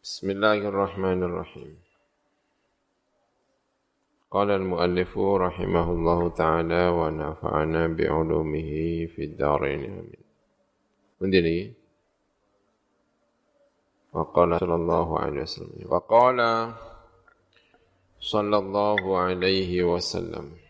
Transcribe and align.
بسم 0.00 0.30
الله 0.30 0.54
الرحمن 0.72 1.22
الرحيم. 1.22 1.76
قال 4.30 4.50
المؤلف 4.50 5.18
رحمه 5.18 5.86
الله 5.92 6.28
تعالى 6.28 6.88
ونفعنا 6.88 7.82
بعلومه 7.86 8.70
في 9.12 9.20
الدارين. 9.24 9.84
آمين. 9.84 10.22
مندني 11.20 11.72
وقال 14.12 14.60
صلى 14.60 14.74
الله 14.74 15.18
عليه 15.18 15.42
وسلم. 15.42 15.92
وقال 15.92 16.38
صلى 18.20 18.56
الله 18.56 19.18
عليه 19.18 19.84
وسلم. 19.84 20.69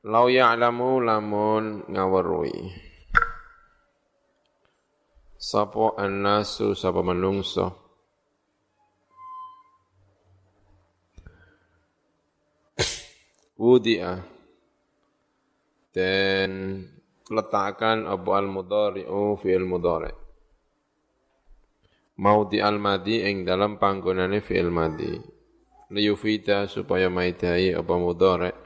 Lau 0.00 0.32
ya'lamu 0.32 1.04
lamun 1.04 1.84
ngawerui. 1.92 2.72
Sapa 5.36 6.00
annasu 6.00 6.72
sapa 6.72 7.04
menungso. 7.04 7.68
Wudi'a. 13.60 14.24
Dan 15.92 16.80
letakkan 17.28 18.08
abu 18.08 18.32
al-mudhari'u 18.32 19.36
fi'il 19.36 19.68
mudhari' 19.68 20.16
maudi 22.20 22.60
al-madi 22.60 23.24
ing 23.24 23.48
dalam 23.48 23.80
panggonane 23.80 24.44
fi'il 24.44 24.68
madi 24.68 25.14
liyufita 25.88 26.68
supaya 26.68 27.08
maidai 27.08 27.72
apa 27.72 27.94
mudhari' 27.96 28.59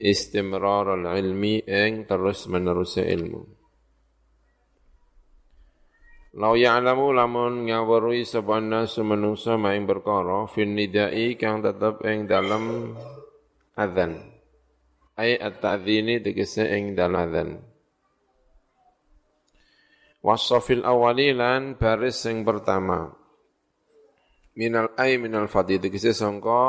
istimrar 0.00 0.88
al-ilmi 0.96 1.60
ing 1.68 2.08
terus 2.08 2.48
menerus 2.48 2.96
ilmu. 2.96 3.60
Lau 6.40 6.54
ya'lamu 6.54 7.10
lamun 7.10 7.66
ngawurui 7.66 8.22
sapa 8.22 8.62
nasu 8.62 9.02
menungsa 9.02 9.58
maing 9.58 9.84
perkara 9.84 10.46
fin 10.46 10.78
nidai 10.78 11.34
kang 11.34 11.60
tetep 11.60 12.00
ing 12.06 12.30
dalam 12.30 12.94
adzan. 13.74 14.14
Ai 15.18 15.36
at-ta'dzini 15.36 16.22
tegese 16.22 16.64
ing 16.70 16.94
dalam 16.94 17.28
adzan. 17.28 17.50
Wasafil 20.22 20.86
awali 20.86 21.34
lan 21.34 21.74
baris 21.76 22.22
sing 22.24 22.46
pertama. 22.46 23.10
Minal 24.54 24.94
ai 24.96 25.18
minal 25.18 25.50
fadhi 25.50 25.82
tegese 25.82 26.14
sangka 26.14 26.62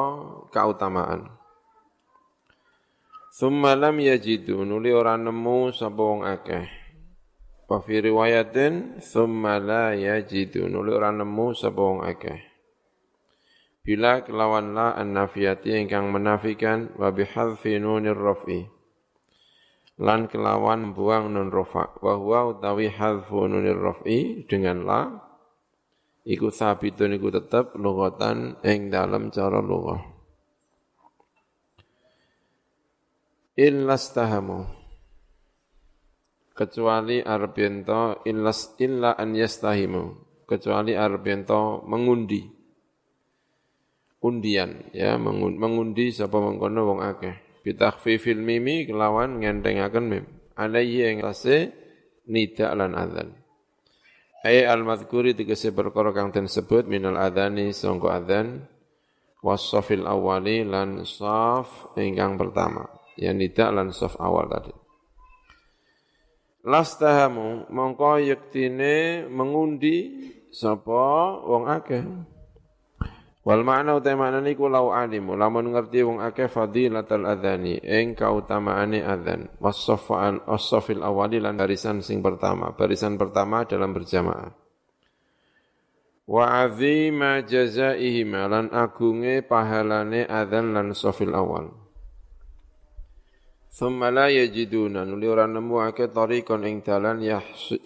kautamaan. 0.49 1.40
Thumma 3.41 3.73
lam 3.73 3.97
yajidu 3.97 4.61
nuli 4.61 4.93
ora 4.93 5.17
nemu 5.17 5.73
sapa 5.73 5.97
wong 5.97 6.21
akeh. 6.21 6.69
Wa 7.65 7.81
fi 7.81 7.97
riwayatin 7.97 9.01
thumma 9.01 9.57
la 9.57 9.97
yajidu 9.97 10.69
nuli 10.69 10.93
ora 10.93 11.09
nemu 11.09 11.49
sapa 11.57 11.81
wong 11.81 12.05
akeh. 12.05 12.37
Bila 13.81 14.21
kelawan 14.21 14.77
la 14.77 14.93
an-nafiyati 14.93 15.73
ingkang 15.73 16.13
menafikan 16.13 16.93
wa 17.01 17.09
bihadfi 17.09 17.81
nunir 17.81 18.13
raf'i. 18.13 18.69
Lan 19.97 20.29
kelawan 20.29 20.93
buang 20.93 21.33
nun 21.33 21.49
rafa 21.49 21.97
wa 21.97 22.21
huwa 22.21 22.53
utawi 22.53 22.93
hadfu 22.93 23.49
nunir 23.49 23.81
raf'i 23.81 24.45
dengan 24.45 24.85
la 24.85 25.01
iku 26.29 26.53
sabitun 26.53 27.17
iku 27.17 27.33
tetep 27.33 27.73
lugatan 27.73 28.61
ing 28.61 28.93
dalam 28.93 29.33
cara 29.33 29.65
lughah. 29.65 30.10
Illastahamu 33.61 34.81
kecuali 36.61 37.21
arbento 37.21 38.21
illas 38.25 38.77
illa 38.81 39.13
an 39.17 39.37
yastahimu. 39.37 40.29
Kecuali 40.45 40.93
arbento 40.93 41.81
mengundi. 41.87 42.43
Undian 44.21 44.93
ya 44.93 45.17
mengundi 45.17 46.13
sapa 46.13 46.37
mengkono 46.37 46.85
wong 46.85 46.99
akeh. 47.01 47.63
Bitakhfifil 47.65 48.37
mimi 48.37 48.85
kelawan 48.85 49.41
ngentengaken 49.41 50.05
mim. 50.05 50.25
Alayhi 50.53 51.07
ing 51.07 51.25
rase 51.25 51.73
nida 52.29 52.75
lan 52.77 52.93
adzan. 52.93 53.33
Ay 54.45 54.65
al 54.65 54.85
madhkuri 54.85 55.33
tegese 55.33 55.73
perkara 55.73 56.13
kang 56.13 56.29
den 56.29 56.45
sebut 56.45 56.85
minal 56.85 57.17
adzani 57.17 57.73
sangka 57.73 58.21
adzan. 58.21 58.69
Wasafil 59.41 60.05
awali 60.05 60.61
lan 60.61 61.01
saf 61.01 61.97
ingkang 61.97 62.37
pertama 62.37 63.00
yang 63.21 63.37
tidak 63.37 63.69
lan 63.69 63.93
soft 63.93 64.17
awal 64.17 64.49
tadi. 64.49 64.73
Lastahamu 66.65 67.69
mongko 67.69 68.21
yektine 68.21 69.25
mengundi 69.29 70.29
sapa 70.49 71.37
wong 71.45 71.69
akeh. 71.69 72.05
Wal 73.41 73.65
makna 73.65 73.97
utai 73.97 74.13
makna 74.13 74.37
niku 74.37 74.69
lau 74.69 74.93
alimu 74.93 75.33
lamun 75.33 75.73
ngerti 75.73 76.05
wong 76.05 76.21
akeh 76.21 76.45
fadilatal 76.45 77.25
adzani 77.25 77.81
ing 77.81 78.13
kautamaane 78.13 79.01
adzan 79.01 79.49
wasafan 79.57 80.45
wasafil 80.45 81.01
awali 81.01 81.41
lan 81.41 81.57
barisan 81.57 82.05
sing 82.05 82.21
pertama 82.21 82.77
barisan 82.77 83.17
pertama 83.17 83.65
dalam 83.65 83.97
berjamaah 83.97 84.53
wa 86.29 86.45
azima 86.61 87.41
jazaihim 87.41 88.37
lan 88.37 88.69
agunge 88.69 89.41
pahalane 89.41 90.21
adzan 90.29 90.77
lan 90.77 90.93
safil 90.93 91.33
awal 91.33 91.80
Thumma 93.71 94.11
la 94.11 94.27
yajiduna 94.27 95.07
nuli 95.07 95.31
ora 95.31 95.47
nemu 95.47 95.79
akeh 95.79 96.11
tariqan 96.11 96.67
ing 96.67 96.83
dalan 96.83 97.23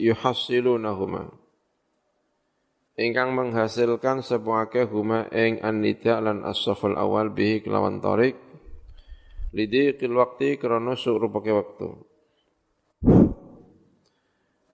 yuhassilunahuma. 0.01 1.29
Ingkang 2.97 3.37
menghasilkan 3.37 4.25
sebuah 4.25 4.65
akeh 4.65 4.89
huma 4.89 5.29
ing 5.29 5.61
an-nida 5.61 6.17
lan 6.25 6.41
as-safal 6.41 6.97
awal 6.97 7.29
bihi 7.29 7.61
kelawan 7.61 8.01
lidi 9.53 9.93
kil 9.93 10.17
waqti 10.17 10.57
krana 10.57 10.97
surupake 10.97 11.53
waktu. 11.53 11.87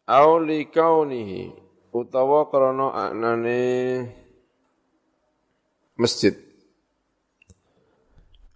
Au 0.07 0.31
li 0.39 0.63
kaunihi 0.71 1.51
utawa 1.91 2.47
krana 2.47 2.87
anane 2.95 3.59
masjid. 5.99 6.39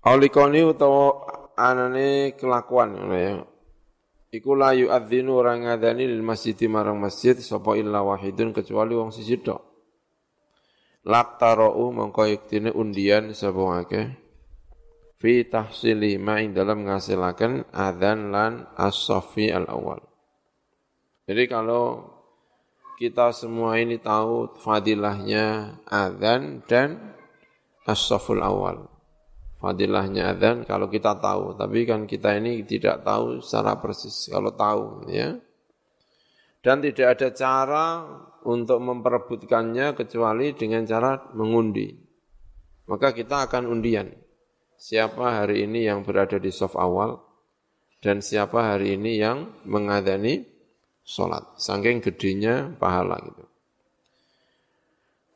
Au 0.07 0.15
li 0.15 0.31
kaunihi 0.31 0.65
utawa 0.65 1.35
anane 1.55 2.35
kelakuan 2.35 2.95
ngono 2.95 3.15
ya. 3.15 3.35
Iku 4.35 4.51
la 4.55 4.75
yu'adzinu 4.75 5.31
ora 5.31 5.55
ngadani 5.55 6.11
lil 6.11 6.19
masjid 6.19 6.55
marang 6.67 6.99
masjid 6.99 7.35
sapa 7.39 7.79
illa 7.79 8.03
wahidun 8.03 8.51
kecuali 8.51 8.91
wong 8.91 9.15
siji 9.15 9.39
tok. 9.39 9.63
Laqtarau 11.07 11.95
mongko 11.95 12.27
iktine 12.27 12.69
undian 12.75 13.31
sapa 13.31 13.63
akeh 13.79 14.07
fi 15.15 15.47
tahsili 15.47 16.19
ma 16.19 16.43
ing 16.43 16.51
dalam 16.51 16.83
ngasilaken 16.83 17.71
adzan 17.71 18.35
lan 18.35 18.67
as-safi 18.75 19.47
al-awwal. 19.55 20.03
Jadi 21.25 21.43
kalau 21.47 22.15
kita 22.99 23.31
semua 23.35 23.79
ini 23.79 23.99
tahu 23.99 24.55
fadilahnya 24.59 25.79
adzan 25.87 26.63
dan 26.67 27.15
as-saful 27.85 28.39
awal 28.41 28.94
fadilahnya 29.59 30.35
adzan 30.35 30.67
kalau 30.67 30.91
kita 30.91 31.17
tahu, 31.17 31.55
tapi 31.55 31.87
kan 31.87 32.05
kita 32.05 32.37
ini 32.37 32.61
tidak 32.67 33.01
tahu 33.05 33.39
secara 33.39 33.79
persis. 33.79 34.27
Kalau 34.27 34.51
tahu 34.53 35.09
ya. 35.09 35.35
Dan 36.65 36.81
tidak 36.81 37.17
ada 37.17 37.29
cara 37.29 37.85
untuk 38.45 38.81
memperebutkannya 38.81 39.93
kecuali 39.93 40.53
dengan 40.57 40.81
cara 40.85 41.29
mengundi. 41.37 41.93
Maka 42.89 43.13
kita 43.13 43.45
akan 43.49 43.69
undian. 43.69 44.09
Siapa 44.75 45.41
hari 45.41 45.65
ini 45.65 45.85
yang 45.85 46.01
berada 46.01 46.37
di 46.41 46.49
soft 46.49 46.77
awal 46.77 47.21
dan 48.01 48.21
siapa 48.21 48.75
hari 48.75 48.97
ini 48.97 49.17
yang 49.17 49.61
mengadani 49.65 50.45
sholat. 51.05 51.57
Saking 51.57 52.01
gedenya 52.01 52.73
pahala 52.77 53.17
gitu. 53.23 53.54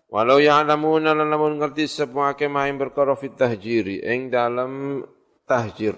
Walau 0.10 0.42
ya'lamuna 0.42 1.14
lan 1.14 1.30
lamun 1.30 1.62
ngerti 1.62 1.86
semua 1.86 2.34
kemahin 2.34 2.82
perkara 2.82 3.14
fit 3.14 3.38
tahjiri 3.38 4.02
ing 4.02 4.34
dalam 4.34 5.06
tahjir. 5.46 5.94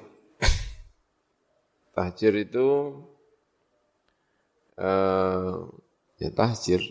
tahjir 1.96 2.34
itu 2.44 2.68
uh, 4.76 5.64
ya 6.20 6.30
tahjir. 6.36 6.84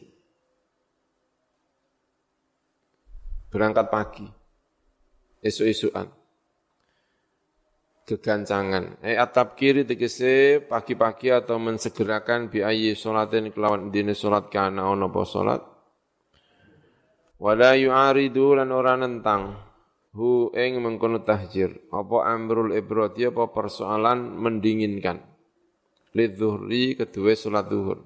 Berangkat 3.53 3.87
pagi 3.93 4.25
isu-isuan 5.45 6.09
kegancangan. 8.09 9.05
Eh 9.05 9.21
atap 9.21 9.61
kiri 9.61 9.85
tegese 9.85 10.65
pagi-pagi 10.65 11.37
atau 11.37 11.61
mensegerakan 11.61 12.49
biayi 12.49 12.97
sholatin 12.97 13.53
kelawan 13.53 13.93
dini 13.93 14.17
sholat 14.17 14.49
kana 14.49 14.89
ono 14.89 15.13
po 15.13 15.29
sholat 15.29 15.70
wala 17.41 17.75
yu'aridu 17.75 18.61
lan 18.61 18.69
ora 18.71 18.95
nentang. 19.01 19.57
Hu 20.13 20.53
ing 20.53 20.83
mengkono 20.85 21.25
tahjir. 21.25 21.89
Apa 21.89 22.29
amrul 22.29 22.77
ibrati 22.77 23.25
apa 23.25 23.49
persoalan 23.49 24.37
mendinginkan. 24.37 25.23
Lidzuhri 26.13 26.99
kedua 26.99 27.33
salat 27.39 27.71
zuhur. 27.71 27.99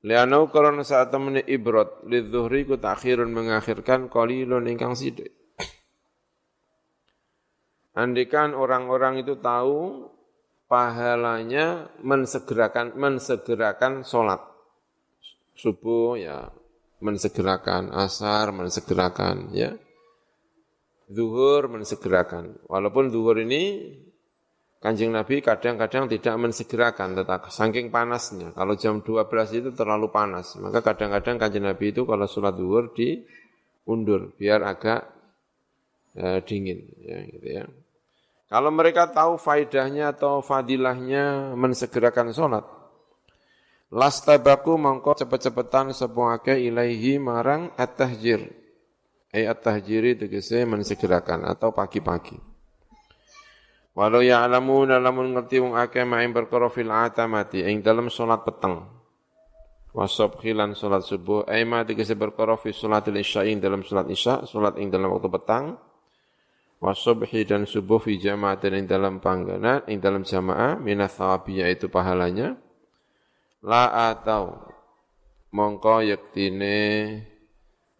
Lianau 0.00 0.48
karena 0.48 0.80
saat 0.80 1.12
temani 1.12 1.44
ibrot 1.44 2.08
lidzuhri 2.08 2.64
ku 2.64 2.80
takhirun 2.80 3.36
mengakhirkan 3.36 4.08
qalilun 4.08 4.64
ingkang 4.70 4.96
sidik. 4.96 5.34
Andikan 7.92 8.56
orang-orang 8.56 9.20
itu 9.20 9.36
tahu 9.36 10.08
pahalanya 10.70 11.90
mensegerakan 12.00 12.94
mensegerakan 12.94 14.06
sholat. 14.06 14.40
Subuh 15.58 16.16
ya 16.16 16.48
mensegerakan 17.00 17.92
asar 17.96 18.52
mensegerakan 18.52 19.50
ya 19.56 19.74
zuhur 21.10 21.66
mensegerakan 21.66 22.60
walaupun 22.68 23.08
zuhur 23.10 23.40
ini 23.40 23.96
Kanjeng 24.80 25.12
Nabi 25.12 25.44
kadang-kadang 25.44 26.08
tidak 26.08 26.40
mensegerakan, 26.40 27.12
tetapi 27.12 27.52
saking 27.52 27.92
panasnya. 27.92 28.56
Kalau 28.56 28.72
jam 28.80 29.04
12 29.04 29.60
itu 29.60 29.70
terlalu 29.76 30.08
panas, 30.08 30.56
maka 30.56 30.80
kadang-kadang 30.80 31.36
Kanjeng 31.36 31.68
Nabi 31.68 31.92
itu 31.92 32.08
kalau 32.08 32.24
sholat 32.24 32.56
zuhur 32.56 32.88
diundur, 32.96 34.32
biar 34.40 34.64
agak 34.64 35.04
eh, 36.16 36.40
dingin. 36.48 36.80
Ya, 37.04 37.18
gitu 37.28 37.48
ya. 37.60 37.64
Kalau 38.48 38.72
mereka 38.72 39.12
tahu 39.12 39.36
faidahnya 39.36 40.16
atau 40.16 40.40
fadilahnya 40.40 41.52
mensegerakan 41.60 42.32
sholat, 42.32 42.64
lastabaku 43.90 44.78
mongko 44.78 45.18
cepet-cepetan 45.18 45.90
sepuake 45.90 46.54
ilaihi 46.56 47.18
marang 47.18 47.74
at-tahjir. 47.74 48.46
Eh 49.30 49.46
at-tahjiri 49.46 50.18
tegese 50.18 50.66
mensegerakan 50.66 51.46
atau 51.46 51.70
pagi-pagi. 51.70 52.34
Walau 53.94 54.22
ya'lamuna 54.22 55.02
lamun 55.02 55.34
ngerti 55.34 55.58
wong 55.58 55.74
akeh 55.74 56.06
ma'in 56.06 56.30
perkara 56.30 56.70
fil 56.70 56.90
atamati 56.90 57.66
ing 57.66 57.82
dalam 57.82 58.06
salat 58.10 58.42
peteng. 58.46 58.86
Wasab 59.90 60.38
khilan 60.38 60.78
salat 60.78 61.02
subuh 61.02 61.42
ai 61.50 61.66
ma 61.66 61.82
tegese 61.82 62.14
perkara 62.14 62.54
fi 62.54 62.70
salatil 62.70 63.18
isya 63.18 63.42
ing 63.50 63.58
dalam 63.58 63.82
salat 63.82 64.06
isya, 64.06 64.46
salat 64.46 64.78
ing 64.78 64.94
dalam 64.94 65.10
waktu 65.10 65.30
petang. 65.30 65.74
Wasubhi 66.80 67.44
dan 67.44 67.68
subuh 67.68 68.00
fi 68.00 68.16
jama'atin 68.16 68.72
ing 68.72 68.86
dalam 68.88 69.20
pangganan, 69.20 69.84
ing 69.84 70.00
dalam 70.00 70.24
jamaah 70.24 70.80
minat 70.80 71.12
thawabi 71.12 71.60
yaitu 71.60 71.92
pahalanya. 71.92 72.56
La 73.60 74.12
atau 74.12 74.56
mongko 75.52 76.00
yektine 76.00 76.76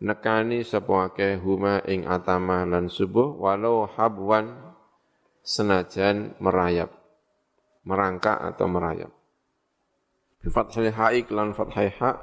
nekani 0.00 0.64
sapa 0.64 1.12
akeh 1.12 1.36
huma 1.36 1.84
ing 1.84 2.08
atama 2.08 2.64
lan 2.64 2.88
subuh 2.88 3.36
walau 3.36 3.84
habwan 3.84 4.56
senajan 5.44 6.32
merayap, 6.40 6.88
merangkak 7.84 8.40
atau 8.40 8.66
merayap. 8.72 9.12
Bifathil 10.40 10.96
ha'i 10.96 11.28
lan 11.28 11.52
fathai 11.52 11.92
ha 12.00 12.16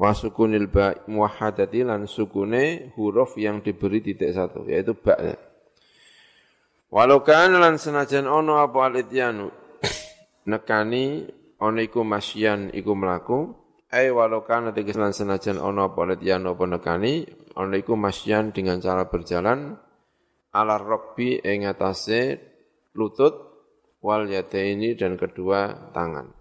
wa 0.00 0.10
sukunil 0.16 0.64
ba 0.72 0.96
muwahhadati 1.04 1.84
lan 1.84 2.08
sukune 2.08 2.96
huruf 2.96 3.36
yang 3.36 3.60
diberi 3.60 4.00
titik 4.00 4.32
satu 4.32 4.64
yaitu 4.64 4.96
ba. 4.96 5.20
Walau 6.88 7.20
kan 7.20 7.52
lan 7.52 7.76
senajan 7.76 8.24
ono 8.24 8.56
apa 8.56 8.88
alityanu 8.88 9.52
nekani 10.50 11.28
ono 11.60 11.78
iku 11.82 12.02
masyan 12.02 12.72
iku 12.74 12.96
mlaku. 12.96 13.54
Ai 13.94 14.10
walau 14.10 14.42
kan 14.42 14.74
tegas 14.74 14.98
lan 14.98 15.14
senajan 15.14 15.62
ono 15.62 15.86
apa 15.86 16.02
alityanu 16.02 16.58
apa 16.58 16.64
nekani 16.66 17.22
ono 17.54 17.74
iku 17.78 17.94
masyan 17.94 18.50
dengan 18.50 18.82
cara 18.82 19.06
berjalan 19.06 19.78
ala 20.50 20.76
rokbi 20.82 21.38
ing 21.38 21.62
atase 21.70 22.42
lutut 22.98 23.38
wal 24.02 24.26
yataini 24.26 24.98
dan 24.98 25.14
kedua 25.14 25.90
tangan. 25.94 26.34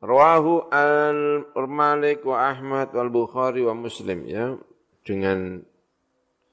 Rawahu 0.00 0.72
al-Malik 0.72 2.24
wa 2.24 2.48
Ahmad 2.48 2.94
wal 2.96 3.12
Bukhari 3.12 3.60
wa 3.66 3.74
Muslim 3.76 4.24
ya. 4.24 4.56
Dengan 5.04 5.60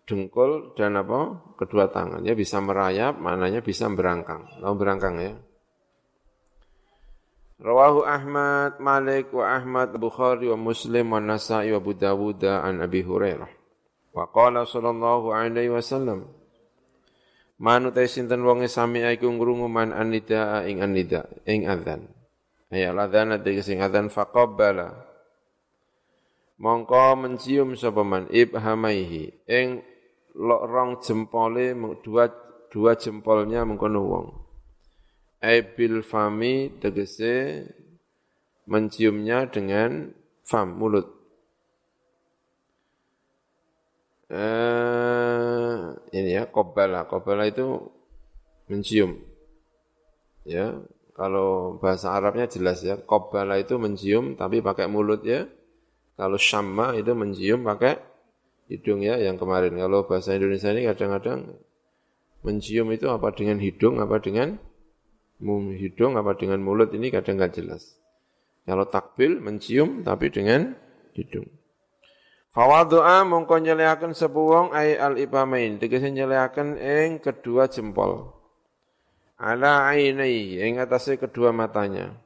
dengkul 0.04 0.74
dan 0.74 0.98
apa? 0.98 1.54
Kedua 1.56 1.88
tangannya 1.94 2.34
bisa 2.34 2.60
merayap 2.60 3.22
mananya 3.22 3.62
bisa 3.62 3.88
berangkang. 3.88 4.50
Tahu 4.60 4.74
berangkang 4.76 5.16
ya 5.22 5.38
Rawahu 7.58 8.06
Ahmad 8.06 8.78
Malik 8.78 9.34
wa 9.34 9.58
Ahmad 9.58 9.90
Bukhari 9.98 10.46
wa 10.54 10.58
Muslim 10.62 11.10
wa 11.10 11.18
Nasa'i 11.18 11.74
wa 11.74 11.82
Abu 11.82 11.98
Dawud 11.98 12.46
an 12.46 12.86
Abi 12.86 13.02
Hurairah 13.02 13.50
Wa 14.14 14.30
qala 14.30 14.62
sallallahu 14.62 15.34
alaihi 15.34 15.74
wasallam 15.74 16.38
Manut 17.58 17.98
sinten 18.06 18.46
wonge 18.46 18.70
sami 18.70 19.02
iku 19.02 19.34
ngrungu 19.34 19.66
man 19.66 19.90
anida 19.90 20.62
ing 20.70 20.86
anida 20.86 21.26
ing 21.50 21.66
adzan. 21.66 22.06
Ya 22.70 22.94
adzan 22.94 23.34
ate 23.34 23.50
sing 23.66 23.82
adzan 23.82 24.14
faqabbala. 24.14 24.94
Mongko 26.62 27.18
mencium 27.18 27.74
sapa 27.74 28.06
man 28.06 28.30
ibhamaihi 28.30 29.50
ing 29.50 29.82
rong 30.38 31.02
jempole 31.02 31.74
dua 32.06 32.30
dua 32.70 32.94
jempolnya 32.94 33.66
mengkono 33.66 34.02
wong. 34.06 34.28
Aibil 35.38 36.02
fami 36.02 36.74
tegese 36.82 37.66
menciumnya 38.66 39.46
dengan 39.48 40.12
fam 40.44 40.76
mulut. 40.76 41.18
eh, 44.28 45.80
ini 46.12 46.32
ya 46.36 46.44
kobala. 46.52 47.08
Kobala 47.08 47.48
itu 47.48 47.80
mencium. 48.68 49.24
Ya 50.48 50.80
kalau 51.16 51.80
bahasa 51.80 52.16
Arabnya 52.16 52.48
jelas 52.52 52.84
ya. 52.84 53.00
Kobala 53.00 53.60
itu 53.60 53.80
mencium 53.80 54.36
tapi 54.36 54.60
pakai 54.60 54.88
mulut 54.92 55.24
ya. 55.24 55.48
Kalau 56.18 56.36
syamma 56.42 56.98
itu 56.98 57.14
mencium 57.14 57.62
pakai 57.64 58.02
hidung 58.68 59.06
ya 59.06 59.16
yang 59.22 59.40
kemarin. 59.40 59.78
Kalau 59.78 60.04
bahasa 60.10 60.36
Indonesia 60.36 60.74
ini 60.74 60.90
kadang-kadang 60.90 61.56
mencium 62.44 62.88
itu 62.92 63.08
apa 63.08 63.32
dengan 63.34 63.58
hidung 63.62 64.02
apa 64.02 64.20
dengan 64.20 64.60
hidung 65.78 66.18
apa 66.18 66.34
dengan 66.34 66.60
mulut 66.62 66.90
ini 66.94 67.14
kadang 67.14 67.38
nggak 67.38 67.58
jelas 67.62 67.98
kalau 68.66 68.90
takbil 68.90 69.38
mencium 69.38 70.02
tapi 70.02 70.34
dengan 70.34 70.74
hidung 71.14 71.46
Fawadu'a 72.58 73.22
mongko 73.22 73.62
nyelehaken 73.62 74.18
sapa 74.18 74.34
wong 74.34 74.74
ai 74.74 74.98
al 74.98 75.14
ibamain 75.22 75.78
tegese 75.78 76.10
nyelehaken 76.10 76.74
ing 76.82 77.22
kedua 77.22 77.70
jempol. 77.70 78.34
Ala 79.38 79.86
ainai 79.94 80.58
ing 80.58 80.82
atase 80.82 81.22
kedua 81.22 81.54
matanya. 81.54 82.18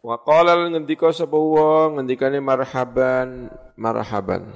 Wa 0.00 0.16
qala 0.24 0.56
ngendika 0.72 1.12
sapa 1.12 1.36
wong 1.36 2.00
ngendikane 2.00 2.40
marhaban 2.40 3.52
marhaban. 3.76 4.48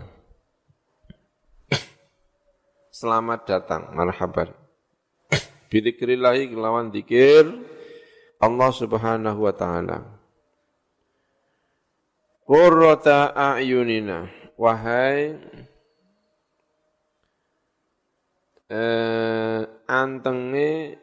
Selamat 2.94 3.42
datang 3.42 3.90
marhaban. 3.90 4.54
Bidzikrillahi 5.74 6.46
lawan 6.54 6.94
dikir 6.94 7.42
Allah 8.38 8.70
Subhanahu 8.70 9.50
wa 9.50 9.50
taala. 9.50 9.98
Qurrata 12.46 13.34
a'yunina 13.34 14.30
wahai 14.54 15.34
eh, 18.70 19.60
antenge 19.90 20.94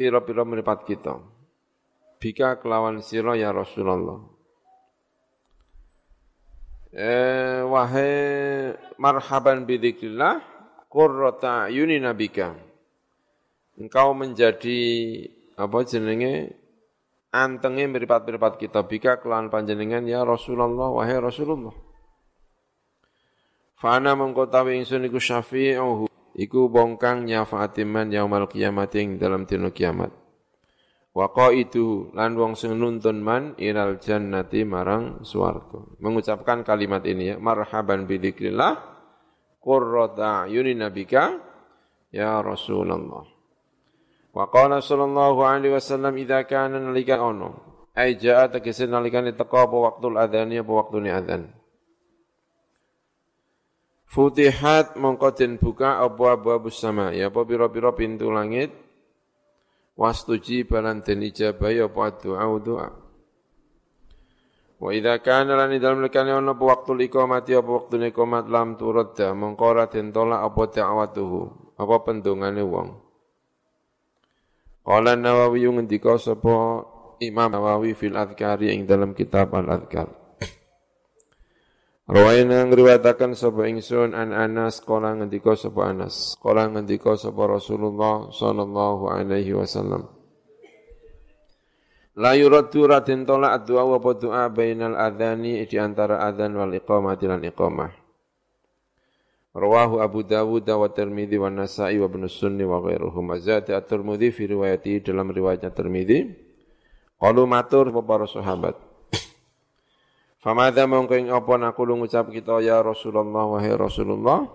pira-pira 0.00 0.48
mripat 0.48 0.88
kita. 0.88 1.20
Bika 2.16 2.56
kelawan 2.56 3.04
sira 3.04 3.36
ya 3.36 3.52
Rasulullah. 3.52 4.24
Eh, 6.88 7.60
wahai 7.68 8.16
marhaban 8.96 9.68
bidzikrillah 9.68 10.56
qurrata 10.88 11.68
a'yunina 11.68 12.16
bika. 12.16 12.56
Engkau 13.78 14.10
menjadi 14.16 14.80
apa 15.54 15.78
jenenge 15.86 16.58
antenge 17.30 17.84
meripat-meripat 17.86 18.58
kita 18.58 18.82
bika 18.88 19.22
kelan 19.22 19.52
panjenengan 19.52 20.02
ya 20.08 20.24
Rasulullah 20.24 20.90
wahai 20.90 21.20
Rasulullah. 21.20 21.76
Fana 23.78 24.18
mengkotawi 24.18 24.82
ingsun 24.82 25.06
iku 25.06 25.22
syafi'uhu 25.22 26.10
iku 26.34 26.66
bongkang 26.66 27.22
nyafaatiman 27.30 28.10
yaumal 28.10 28.50
kiamat 28.50 28.90
ing 28.98 29.22
dalam 29.22 29.46
dina 29.46 29.70
kiamat. 29.70 30.10
Wa 31.14 31.30
itu 31.50 32.14
lan 32.14 32.34
wong 32.38 32.54
sing 32.54 32.78
nuntun 32.78 33.22
man 33.22 33.54
ilal 33.58 33.98
jannati 34.02 34.66
marang 34.66 35.22
swarga. 35.26 35.98
Mengucapkan 35.98 36.62
kalimat 36.62 37.02
ini 37.06 37.34
ya, 37.34 37.36
marhaban 37.38 38.06
bi 38.06 38.22
dzikrillah 38.22 38.97
qurrata 39.68 40.48
ayunina 40.48 40.88
bika 40.88 41.36
ya 42.08 42.40
Rasulullah. 42.40 43.28
Wa 44.32 44.44
qala 44.48 44.80
sallallahu 44.80 45.44
alaihi 45.44 45.76
wasallam 45.76 46.16
idza 46.16 46.48
kana 46.48 46.80
nalika 46.80 47.20
ono 47.20 47.68
ai 47.92 48.16
jaa 48.16 48.48
tegese 48.48 48.88
nalikane 48.88 49.36
teko 49.36 49.68
apa 49.68 49.76
waktul 49.76 50.16
adzan 50.16 50.56
apa 50.56 50.72
waktune 50.72 51.10
adzan. 51.12 51.42
Futihat 54.08 54.96
mongko 54.96 55.36
den 55.36 55.60
buka 55.60 56.00
apa 56.00 56.40
abu 56.40 56.72
sama 56.72 57.12
ya 57.12 57.28
apa 57.28 57.44
pira-pira 57.44 57.92
pintu 57.92 58.32
langit 58.32 58.72
wastuji 60.00 60.64
balan 60.64 61.04
den 61.04 61.28
ijabahi 61.28 61.84
apa 61.84 62.16
doa 62.16 62.46
doa 62.56 62.88
Wa 64.78 64.94
idza 64.94 65.18
kana 65.18 65.58
lan 65.58 65.74
dalam 65.82 66.06
lekane 66.06 66.30
ono 66.30 66.54
waktu 66.54 66.94
iqamati 67.10 67.58
apa 67.58 67.66
waktu 67.66 68.14
iqamat 68.14 68.46
lam 68.46 68.78
turadda 68.78 69.34
mongko 69.34 69.64
ora 69.66 69.90
den 69.90 70.14
tolak 70.14 70.38
apa 70.38 70.62
da'watuhu 70.70 71.40
apa 71.82 71.96
pendongane 72.06 72.62
wong. 72.62 72.88
Qala 74.86 75.18
Nawawi 75.18 75.66
ngendika 75.66 76.14
sapa 76.16 76.86
Imam 77.18 77.50
Nawawi 77.50 77.92
fil 77.98 78.14
Adhkari 78.14 78.72
ing 78.72 78.86
dalam 78.86 79.12
kitab 79.12 79.52
Al-Adhkar. 79.52 80.08
Rawaina 82.08 82.64
ngriwayataken 82.64 83.36
sapa 83.36 83.68
ingsun 83.68 84.16
an 84.16 84.32
Anas 84.32 84.80
kala 84.80 85.12
ngendika 85.12 85.52
sapa 85.52 85.92
Anas 85.92 86.40
kala 86.40 86.64
ngendika 86.72 87.20
sapa 87.20 87.44
Rasulullah 87.44 88.32
sallallahu 88.32 89.12
alaihi 89.12 89.52
wasallam 89.52 90.08
La 92.18 92.34
yuraddu 92.34 92.90
radin 92.90 93.22
tolak 93.22 93.62
doa 93.62 93.86
wa 93.86 94.02
doa 94.02 94.50
bainal 94.50 94.98
adhani 94.98 95.62
di 95.70 95.78
antara 95.78 96.26
adhan 96.26 96.50
wal 96.58 96.74
iqamati 96.74 97.30
lan 97.30 97.46
iqamah. 97.46 97.94
Rawahu 99.54 100.02
Abu 100.02 100.26
Dawud 100.26 100.66
wa 100.66 100.90
Tirmidzi 100.90 101.38
wa 101.38 101.46
Nasa'i 101.46 102.02
wa 102.02 102.10
Ibnu 102.10 102.26
Sunni 102.26 102.66
wa 102.66 102.82
ghairuhum. 102.82 103.22
Azati 103.38 103.70
at-Tirmidzi 103.70 104.34
fi 104.34 104.50
riwayati 104.50 105.02
dalam 105.02 105.30
riwayatnya 105.30 105.70
Tirmidzi. 105.70 106.18
Qalu 107.22 107.42
matur 107.46 107.90
para 108.02 108.26
sahabat. 108.26 108.74
Famadha 110.42 110.90
mongko 110.90 111.14
ing 111.18 111.30
apa 111.30 111.54
lu 111.86 112.02
ngucap 112.02 112.30
kita 112.34 112.62
ya 112.62 112.82
Rasulullah 112.82 113.46
wahai 113.46 113.74
Rasulullah. 113.74 114.46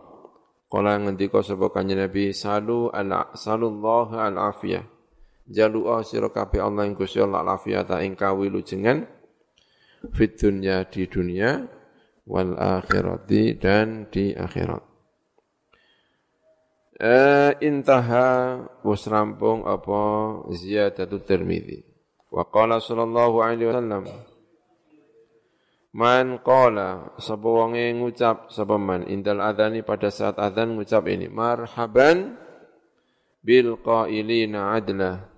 Kala 0.68 1.00
ngendika 1.00 1.40
sapa 1.40 1.72
kanjeng 1.72 2.00
Nabi 2.00 2.36
salu 2.36 2.92
ala 2.92 3.32
sallallahu 3.36 4.16
al 4.16 4.36
afiyah. 4.52 4.93
Jalua 5.44 6.04
sira 6.08 6.32
kabeh 6.32 6.64
Allah 6.64 6.88
ing 6.88 6.96
Gusti 6.96 7.20
Allah 7.20 7.44
afiyata 7.44 8.00
ing 8.00 8.16
kawilujengan 8.16 9.04
fit 10.16 10.40
dunya 10.40 10.88
di 10.88 11.04
dunia 11.08 11.68
wal 12.24 12.56
akhirati 12.56 13.60
dan 13.60 14.08
di 14.08 14.32
akhirat. 14.32 14.84
Eh, 17.04 17.52
intaha 17.60 18.64
wis 18.88 19.04
rampung 19.12 19.68
apa 19.68 20.00
ziyadatu 20.56 21.20
Tirmizi. 21.20 21.84
Wa 22.32 22.48
qala 22.48 22.80
sallallahu 22.80 23.44
alaihi 23.44 23.68
wasallam 23.68 24.04
Man 25.94 26.42
qala 26.42 27.14
sapa 27.22 27.46
wonge 27.46 27.94
ngucap 27.94 28.50
sapa 28.50 28.82
man 28.82 29.06
indal 29.06 29.38
adzani 29.38 29.86
pada 29.86 30.10
saat 30.10 30.42
adzan 30.42 30.74
ngucap 30.74 31.06
ini 31.06 31.30
marhaban 31.30 32.34
bil 33.46 33.78
qailina 33.78 34.74
adla 34.74 35.33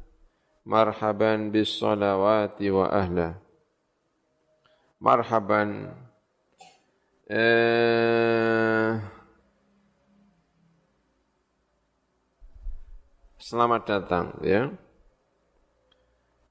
marhaban 0.65 1.53
bis 1.53 1.77
salawati 1.77 2.67
wa 2.73 2.89
ahla. 2.89 3.37
Marhaban. 4.97 5.93
Eh, 7.25 8.91
selamat 13.41 13.81
datang 13.85 14.27
ya. 14.45 14.69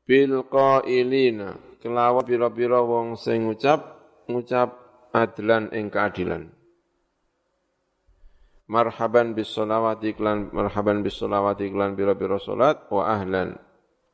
Bil 0.06 0.42
qailina 0.50 1.58
kelawan 1.78 2.26
pira-pira 2.26 2.82
wong 2.82 3.14
sing 3.14 3.46
ngucap 3.46 3.98
ngucap 4.26 4.74
adlan 5.14 5.70
ing 5.70 5.94
keadilan. 5.94 6.50
Marhaban 8.66 9.36
bis 9.36 9.54
salawati 9.54 10.10
iklan 10.16 10.50
marhaban 10.50 11.06
bis 11.06 11.20
salawati 11.20 11.70
iklan 11.70 11.94
biro-biro 11.94 12.40
salat 12.42 12.82
wa 12.90 13.06
ahlan 13.14 13.54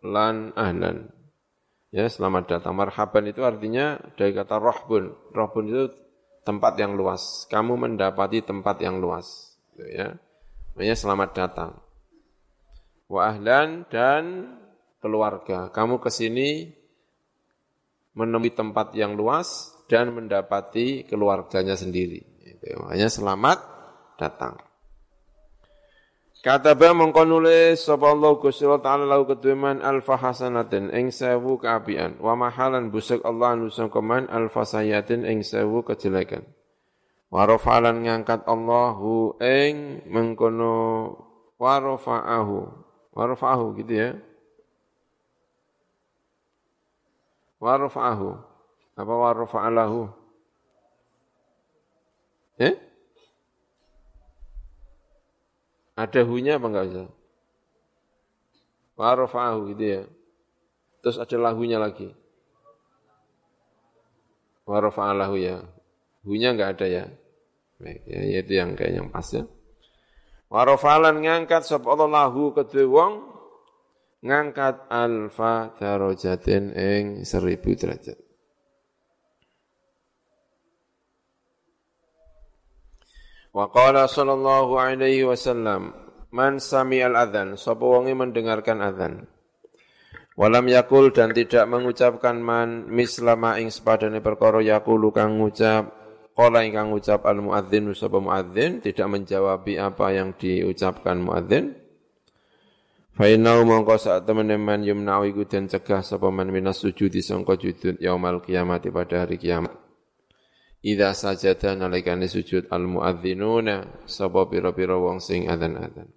lan 0.04 0.52
ahlan. 0.56 1.12
Ya, 1.90 2.06
selamat 2.06 2.46
datang. 2.46 2.78
Marhaban 2.78 3.26
itu 3.26 3.42
artinya 3.42 3.98
dari 4.14 4.30
kata 4.30 4.62
rohbun. 4.62 5.10
Rohbun 5.34 5.64
itu 5.66 5.84
tempat 6.46 6.78
yang 6.78 6.94
luas. 6.94 7.50
Kamu 7.50 7.74
mendapati 7.74 8.46
tempat 8.46 8.78
yang 8.78 9.02
luas. 9.02 9.58
Gitu 9.74 9.90
ya. 9.90 10.14
Makanya 10.78 10.96
selamat 10.96 11.30
datang. 11.34 11.70
Wa 13.10 13.34
ahlan 13.34 13.90
dan 13.90 14.54
keluarga. 15.02 15.74
Kamu 15.74 15.98
ke 15.98 16.14
sini 16.14 16.70
menemui 18.14 18.54
tempat 18.54 18.94
yang 18.94 19.18
luas 19.18 19.74
dan 19.90 20.14
mendapati 20.14 21.02
keluarganya 21.10 21.74
sendiri. 21.74 22.22
Itu, 22.38 22.78
makanya 22.86 23.10
selamat 23.10 23.58
datang. 24.14 24.69
Kata 26.40 26.72
mongko 26.72 27.28
nulis 27.28 27.84
sapa 27.84 28.16
Allah 28.16 28.32
Gusti 28.40 28.64
Allah 28.64 28.80
taala 28.80 29.04
lahu 29.04 29.28
keduman 29.28 29.84
alfa 29.84 30.16
hasanatin 30.16 30.88
ing 30.88 31.12
sewu 31.12 31.60
keapian 31.60 32.16
wa 32.16 32.32
mahalan 32.32 32.88
busuk 32.88 33.20
Allah 33.28 33.60
nusang 33.60 33.92
koman 33.92 34.24
alfa 34.24 34.64
sayatin 34.64 35.28
ing 35.28 35.44
sewu 35.44 35.84
kejelekan. 35.84 36.48
Wa 37.28 37.44
rafalan 37.44 38.08
ngangkat 38.08 38.48
Allahu 38.48 39.36
ing 39.36 40.00
mengkono 40.08 41.12
wa 41.60 41.76
rafa'ahu. 41.76 42.58
Wa 43.12 43.22
rafa'ahu 43.28 43.64
gitu 43.84 43.92
ya. 43.92 44.10
Wa 47.60 47.76
rafa'ahu. 47.76 48.28
Apa 48.96 49.12
wa 49.12 49.30
rafa'alahu? 49.36 50.00
Eh? 52.64 52.89
Ada 56.00 56.24
hunya 56.24 56.56
apa 56.56 56.66
enggak 56.72 56.86
usah? 56.96 57.08
Wa 58.96 59.12
rafa'ahu 59.12 59.58
gitu 59.76 59.84
ya. 59.84 60.02
Terus 61.04 61.20
ada 61.20 61.36
lahunya 61.36 61.76
lagi. 61.76 62.08
Wa 64.64 64.80
rafa'alahu 64.80 65.36
ya. 65.36 65.60
Hunya 66.24 66.56
enggak 66.56 66.80
ada 66.80 66.86
ya. 66.88 67.04
Baik, 67.80 68.00
ya, 68.08 68.20
itu 68.40 68.52
yang 68.56 68.72
kayak 68.76 68.92
yang 68.96 69.08
pas 69.12 69.28
ya. 69.28 69.44
Wa 70.48 70.64
rafa'alan 70.64 71.20
ngangkat 71.20 71.68
sapa 71.68 71.84
Allah 71.92 72.08
lahu 72.08 72.56
kedue 72.56 72.88
wong 72.88 73.28
ngangkat 74.24 74.88
alfa 74.88 75.76
darajatin 75.76 76.72
ing 76.76 77.04
seribu 77.28 77.76
derajat. 77.76 78.29
Wa 83.50 83.66
qala 83.66 84.06
sallallahu 84.06 84.78
alaihi 84.78 85.26
wasallam, 85.26 85.90
man 86.30 86.62
sami 86.62 87.02
al 87.02 87.18
adzan, 87.18 87.58
sapa 87.58 87.82
wonge 87.82 88.14
mendengarkan 88.14 88.78
adzan. 88.78 89.26
Walam 90.38 90.70
yakul 90.70 91.10
dan 91.10 91.34
tidak 91.34 91.66
mengucapkan 91.66 92.38
man 92.38 92.86
mislama 92.88 93.58
ing 93.58 93.68
sepadane 93.68 94.22
perkara 94.22 94.62
yakulu 94.62 95.10
kang 95.10 95.36
ngucap 95.36 95.90
qala 96.32 96.64
ingkang 96.64 96.94
ngucap 96.94 97.26
al 97.28 97.44
muadzin 97.44 97.90
sapa 97.92 98.22
muadzin 98.22 98.80
tidak 98.80 99.04
menjawabi 99.10 99.76
apa 99.76 100.14
yang 100.14 100.32
diucapkan 100.38 101.20
muadzin. 101.20 101.76
Fa 103.10 103.26
innahu 103.28 103.66
mongko 103.66 103.98
sak 103.98 104.24
yumna'u 104.24 105.28
iku 105.28 105.44
den 105.44 105.66
cegah 105.68 106.00
sapa 106.00 106.30
man 106.30 106.48
minas 106.48 106.80
sujudi 106.80 107.20
sangka 107.20 107.58
sujud 107.58 107.98
yaumal 108.00 108.40
kiamati 108.40 108.88
pada 108.88 109.26
hari 109.26 109.36
kiamat. 109.36 109.79
Idza 110.80 111.12
sajada 111.12 111.76
nalikane 111.76 112.24
sujud 112.24 112.72
al 112.72 112.88
muadzinuna 112.88 114.08
sapa 114.08 114.48
pira-pira 114.48 114.96
wong 114.96 115.20
sing 115.20 115.44
adzan-adzan. 115.44 116.08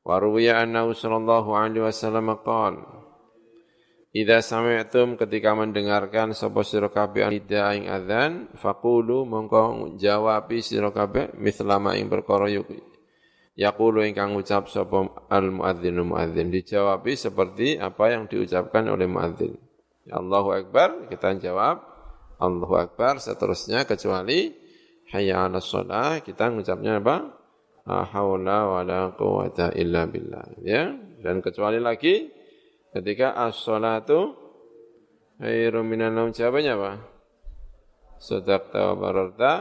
Wa 0.00 0.16
ruwiya 0.16 0.64
annahu 0.64 0.96
sallallahu 0.96 1.52
alaihi 1.52 1.84
wasallam 1.84 2.32
qala 2.40 3.02
Idza 4.12 4.44
sami'tum 4.44 5.16
ketika 5.16 5.56
mendengarkan 5.56 6.36
sapa 6.36 6.60
sira 6.64 6.92
kabeh 6.92 7.28
ida 7.32 7.72
ing 7.72 7.88
adzan 7.88 8.52
faqulu 8.60 9.24
mongko 9.24 9.96
jawabi 9.96 10.60
sira 10.60 10.92
kabeh 10.92 11.32
mislama 11.40 11.96
ing 11.96 12.12
perkara 12.12 12.44
yaqulu 13.56 14.04
ingkang 14.04 14.36
ngucap 14.36 14.68
sapa 14.68 15.12
al 15.32 15.48
muadzinu 15.48 16.04
muadzin 16.04 16.52
dijawabi 16.52 17.16
seperti 17.16 17.80
apa 17.80 18.12
yang 18.12 18.28
diucapkan 18.28 18.84
oleh 18.88 19.08
muadzin. 19.08 19.56
Allahu 20.12 20.60
akbar 20.60 21.08
kita 21.08 21.36
jawab 21.40 21.91
Allahu 22.42 22.74
Akbar 22.74 23.22
seterusnya 23.22 23.86
kecuali 23.86 24.50
hayya 25.14 25.46
'alas 25.46 25.70
shalah 25.70 26.18
kita 26.26 26.50
mengucapnya 26.50 26.98
apa? 26.98 27.38
La 27.86 28.06
haula 28.10 28.66
wala 28.66 29.14
quwata 29.14 29.70
illa 29.78 30.10
billah 30.10 30.58
ya. 30.62 30.90
Dan 31.22 31.38
kecuali 31.38 31.78
lagi 31.78 32.30
ketika 32.90 33.38
as-shalatu 33.46 34.34
khairum 35.38 35.86
minan 35.86 36.18
naum 36.18 36.34
jawabannya 36.34 36.72
apa? 36.74 36.92
Sadaqta 38.22 38.78
wa 38.90 38.94
bararta 38.98 39.52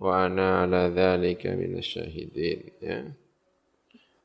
wa 0.00 0.12
ana 0.24 0.64
ala 0.64 0.92
dzalika 0.92 1.52
minasyahidin 1.56 2.60
ya. 2.80 3.00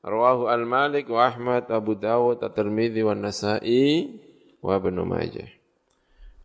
Rawahu 0.04 0.52
al-Malik 0.52 1.08
wa 1.08 1.32
Ahmad 1.32 1.72
Abu 1.72 1.96
Dawud 1.96 2.44
At-Tirmidzi 2.44 3.08
wa 3.08 3.16
Nasa'i 3.16 4.12
wa 4.60 4.76
Ibnu 4.76 5.08
Majah. 5.08 5.63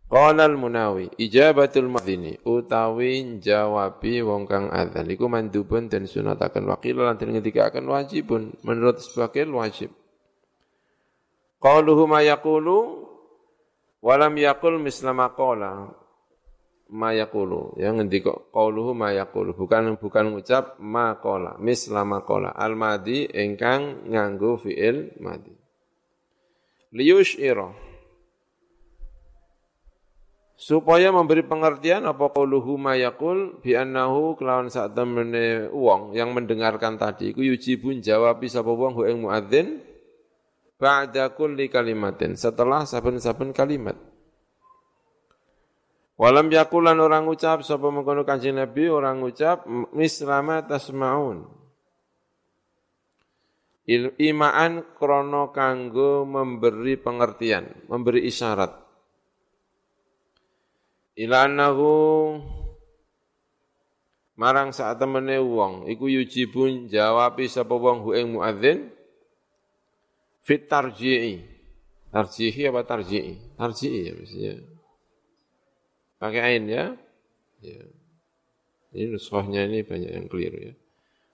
Qala 0.09 0.49
al-Munawi, 0.49 1.21
ijabatul 1.21 1.85
muadzini 1.85 2.33
utawi 2.41 3.37
jawabi 3.37 4.25
wong 4.25 4.49
kang 4.49 4.73
adzan. 4.73 5.05
Iku 5.05 5.29
mandubun 5.29 5.85
dan 5.85 6.09
sunataken 6.09 6.65
wakil 6.65 7.05
lan 7.05 7.21
den 7.21 7.37
ngendikaken 7.37 7.85
wajibun 7.85 8.57
menurut 8.65 9.05
sebagian 9.05 9.53
wajib. 9.53 9.93
Qaluhu 11.61 12.09
ma 12.09 12.25
yaqulu 12.25 13.05
walam 14.01 14.33
yaqul 14.33 14.81
mislama 14.81 15.29
qala. 15.37 15.93
Ma 16.89 17.13
yaqulu 17.13 17.77
yang 17.77 18.01
ngendika 18.01 18.33
qauluhu 18.49 18.97
ma 18.97 19.13
yaqulu 19.13 19.53
bukan 19.53 19.93
bukan 20.01 20.33
ngucap 20.33 20.81
ma 20.81 21.21
qala 21.21 21.61
mislama 21.61 22.25
qala. 22.25 22.49
Al 22.57 22.73
madi 22.73 23.29
ingkang 23.29 24.09
nganggo 24.09 24.57
fiil 24.57 25.13
madi. 25.21 25.53
Liyushira 26.97 27.88
supaya 30.59 31.07
memberi 31.15 31.39
pengertian 31.47 32.03
apa 32.03 32.35
qauluhu 32.35 32.75
mayakul 32.75 33.63
bi 33.63 33.79
annahu 33.79 34.35
kelawan 34.35 34.67
sak 34.67 34.91
temene 34.91 35.71
wong 35.71 36.11
yang 36.11 36.35
mendengarkan 36.35 36.99
tadi 36.99 37.31
iku 37.31 37.39
yujibun 37.39 38.03
jawab 38.03 38.43
sapa 38.43 38.67
wong 38.67 38.91
hu 38.91 39.07
ing 39.07 39.23
muadzin 39.23 39.79
ba'da 40.75 41.31
kulli 41.31 41.71
kalimatin 41.71 42.35
setelah 42.35 42.83
saben-saben 42.83 43.55
kalimat. 43.55 43.95
Walam 46.19 46.51
yakulan 46.51 46.99
orang 46.99 47.31
ucap 47.31 47.63
sapa 47.63 47.87
mengkono 47.87 48.27
Kanjeng 48.27 48.59
Nabi 48.59 48.91
orang 48.91 49.23
ucap 49.23 49.63
mislama 49.95 50.59
tasmaun. 50.67 51.47
Imaan 54.19 54.83
krono 54.99 55.55
kanggo 55.55 56.27
memberi 56.27 56.99
pengertian, 56.99 57.87
memberi 57.87 58.27
isyarat 58.27 58.88
ila 61.19 61.51
annahu 61.51 61.91
marang 64.39 64.71
saat 64.71 64.95
temene 65.03 65.35
wong 65.43 65.91
iku 65.91 66.07
yujibun 66.07 66.87
jawabi 66.87 67.51
sapa 67.51 67.75
wong 67.75 68.07
hu 68.07 68.15
ing 68.15 68.31
muadzin? 68.31 68.87
Fit 70.47 70.65
tarji'i. 70.65 71.43
Tarjihi 72.09 72.71
apa 72.71 72.81
tarji'i? 72.87 73.35
Tarji'i 73.59 73.99
ya 74.09 74.13
mestinya 74.15 74.53
pakai 76.19 76.41
ain 76.41 76.63
ya. 76.67 76.85
Ya. 77.59 77.83
Ini 78.95 79.13
nuskhahnya 79.13 79.69
ini 79.69 79.85
banyak 79.85 80.11
yang 80.11 80.25
keliru 80.31 80.71
ya. 80.71 80.73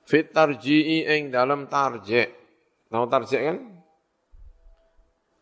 Fit 0.03 0.33
tarji'i 0.33 1.05
ing 1.05 1.29
dalam 1.29 1.69
tarji' 1.69 2.29
tahu 2.89 3.05
tarji' 3.05 3.41
kan? 3.41 3.57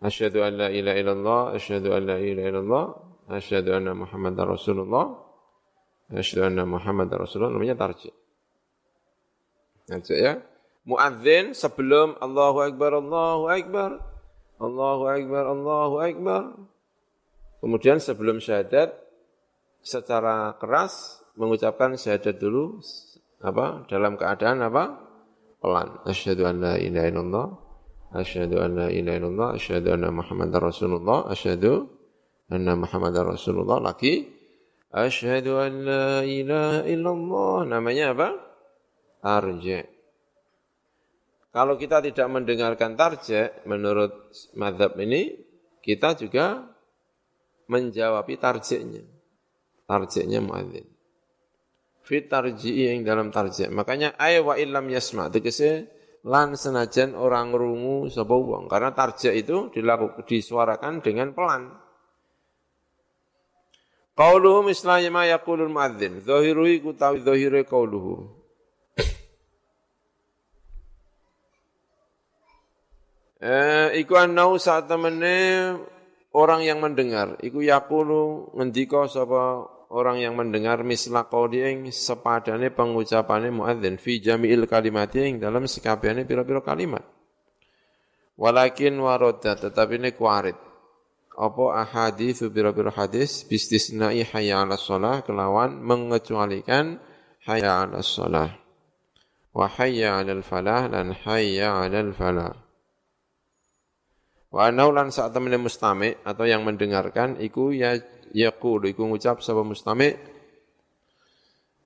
Asyhadu 0.03 0.43
an 0.43 0.53
la 0.59 0.67
ilaha 0.67 0.97
illallah 0.99 1.41
asyhadu 1.55 1.95
an 1.95 2.03
la 2.11 2.17
ilaha 2.19 2.47
illallah 2.51 2.85
asyhadu 3.29 3.75
anna 3.75 3.93
Muhammadar 3.95 4.47
Rasulullah, 4.49 5.19
asyhadu 6.11 6.49
anna 6.49 6.63
Muhammadar 6.63 7.23
Rasulullah, 7.23 7.53
namanya 7.55 7.77
tarji. 7.79 8.11
Tarji 9.87 10.15
ya. 10.15 10.39
Muadzin 10.83 11.55
sebelum 11.55 12.19
Allahu 12.19 12.59
Akbar, 12.59 12.91
Allahu 12.99 13.47
Akbar, 13.47 13.91
Allahu 14.59 15.03
Akbar, 15.07 15.43
Allahu 15.47 15.95
Akbar. 16.03 16.41
Kemudian 17.63 18.03
sebelum 18.03 18.43
syahadat 18.43 18.91
secara 19.79 20.55
keras 20.59 21.23
mengucapkan 21.39 21.95
syahadat 21.95 22.35
dulu 22.35 22.83
apa 23.39 23.87
dalam 23.87 24.19
keadaan 24.19 24.59
apa? 24.63 24.99
Pelan. 25.63 26.03
Asyhadu 26.03 26.43
an 26.43 26.59
la 26.59 26.75
ilaha 26.75 27.07
illallah. 27.07 27.47
Asyhadu 28.11 28.59
an 28.59 28.71
la 28.75 28.87
ilaha 28.91 29.15
illallah. 29.15 29.49
Asyhadu 29.55 29.95
anna 29.95 30.11
muhammadar 30.11 30.59
rasulullah. 30.59 31.31
Asyhadu 31.31 31.87
anna 32.51 32.73
Muhammad 32.75 33.15
Rasulullah 33.15 33.79
lagi 33.79 34.27
asyhadu 34.91 35.59
an 35.59 35.73
la 35.83 36.07
ilaha 36.23 36.81
illallah 36.87 37.57
namanya 37.67 38.15
apa? 38.15 38.29
Tarji. 39.23 39.79
Kalau 41.53 41.77
kita 41.77 42.01
tidak 42.01 42.27
mendengarkan 42.33 42.97
tarji 42.97 43.45
menurut 43.69 44.33
madhab 44.57 44.97
ini 44.97 45.37
kita 45.85 46.17
juga 46.17 46.65
menjawabi 47.69 48.35
tarjiknya. 48.41 49.05
Tarjiknya 49.85 50.39
muadzin. 50.41 50.87
Fit 52.03 52.27
tarji'i 52.27 52.91
yang 52.91 53.07
dalam 53.07 53.31
tarjik. 53.31 53.71
Makanya 53.71 54.19
ay 54.19 54.43
wa 54.43 54.59
illam 54.59 54.91
yasma 54.91 55.31
tegese 55.31 55.87
lan 56.27 56.55
senajan 56.55 57.15
orang 57.15 57.51
rungu 57.51 58.11
sapa 58.11 58.35
wong 58.35 58.67
karena 58.67 58.91
tarjik 58.91 59.31
itu 59.35 59.71
dilakukan 59.71 60.23
disuarakan 60.27 60.99
dengan 60.99 61.31
pelan. 61.31 61.82
Qauluhu 64.13 64.69
mislanya 64.69 65.09
ma 65.09 65.25
yaqulul 65.25 65.73
muadzin. 65.73 66.21
Zahiru 66.21 66.69
iku 66.69 66.93
tawi 66.93 67.25
zahire 67.25 67.65
qauluhu. 67.65 68.29
Eh, 73.43 73.99
iku 73.99 74.15
annau 74.15 74.55
saat 74.55 74.87
temene 74.87 75.75
orang 76.31 76.63
yang 76.63 76.79
mendengar. 76.79 77.35
Iku 77.43 77.59
yaqulu 77.59 78.53
ngendika 78.55 79.09
sapa 79.11 79.67
orang 79.91 80.23
yang 80.23 80.39
mendengar 80.39 80.79
misla 80.85 81.27
qauli 81.27 81.59
ing 81.59 81.77
sepadane 81.91 82.71
pengucapane 82.71 83.51
muadzin 83.51 83.99
fi 83.99 84.23
jami'il 84.23 84.63
kalimati 84.69 85.27
ing 85.27 85.35
dalam 85.43 85.67
sekabehane 85.67 86.23
pira-pira 86.23 86.63
kalimat. 86.63 87.03
Walakin 88.39 88.95
waroda 89.03 89.59
tetapi 89.59 89.99
ini 89.99 90.15
kuarit 90.15 90.62
apa 91.33 91.81
ahadits 91.81 92.45
biro-biro 92.45 92.93
hadis 92.93 93.41
bistisnai 93.49 94.21
hayya 94.21 94.61
'ala 94.61 94.77
shalah. 94.77 95.25
Kelawan 95.25 95.81
mengecualikan 95.81 97.01
hayya 97.49 97.85
'ala 97.85 98.05
shalah. 98.05 98.53
Wa 99.53 99.65
hayya 99.69 100.21
'alal 100.21 100.45
falah 100.45 100.89
dan 100.89 101.13
hayya 101.13 101.73
'alal 101.73 102.13
falah. 102.13 102.53
Wa 104.53 104.69
anau 104.69 104.93
lan 104.93 105.09
saat 105.09 105.33
temene 105.33 105.57
mustami 105.57 106.13
atau 106.21 106.45
yang 106.45 106.61
mendengarkan 106.61 107.41
iku 107.41 107.73
ya 107.73 107.97
yaqulu 108.29 108.85
iku 108.85 109.09
ngucap 109.09 109.41
sapa 109.41 109.65
mustami? 109.65 110.13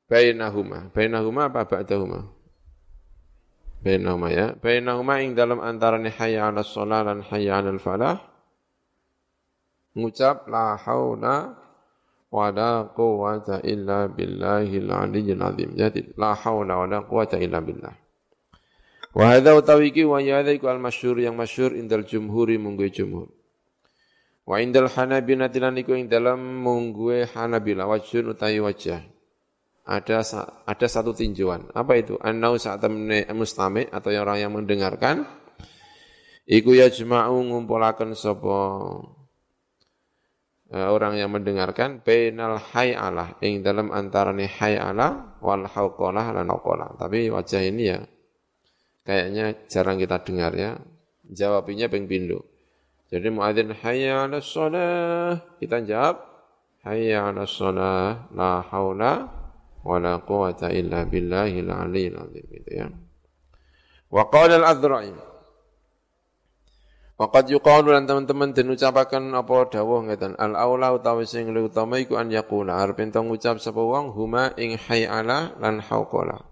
Bainahuma. 0.08 0.92
Bainahuma 0.92 1.48
apa 1.48 1.64
ba'dahuma? 1.64 2.28
Bainahuma 3.84 4.28
ya. 4.32 4.56
Bainahuma 4.60 5.24
ing 5.24 5.40
dalam 5.40 5.64
antarane 5.64 6.12
hayya 6.12 6.52
'ala 6.52 6.68
shalah 6.68 7.08
dan 7.08 7.24
hayya 7.24 7.64
'alal 7.64 7.80
falah 7.80 8.27
ngucap 9.98 10.46
la 10.46 10.78
haula 10.78 11.58
wala 12.30 12.94
quwata 12.94 13.66
illa 13.66 14.06
billahil 14.06 14.88
aliyyil 14.94 15.42
azim. 15.42 15.70
Jadi 15.74 16.14
la 16.16 16.38
haula 16.38 16.86
wala 16.86 17.04
quwata 17.04 17.42
illa 17.42 17.58
billah. 17.58 17.96
Wa 19.18 19.34
hadza 19.34 19.58
utawiki 19.58 20.06
wa 20.06 20.22
yadha 20.22 20.54
iku 20.54 20.70
al 20.70 20.78
masyhur 20.78 21.18
yang 21.18 21.34
masyhur 21.34 21.74
indal 21.74 22.06
jumhuri 22.06 22.62
munggu 22.62 22.86
jumhur. 22.94 23.34
Wa 24.48 24.62
indal 24.62 24.88
hanabila 24.88 25.50
tilan 25.50 25.76
ing 25.82 26.08
dalam 26.08 26.40
munggu 26.40 27.26
hanabila 27.34 27.90
wajhun 27.90 28.32
utawi 28.32 28.62
wajah. 28.62 29.04
Ada 29.88 30.20
ada 30.68 30.88
satu 30.88 31.16
tinjauan. 31.16 31.72
Apa 31.72 31.96
itu? 31.96 32.20
Annau 32.20 32.60
saat 32.60 32.84
temne 32.84 33.24
mustami 33.32 33.88
atau 33.88 34.12
orang 34.12 34.38
yang 34.40 34.52
mendengarkan 34.52 35.24
iku 36.44 36.76
yajma'u 36.76 37.40
ngumpulaken 37.44 38.12
uh, 38.12 39.17
orang 40.72 41.16
yang 41.16 41.32
mendengarkan 41.32 42.04
bainal 42.04 42.60
hay'alah 42.60 43.40
ing 43.40 43.64
dalam 43.64 43.92
antarane 43.96 44.52
hay'alah 44.52 45.40
wal 45.40 45.64
hauqalah 45.64 46.36
lan 46.36 46.52
hauqalah. 46.52 47.00
Tapi 47.00 47.32
wajah 47.32 47.64
ini 47.64 47.84
ya 47.96 48.00
kayaknya 49.08 49.56
jarang 49.72 49.96
kita 49.96 50.20
dengar 50.28 50.52
ya. 50.56 50.76
Jawabnya 51.28 51.92
ping. 51.92 52.08
Jadi 53.08 53.28
muadzin 53.32 53.72
hayya 53.72 54.28
shalah, 54.44 55.40
kita 55.64 55.80
jawab 55.88 56.28
hayya 56.84 57.32
'alas 57.32 57.56
shalah, 57.56 58.28
la 58.36 58.60
haula 58.68 59.32
wala 59.88 60.20
quwata 60.28 60.68
illa 60.76 61.08
billahil 61.08 61.72
aliyyil 61.72 62.20
azim 62.20 62.46
gitu 62.52 62.72
ya. 62.76 62.88
Wa 64.12 64.28
qala 64.28 64.60
al-Adzra'i 64.60 65.16
Waqad 67.18 67.50
yuqalu 67.50 67.98
lan 67.98 68.06
teman-teman 68.06 68.54
den 68.54 68.78
ucapaken 68.78 69.34
apa 69.34 69.74
dawuh 69.74 70.06
ngeten 70.06 70.38
al 70.38 70.54
aula 70.54 70.94
utawi 70.94 71.26
sing 71.26 71.50
luwih 71.50 71.66
utama 71.66 71.98
iku 71.98 72.14
an 72.14 72.30
yaqula 72.30 72.78
arep 72.78 73.02
ento 73.02 73.26
ngucap 73.26 73.58
sapa 73.58 73.82
wong 73.82 74.14
huma 74.14 74.54
ing 74.54 74.78
hayala 74.78 75.58
lan 75.58 75.82
hauqala. 75.82 76.46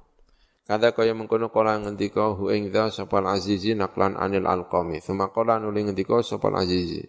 Kada 0.65 0.89
kaya 0.89 1.13
mengkono 1.13 1.53
kala 1.53 1.77
ngendika 1.77 2.33
hu 2.33 2.49
ing 2.49 2.73
dza 2.73 2.89
sapa 2.89 3.21
al 3.21 3.37
azizi 3.37 3.77
naklan 3.77 4.17
anil 4.17 4.49
alqami. 4.49 4.97
Tsumma 5.05 5.29
kala 5.29 5.61
nuli 5.61 5.85
ngendika 5.85 6.17
sapa 6.25 6.49
al 6.49 6.65
azizi. 6.65 7.05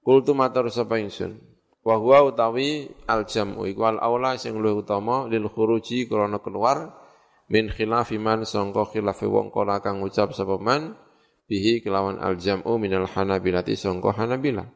Kultu 0.00 0.32
matur 0.32 0.72
sapa 0.72 0.96
ingsun. 0.96 1.36
Wa 1.84 2.00
huwa 2.00 2.24
utawi 2.24 2.88
al 3.04 3.28
jam'u 3.28 3.68
iku 3.68 3.84
al 3.84 4.00
aula 4.00 4.40
sing 4.40 4.56
luwih 4.56 4.80
utama 4.80 5.28
lil 5.28 5.44
khuruji 5.52 6.08
krana 6.08 6.40
keluar 6.40 6.88
min 7.52 7.68
khilafi 7.68 8.16
man 8.16 8.48
sangka 8.48 8.88
khilafe 8.88 9.28
wong 9.28 9.52
kala 9.52 9.84
kang 9.84 10.00
ngucap 10.00 10.32
sapa 10.32 10.56
man 10.56 10.96
bihi 11.48 11.80
kelawan 11.80 12.20
al 12.20 12.36
jam'u 12.36 12.76
minal 12.76 13.08
hanabilati 13.08 13.74
sangka 13.74 14.12
hanabila 14.12 14.68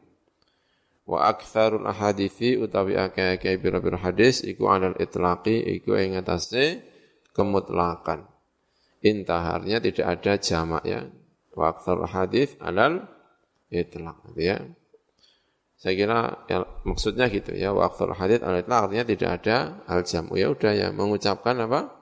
Wa 1.03 1.35
aktsarul 1.35 1.83
ahadithi 1.83 2.55
utawi 2.55 2.95
akeh-akeh 2.95 3.59
pira-pira 3.59 3.99
hadis 3.99 4.39
iku 4.39 4.71
alal 4.71 4.95
itlaqi 4.95 5.59
iku 5.79 5.99
ing 5.99 6.15
atase 6.15 6.79
kemutlakan. 7.35 8.23
Intaharnya 9.03 9.83
tidak 9.83 10.07
ada 10.07 10.39
jamak 10.39 10.83
ya. 10.87 11.03
Wa 11.51 11.75
aktsarul 11.75 12.07
hadis 12.07 12.55
alal 12.63 13.03
itlaq 13.67 14.31
ya. 14.39 14.63
Saya 15.75 15.93
kira 15.99 16.47
ya, 16.47 16.63
maksudnya 16.87 17.27
gitu 17.27 17.51
ya. 17.51 17.75
Wa 17.75 17.91
aktsarul 17.91 18.15
hadis 18.15 18.39
alal 18.39 18.63
itlaq 18.63 18.87
artinya 18.87 19.03
tidak 19.03 19.29
ada 19.43 19.57
al 19.83 20.07
jamu. 20.07 20.39
Ya 20.39 20.47
udah 20.55 20.71
ya 20.71 20.87
mengucapkan 20.95 21.59
apa? 21.67 21.99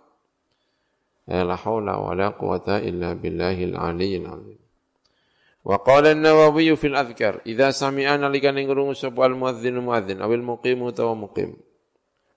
La 1.25 1.57
haula 1.57 1.97
wala 1.97 2.38
quwata 2.38 2.86
illa 2.86 3.17
billahil 3.17 3.73
aliyyil 3.73 4.29
azim. 4.29 4.61
Wa 5.62 5.78
qala 5.86 6.17
an-Nawawi 6.17 6.74
fil 6.74 6.97
adhkar, 6.97 7.45
idza 7.45 7.69
sami'a 7.69 8.17
nalikan 8.17 8.58
ing 8.58 8.65
sapa 8.97 9.30
al-muadzin 9.30 9.78
muadzin 9.78 10.17
awil 10.17 10.41
muqim 10.41 10.82
utawa 10.82 11.13
muqim. 11.13 11.54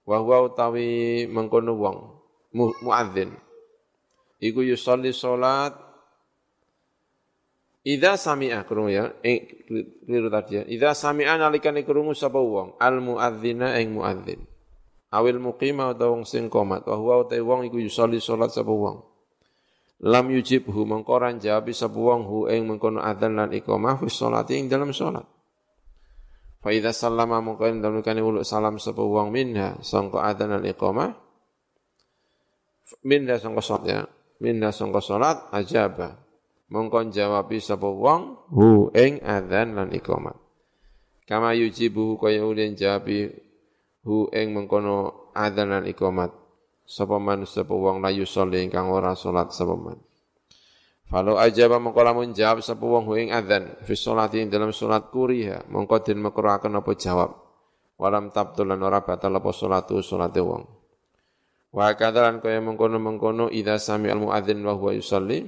Wa 0.04 0.20
huwa 0.20 0.52
utawi 0.52 1.24
mengkono 1.24 1.72
wong 1.72 1.98
muadzin. 2.84 3.32
Iku 4.44 4.60
yusolli 4.60 5.16
salat 5.16 5.72
Idza 7.84 8.16
sami'a 8.16 8.64
ya, 8.88 9.12
keliru 9.20 10.32
tadi 10.32 10.56
ya. 10.56 10.62
Idza 10.64 10.96
sami'a 10.96 11.36
nalikan 11.36 11.76
krungu 11.84 12.16
sapa 12.16 12.40
wong 12.40 12.80
al 12.80 13.00
muadzina 13.04 13.76
ing 13.76 13.92
muadzin. 13.92 14.40
Awil 15.12 15.36
muqima 15.36 15.92
utawa 15.92 16.16
wong 16.16 16.24
sing 16.24 16.48
komat, 16.48 16.88
wa 16.88 16.96
huwa 16.96 17.28
utawi 17.28 17.44
wong 17.44 17.68
iku 17.68 17.80
salat 17.88 18.52
sapa 18.52 18.72
wong 18.72 19.13
lam 20.02 20.26
yujibhu 20.32 20.82
mengkoran 20.82 21.38
jawab 21.38 21.70
sapa 21.70 21.94
wong 21.94 22.26
hu 22.26 22.38
ing 22.50 22.66
mengkono 22.66 22.98
adzan 22.98 23.38
lan 23.38 23.54
iqamah 23.54 24.02
fi 24.02 24.06
sholati 24.10 24.58
ing 24.58 24.66
dalam 24.66 24.90
salat. 24.90 25.22
Fa 26.64 26.72
idza 26.72 26.96
sallama 26.96 27.44
mongko 27.44 27.68
ing 27.68 27.84
dalem 27.84 28.00
kane 28.00 28.24
uluk 28.24 28.42
salam 28.42 28.80
sapa 28.80 29.04
wong 29.04 29.30
minha 29.30 29.78
sangka 29.84 30.24
adzan 30.24 30.58
lan 30.58 30.64
iqamah. 30.64 31.12
Minha 33.04 33.36
sangka 33.36 33.60
salat 33.62 33.84
ya. 33.84 34.00
Minha 34.40 34.72
sangka 34.72 35.04
salat 35.04 35.52
ajaba. 35.52 36.18
Mongko 36.72 37.12
jawab 37.12 37.52
sapa 37.60 37.86
wong 37.86 38.50
hu 38.50 38.88
ing 38.96 39.20
adzan 39.22 39.76
lan 39.76 39.92
iqamah. 39.92 40.34
Kama 41.24 41.56
yujibu 41.56 42.20
kaya 42.20 42.44
ulin 42.44 42.76
jawab 42.76 43.08
hu 44.04 44.28
ing 44.32 44.52
mengkono 44.52 45.30
adzan 45.32 45.72
lan 45.72 45.84
iqamah 45.88 46.43
sapa 46.84 47.16
man 47.16 47.48
sapa 47.48 47.72
wong 47.72 48.04
la 48.04 48.12
yusolli 48.12 48.60
ingkang 48.60 48.92
ora 48.92 49.16
salat 49.16 49.50
sapa 49.50 49.74
man. 49.74 49.98
Falau 51.04 51.36
ajaba 51.36 51.76
mongko 51.80 52.00
lamun 52.00 52.32
jawab 52.32 52.64
sapa 52.64 52.84
wong 52.84 53.08
ing 53.16 53.28
adzan 53.32 53.76
fi 53.84 53.92
sholati 53.96 54.44
dalam 54.48 54.72
salat 54.72 55.08
kuriha 55.08 55.68
mongko 55.68 56.00
den 56.04 56.20
makruhaken 56.20 56.80
apa 56.80 56.92
jawab. 56.96 57.30
Walam 57.94 58.34
tabtul 58.34 58.68
lan 58.68 58.82
ora 58.82 59.06
batal 59.06 59.38
apa 59.38 59.50
salatu 59.54 60.02
salate 60.02 60.42
wong. 60.42 60.66
Wa 61.74 61.94
kadzalan 61.94 62.38
kaya 62.38 62.62
mengkono-mengkono 62.62 63.50
idza 63.50 63.82
sami 63.82 64.06
al 64.06 64.22
muadzin 64.22 64.62
wa 64.62 64.78
huwa 64.78 64.94
yusolli 64.94 65.42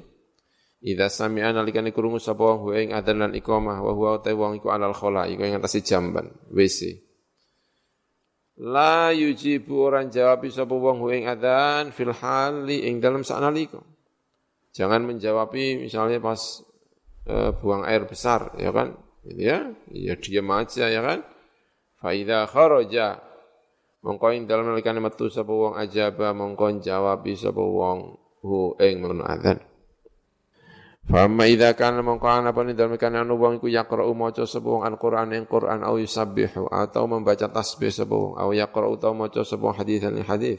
idza 0.83 1.07
sami'a 1.11 1.55
nalikane 1.55 1.91
krungu 1.95 2.19
sapa 2.19 2.43
wong 2.43 2.75
ing 2.75 2.91
adzan 2.95 3.23
lan 3.23 3.33
iqamah 3.35 3.79
wa 3.83 3.93
huwa 3.95 4.19
ta 4.23 4.35
wong 4.35 4.59
iku 4.59 4.71
alal 4.71 4.95
khala 4.95 5.27
iku 5.31 5.43
ing 5.47 5.59
atase 5.59 5.83
jamban 5.83 6.31
WC 6.51 7.06
La 8.57 9.13
yujibu 9.13 9.85
orang 9.85 10.09
jawab 10.09 10.49
sapa 10.49 10.73
wong 10.73 11.05
ing 11.13 11.29
adzan 11.29 11.93
fil 11.93 12.09
hali 12.09 12.89
ing 12.89 13.05
dalam 13.05 13.21
sanalika. 13.21 13.85
Jangan 14.73 15.05
menjawab 15.05 15.53
misalnya 15.53 16.21
pas 16.25 16.65
uh, 17.29 17.53
buang 17.53 17.85
air 17.85 18.09
besar 18.09 18.57
ya 18.57 18.73
kan. 18.73 18.97
Gitu 19.29 19.43
ya. 19.45 19.61
Ya 19.93 20.15
diam 20.17 20.49
aja 20.57 20.89
ya 20.89 21.05
kan. 21.05 21.21
Fa 22.01 22.17
idza 22.17 22.49
kharaja 22.49 23.21
mongko 24.01 24.27
ing 24.33 24.49
dalam 24.49 24.73
nalikane 24.73 25.05
metu 25.05 25.29
sapa 25.29 25.53
wong 25.53 25.77
ajaba 25.77 26.33
mongko 26.33 26.81
jawab 26.81 27.29
sapa 27.37 27.61
wong 27.61 28.17
hu 28.41 28.73
ing 28.81 29.05
ngono 29.05 29.25
adzan. 29.29 29.61
Fama 31.07 31.47
idza 31.47 31.71
kana 31.79 32.03
mongko 32.03 32.27
ana 32.27 32.51
apa 32.51 32.67
dalem 32.75 32.99
kana 32.99 33.23
anu 33.23 33.39
wong 33.39 33.63
iku 33.63 33.71
yaqra'u 33.71 34.11
maca 34.11 34.43
sapa 34.43 34.67
wong 34.67 34.83
Al-Qur'an 34.83 35.31
ing 35.31 35.47
Qur'an 35.47 35.87
au 35.87 36.03
yusabbihu 36.03 36.67
atau 36.67 37.07
membaca 37.07 37.47
tasbih 37.47 37.95
sapa 37.95 38.11
wong 38.11 38.35
au 38.35 38.51
yaqra'u 38.51 38.99
utawa 38.99 39.15
maca 39.15 39.47
sapa 39.47 39.71
haditsan 39.71 40.19
ing 40.19 40.27
hadis. 40.27 40.59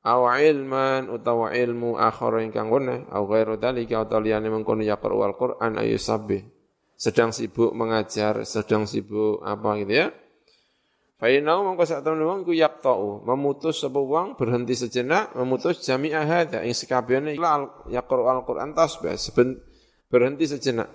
Au 0.00 0.24
ilman 0.32 1.12
utawa 1.12 1.52
ilmu 1.52 2.00
akhar 2.00 2.40
ingkang 2.40 2.72
wene 2.72 3.04
au 3.12 3.28
ghairu 3.28 3.60
dalika 3.60 4.00
utawa 4.00 4.24
liyane 4.24 4.48
mengkono 4.48 4.80
yaqra'u 4.80 5.28
Al-Qur'an 5.28 5.76
au 5.76 5.84
yusabbih. 5.84 6.48
Sedang 6.96 7.36
sibuk 7.36 7.76
mengajar, 7.76 8.48
sedang 8.48 8.88
sibuk 8.88 9.44
apa 9.44 9.76
gitu 9.84 9.92
ya. 9.92 10.08
Fa'inau 11.16 11.64
mongko 11.64 11.88
sak 11.88 12.04
temen 12.04 12.44
iku 12.44 12.52
yaqta'u, 12.52 13.24
memutus 13.24 13.80
sapa 13.80 13.96
wong 13.96 14.36
berhenti 14.36 14.76
sejenak, 14.76 15.32
memutus 15.32 15.80
jami'a 15.80 16.28
hadza 16.28 16.60
ing 16.60 16.76
sekabehane 16.76 17.40
yaqra 17.88 18.20
al-Qur'an 18.36 18.76
tasbih 18.76 19.16
berhenti 20.12 20.44
sejenak. 20.44 20.92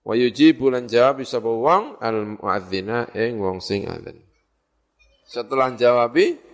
Wa 0.00 0.16
yujibu 0.16 0.72
lan 0.72 0.88
jawab 0.88 1.20
sapa 1.28 1.52
wong 1.52 2.00
al-muadzina 2.00 3.12
ing 3.12 3.36
wong 3.36 3.60
sing 3.60 3.84
adzan. 3.84 4.16
Setelah 5.28 5.76
jawabi 5.76 6.50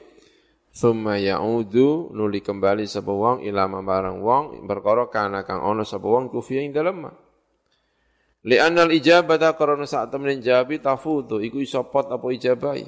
Thumma 0.77 1.17
ya'udu 1.17 2.13
nuli 2.13 2.45
kembali 2.45 2.85
sapa 2.85 3.09
wong 3.09 3.41
ila 3.49 3.65
marang 3.65 4.21
wong 4.21 4.69
perkara 4.69 5.09
kana 5.09 5.41
kang 5.41 5.65
ana 5.65 5.89
sapa 5.89 6.05
wong 6.05 6.29
kufi 6.29 6.61
ing 6.61 6.77
dalem. 6.77 7.09
Li'anal 8.47 8.95
ijabata 8.95 9.59
karena 9.59 9.91
saat 9.91 10.15
temen 10.15 10.39
jawabi 10.39 10.79
tafudu, 10.79 11.43
iku 11.43 11.59
isopot 11.59 12.07
apa 12.07 12.27
ijabai. 12.31 12.87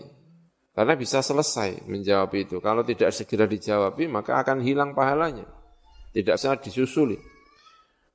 Karena 0.70 0.94
bisa 0.94 1.18
selesai 1.18 1.90
menjawab 1.90 2.30
itu. 2.38 2.62
Kalau 2.62 2.86
tidak 2.86 3.10
segera 3.10 3.50
dijawabi, 3.50 4.06
maka 4.06 4.38
akan 4.38 4.62
hilang 4.62 4.94
pahalanya. 4.94 5.42
Tidak 6.14 6.38
usah 6.38 6.54
disusuli. 6.62 7.18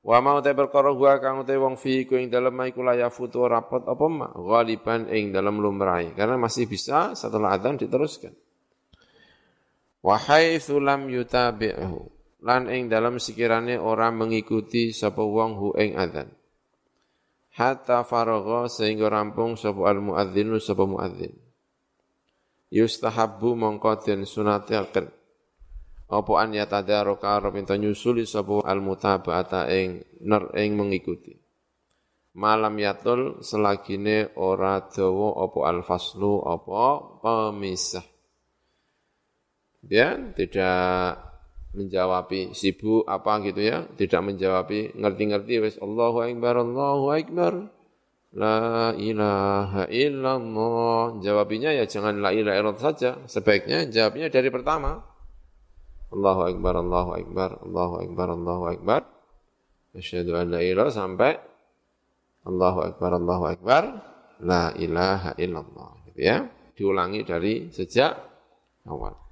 Wa 0.00 0.24
mau 0.24 0.40
te 0.40 0.56
perkara 0.56 0.88
gua 0.96 1.20
kang 1.20 1.44
te 1.44 1.52
wong 1.56 1.76
fi 1.76 2.08
ku 2.08 2.16
ing 2.16 2.32
dalem 2.32 2.56
iku 2.68 2.80
la 2.84 3.08
futu 3.12 3.44
rapot 3.44 3.88
apa 3.88 4.04
ma 4.08 4.28
ghaliban 4.32 5.12
ing 5.12 5.28
dalem 5.28 5.60
lumrahe. 5.60 6.16
Karena 6.16 6.40
masih 6.40 6.64
bisa 6.64 7.12
setelah 7.12 7.52
adzan 7.52 7.76
diteruskan. 7.76 8.32
Wa 10.00 10.16
haitsu 10.16 10.80
lam 10.80 11.12
yutabi'hu. 11.12 12.00
Lan 12.44 12.72
ing 12.72 12.88
dalam 12.88 13.20
sekiranya 13.20 13.80
orang 13.80 14.16
mengikuti 14.16 14.96
sapa 14.96 15.20
wong 15.20 15.52
hu 15.60 15.68
ing 15.76 15.96
adzan 16.00 16.28
hatta 17.54 18.02
faragha 18.02 18.66
sehingga 18.66 19.06
rampung 19.06 19.54
sapa 19.54 19.86
al 19.86 20.02
muadzinu 20.02 20.58
sapa 20.58 20.84
muadzin. 20.84 21.32
Yustahabbu 22.74 23.54
mongko 23.54 24.02
den 24.02 24.26
sunataken 24.26 25.06
apa 26.10 26.32
an 26.36 26.50
yatadaraka 26.52 27.40
ento 27.54 27.74
nyusuli 27.78 28.26
sapa 28.26 28.66
al 28.66 28.82
mutaba'ata 28.82 29.70
ing 29.70 30.02
ner 30.26 30.50
ing 30.58 30.74
mengikuti. 30.74 31.38
Malam 32.34 32.74
yatul 32.82 33.46
selagine 33.46 34.34
ora 34.34 34.82
dawa 34.90 35.46
apa 35.46 35.58
al 35.70 35.80
faslu 35.86 36.42
apa 36.42 36.82
pemisah. 37.22 38.02
Dia 39.84 40.18
tidak 40.34 41.23
menjawabi 41.74 42.54
sibuk 42.54 43.02
apa 43.04 43.42
gitu 43.42 43.60
ya, 43.60 43.84
tidak 43.98 44.22
menjawabi 44.22 44.94
ngerti-ngerti 44.94 45.54
wis 45.60 45.76
Allahu 45.82 46.22
akbar 46.22 46.54
Allahu 46.62 47.06
akbar. 47.10 47.52
La 48.34 48.90
ilaha 48.98 49.86
illallah. 49.86 51.22
Jawabinya 51.22 51.70
ya 51.70 51.86
jangan 51.86 52.18
la 52.18 52.34
ilaha 52.34 52.58
illallah 52.58 52.82
saja, 52.82 53.18
sebaiknya 53.30 53.86
jawabnya 53.90 54.26
dari 54.30 54.50
pertama. 54.50 55.02
Allahu 56.14 56.40
akbar 56.46 56.74
Allahu 56.78 57.10
akbar 57.18 57.50
Allahu 57.62 57.94
akbar 58.02 58.26
Allahu 58.34 58.64
akbar. 58.70 59.00
Asyhadu 59.94 60.34
an 60.34 60.50
la 60.54 60.60
ilaha 60.62 60.90
sampai 60.90 61.38
Allahu 62.46 62.78
akbar 62.86 63.10
Allahu 63.18 63.44
akbar 63.50 63.82
la 64.42 64.74
ilaha 64.78 65.38
illallah 65.38 65.90
gitu 66.10 66.20
ya. 66.22 66.36
Diulangi 66.74 67.22
dari 67.22 67.70
sejak 67.70 68.18
awal. 68.90 69.23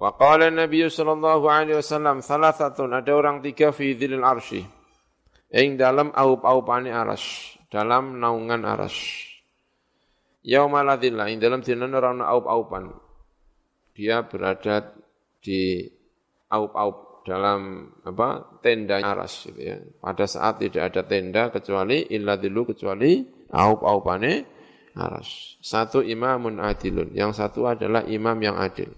Wa 0.00 0.16
qala 0.16 0.48
Nabi 0.48 0.88
sallallahu 0.88 1.44
alaihi 1.44 1.76
wasallam 1.76 2.24
salasatun 2.24 2.96
ada 2.96 3.12
orang 3.12 3.44
tiga 3.44 3.68
fi 3.68 3.92
dzilil 3.92 4.24
arsy. 4.24 4.64
Ing 5.52 5.76
dalam 5.76 6.08
aup-aupane 6.16 6.88
aras, 6.88 7.52
dalam 7.68 8.16
naungan 8.16 8.64
aras. 8.64 8.96
Yauma 10.40 10.80
ladzillah 10.80 11.28
ing 11.28 11.36
dalam 11.36 11.60
dina 11.60 11.84
ora 11.84 12.16
ana 12.16 12.32
aup-aupan. 12.32 12.88
Dia 13.92 14.24
berada 14.24 14.96
di 15.44 15.84
aup-aup 16.48 17.28
dalam 17.28 17.92
apa 18.00 18.56
tenda 18.64 19.04
aras 19.04 19.52
gitu 19.52 19.60
ya. 19.60 19.76
Pada 20.00 20.24
saat 20.24 20.64
tidak 20.64 20.96
ada 20.96 21.04
tenda 21.04 21.52
kecuali 21.52 22.08
illa 22.08 22.40
kecuali 22.40 23.20
aup-aupane 23.52 24.32
aras. 24.96 25.60
Satu 25.60 26.00
imamun 26.00 26.56
adilun, 26.56 27.12
yang 27.12 27.36
satu 27.36 27.68
adalah 27.68 28.08
imam 28.08 28.40
yang 28.40 28.56
adil 28.56 28.96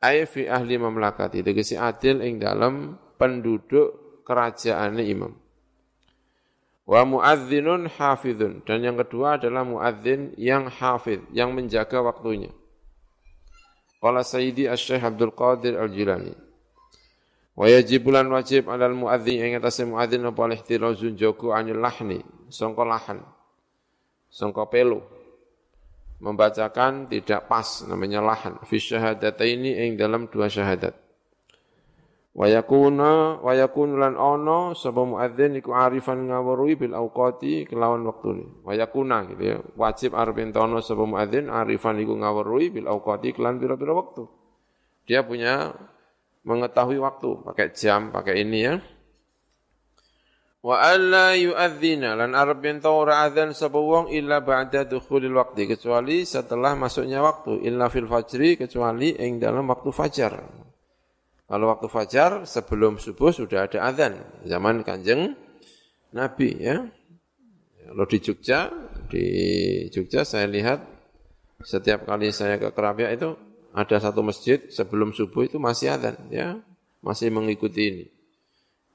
ay 0.00 0.24
fi 0.24 0.48
ahli 0.48 0.80
mamlakati 0.80 1.44
tegese 1.44 1.76
adil 1.76 2.24
ing 2.24 2.40
dalam 2.40 2.96
penduduk 3.20 4.24
kerajaan 4.24 4.96
imam 5.00 5.36
Wa 6.90 7.06
muadzinun 7.06 7.86
hafidun. 7.86 8.66
Dan 8.66 8.82
yang 8.82 8.98
kedua 8.98 9.38
adalah 9.38 9.62
muadzin 9.62 10.34
yang 10.34 10.66
hafid, 10.66 11.22
yang 11.30 11.54
menjaga 11.54 12.02
waktunya. 12.02 12.50
Qala 14.02 14.26
Sayyidi 14.26 14.66
Asy-Syaikh 14.66 15.06
Abdul 15.06 15.30
Qadir 15.30 15.78
Al-Jilani. 15.78 16.34
Wa 17.54 17.70
yajibulan 17.70 18.26
wajib 18.34 18.66
alal 18.66 18.98
muadzin 18.98 19.38
yang 19.38 19.62
atas 19.62 19.78
muadzin 19.86 20.26
apa 20.26 20.50
ihtirazun 20.50 21.14
jogo 21.14 21.54
anil 21.54 21.78
lahni, 21.78 22.26
sangka 22.50 22.82
lahan. 22.82 23.22
Sangka 24.26 24.66
pelu. 24.66 24.98
Membacakan 26.20 27.08
tidak 27.08 27.48
pas 27.48 27.84
namanya 27.88 28.20
lahan 28.20 28.60
fi 28.68 28.76
syahadataini 28.76 29.88
ing 29.88 29.96
dalam 29.96 30.28
dua 30.28 30.52
syahadat. 30.52 30.92
Wa 32.30 32.46
yakuna 32.46 33.42
wa 33.42 33.52
yakun 33.56 33.98
lan 33.98 34.14
ana 34.14 34.76
sapa 34.76 35.02
muadzin 35.02 35.58
iku 35.58 35.74
arifan 35.74 36.30
ngawruhi 36.30 36.78
bil 36.78 36.94
auqati 36.94 37.66
kelawan 37.66 38.06
waktune. 38.06 38.62
Wa 38.62 38.76
yakuna 38.76 39.26
gitu 39.32 39.42
ya. 39.42 39.58
Wajib 39.74 40.14
arep 40.14 40.38
entono 40.38 40.78
sapa 40.84 41.02
muadzin 41.08 41.50
arifan 41.50 41.98
iku 41.98 42.14
ngawruhi 42.14 42.70
bil 42.70 42.86
auqati 42.86 43.34
kelan 43.34 43.58
pira-pira 43.58 43.96
waktu. 43.96 44.28
Dia 45.10 45.26
punya 45.26 45.74
mengetahui 46.46 47.02
waktu, 47.02 47.42
pakai 47.44 47.74
jam, 47.74 48.14
pakai 48.14 48.46
ini 48.46 48.58
ya. 48.62 48.78
Wa 50.60 50.76
alla 50.76 51.32
yu'adzina 51.32 52.12
lan 52.12 52.36
ento 52.36 52.92
ora 52.92 53.24
adzan 53.24 53.56
sapa 53.56 53.80
wong 53.80 54.12
illa 54.12 54.44
ba'da 54.44 54.84
dukhulil 54.84 55.32
waqti 55.32 55.64
kecuali 55.64 56.28
setelah 56.28 56.76
masuknya 56.76 57.24
waktu 57.24 57.64
illa 57.64 57.88
fil 57.88 58.04
fajri 58.04 58.60
kecuali 58.60 59.16
ing 59.16 59.40
dalam 59.40 59.64
waktu 59.72 59.88
fajar. 59.88 60.36
Kalau 61.48 61.66
waktu 61.72 61.88
fajar 61.88 62.44
sebelum 62.44 63.00
subuh 63.00 63.32
sudah 63.32 63.66
ada 63.66 63.88
azan 63.88 64.20
zaman 64.44 64.84
Kanjeng 64.84 65.32
Nabi 66.12 66.60
ya. 66.60 66.84
Kalau 67.90 68.06
di 68.06 68.18
Jogja, 68.22 68.70
di 69.10 69.24
Jogja 69.90 70.28
saya 70.28 70.46
lihat 70.46 70.84
setiap 71.64 72.04
kali 72.04 72.30
saya 72.36 72.60
ke 72.60 72.68
Kerapia 72.70 73.10
itu 73.10 73.34
ada 73.72 73.96
satu 73.96 74.20
masjid 74.20 74.60
sebelum 74.68 75.16
subuh 75.16 75.48
itu 75.48 75.56
masih 75.56 75.96
azan 75.96 76.20
ya, 76.28 76.60
masih 77.00 77.32
mengikuti 77.32 77.82
ini. 77.88 78.04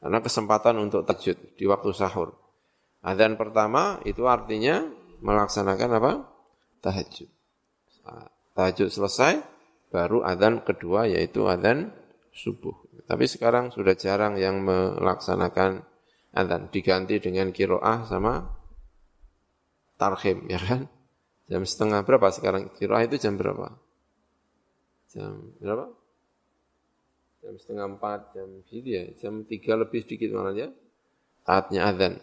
Karena 0.05 0.21
kesempatan 0.21 0.77
untuk 0.85 1.01
tahajud 1.01 1.57
di 1.57 1.65
waktu 1.65 1.89
sahur. 1.89 2.37
Azan 3.01 3.41
pertama 3.41 3.97
itu 4.05 4.29
artinya 4.29 4.85
melaksanakan 5.17 5.89
apa? 5.97 6.11
Tahajud. 6.85 7.25
Tahajud 8.53 8.93
selesai, 8.93 9.41
baru 9.89 10.21
azan 10.21 10.61
kedua 10.61 11.09
yaitu 11.09 11.49
azan 11.49 11.89
subuh. 12.37 12.85
Tapi 13.09 13.25
sekarang 13.25 13.73
sudah 13.73 13.97
jarang 13.97 14.37
yang 14.37 14.61
melaksanakan 14.61 15.81
adzan, 16.37 16.69
diganti 16.69 17.17
dengan 17.17 17.49
kiroah 17.49 18.05
sama 18.05 18.45
tarhim, 19.97 20.45
ya 20.45 20.61
kan? 20.61 20.85
Jam 21.49 21.65
setengah 21.65 22.05
berapa 22.05 22.29
sekarang? 22.29 22.69
Kiroah 22.77 23.09
itu 23.09 23.17
jam 23.17 23.41
berapa? 23.41 23.73
Jam 25.09 25.49
berapa? 25.57 26.04
Jam 27.45 27.62
setengah 27.62 27.86
empat, 27.93 28.34
jam 28.34 28.49
gitu 28.65 28.89
ya, 28.89 29.05
jam 29.21 29.45
tiga 29.45 29.77
lebih 29.77 30.01
sedikit 30.01 30.34
malah 30.34 30.58
ya. 30.58 30.73
Saatnya 31.45 31.93
adzan. 31.93 32.17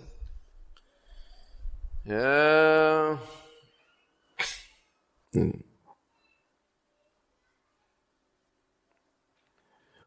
Ya. 2.03 2.35
Hmm. 5.31 5.63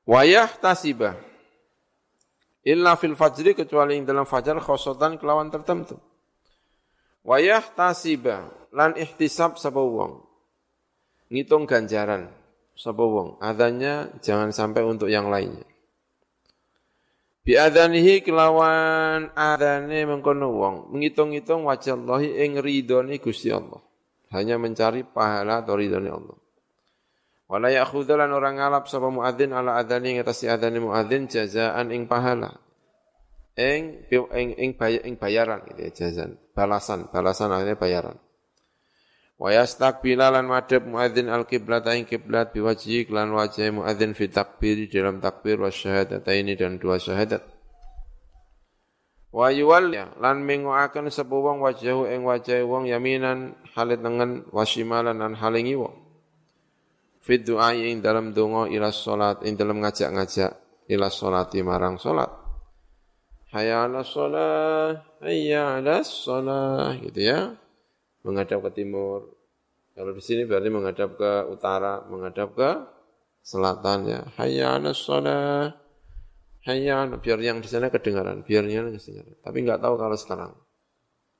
Wayah 0.04 0.51
tasibah. 0.60 1.15
Illa 2.67 2.99
fil 2.99 3.15
fajri 3.15 3.56
kecuali 3.56 3.95
yang 3.95 4.04
dalam 4.04 4.28
fajar 4.28 4.60
khosotan 4.60 5.15
kelawan 5.15 5.47
tertentu. 5.47 5.95
Wayah 7.23 7.63
tasibah 7.71 8.51
lan 8.75 8.99
ihtisab 8.99 9.56
sapa 9.56 9.80
wong. 9.80 10.28
Ngitung 11.32 11.63
ganjaran 11.63 12.28
sapa 12.75 13.01
wong. 13.01 13.39
Adanya 13.39 14.11
jangan 14.19 14.51
sampai 14.51 14.83
untuk 14.83 15.07
yang 15.07 15.31
lainnya. 15.31 15.65
Bi 17.45 17.55
adanihi 17.55 18.21
kelawan 18.25 19.31
adane 19.33 20.05
mengkono 20.05 20.51
wong. 20.53 20.75
Menghitung-hitung 20.91 21.65
wajah 21.65 21.95
Allah 21.95 22.21
ing 22.21 22.59
ridhone 22.59 23.17
Gusti 23.17 23.49
Allah. 23.49 23.81
Hanya 24.35 24.59
mencari 24.59 25.07
pahala 25.07 25.63
atau 25.63 25.79
ridhone 25.79 26.09
Allah. 26.11 26.38
Wala 27.45 27.69
ya'khudzalan 27.69 28.33
orang 28.33 28.57
ngalap 28.57 28.89
sapa 28.89 29.13
muadzin 29.13 29.53
ala 29.53 29.77
adzani 29.77 30.17
ing 30.17 30.25
atas 30.25 30.41
adzani 30.49 30.81
muadzin 30.81 31.29
jazaan 31.29 31.93
ing 31.93 32.09
pahala. 32.09 32.57
Ing 33.53 34.09
ing 34.09 34.75
ing 34.81 35.13
bayaran 35.15 35.63
gitu 35.69 35.79
ya 35.79 35.91
jazaan, 35.93 36.41
balasan, 36.57 37.07
balasan 37.13 37.53
artinya 37.53 37.77
bayaran. 37.77 38.17
Wa 39.36 39.52
yastaqbila 39.52 40.32
lan 40.32 40.48
madhep 40.48 40.88
muadzin 40.88 41.28
al 41.28 41.43
qiblat 41.43 41.84
ing 41.91 42.08
kiblat 42.08 42.56
biwajhi 42.56 43.12
lan 43.12 43.36
wajah 43.36 43.67
muadzin 43.76 44.15
fi 44.15 44.32
takbir 44.32 44.88
dalam 44.88 45.19
takbir 45.19 45.60
wa 45.60 45.67
syahadataini 45.67 46.56
dan 46.56 46.80
dua 46.80 46.95
syahadat. 46.95 47.43
Wa 49.36 49.52
yuwalli 49.52 50.00
lan 50.24 50.48
mengoaken 50.48 51.12
sapa 51.12 51.36
wong 51.36 51.60
wajahu 51.60 52.08
ing 52.08 52.24
wajah 52.24 52.63
wong 52.63 52.88
yaminan 52.88 53.60
halit 53.76 54.00
tengen 54.00 54.48
wa 54.56 54.63
shimalan 54.63 55.19
lan 55.19 55.36
halingi 55.36 55.76
wong. 55.76 55.91
Fit 57.19 57.43
doa 57.43 57.76
ing 57.76 58.00
dalam 58.00 58.32
donga 58.32 58.71
ila 58.71 58.93
salat 58.93 59.43
ing 59.43 59.60
dalam 59.60 59.84
ngajak-ngajak 59.84 60.65
ila 60.86 61.10
salati 61.10 61.65
marang 61.65 61.98
salat 61.98 62.30
hayya 63.50 63.89
ala 63.89 64.06
salat 64.06 65.02
hayya 65.26 65.82
ala 65.82 66.06
gitu 67.02 67.21
ya 67.26 67.58
menghadap 68.25 68.65
ke 68.65 68.81
timur 68.81 69.29
kalau 69.93 70.11
di 70.11 70.23
sini 70.25 70.43
berarti 70.49 70.69
menghadap 70.73 71.09
ke 71.15 71.31
utara 71.53 72.03
menghadap 72.09 72.49
ke 72.57 72.71
selatan 73.45 73.99
ya 74.09 74.21
hayya 74.41 74.81
ala 74.81 74.91
salat 74.91 75.77
hayya 76.65 77.05
biar 77.21 77.39
yang 77.39 77.61
di 77.61 77.69
sana 77.69 77.93
kedengaran 77.93 78.41
biarnya 78.41 78.89
kedengaran 78.97 79.38
tapi 79.45 79.57
nggak 79.61 79.79
tahu 79.79 79.95
kalau 80.01 80.17
sekarang 80.17 80.51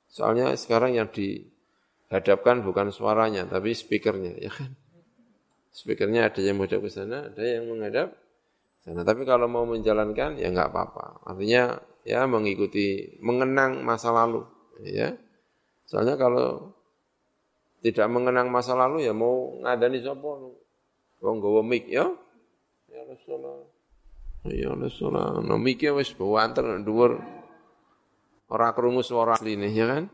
soalnya 0.06 0.54
sekarang 0.54 0.94
yang 0.94 1.10
dihadapkan 1.10 2.62
bukan 2.62 2.94
suaranya 2.94 3.42
tapi 3.50 3.74
speakernya 3.74 4.38
ya 4.38 4.54
kan 4.54 4.70
Speakernya 5.76 6.32
ada 6.32 6.40
yang 6.40 6.56
menghadap 6.56 6.80
ke 6.80 6.88
sana, 6.88 7.28
ada 7.28 7.44
yang 7.44 7.68
menghadap 7.68 8.16
sana. 8.80 9.04
Tapi 9.04 9.28
kalau 9.28 9.44
mau 9.44 9.68
menjalankan 9.68 10.40
ya 10.40 10.48
nggak 10.48 10.72
apa-apa. 10.72 11.20
Artinya 11.28 11.76
ya 12.00 12.24
mengikuti, 12.24 13.20
mengenang 13.20 13.84
masa 13.84 14.08
lalu. 14.08 14.40
Ya, 14.80 15.12
soalnya 15.84 16.16
kalau 16.16 16.72
tidak 17.86 18.10
mengenang 18.10 18.50
masa 18.50 18.74
lalu 18.74 19.06
ya 19.06 19.14
mau 19.14 19.62
ngadani 19.62 20.02
sopo, 20.02 20.58
wong 21.22 21.36
gawa 21.38 21.62
mic 21.62 21.86
ya, 21.86 22.10
ya 22.90 23.00
Rasulullah, 23.06 23.62
ya 24.50 24.74
Rasulullah, 24.74 25.38
no 25.38 25.54
mic 25.54 25.78
ya 25.78 25.94
wis 25.94 26.10
bawa 26.10 26.50
antar 26.50 26.66
dhuwur. 26.82 27.22
Ora 28.46 28.70
krungu 28.74 29.02
suara 29.02 29.38
asline 29.38 29.70
ya 29.70 29.86
kan. 29.90 30.04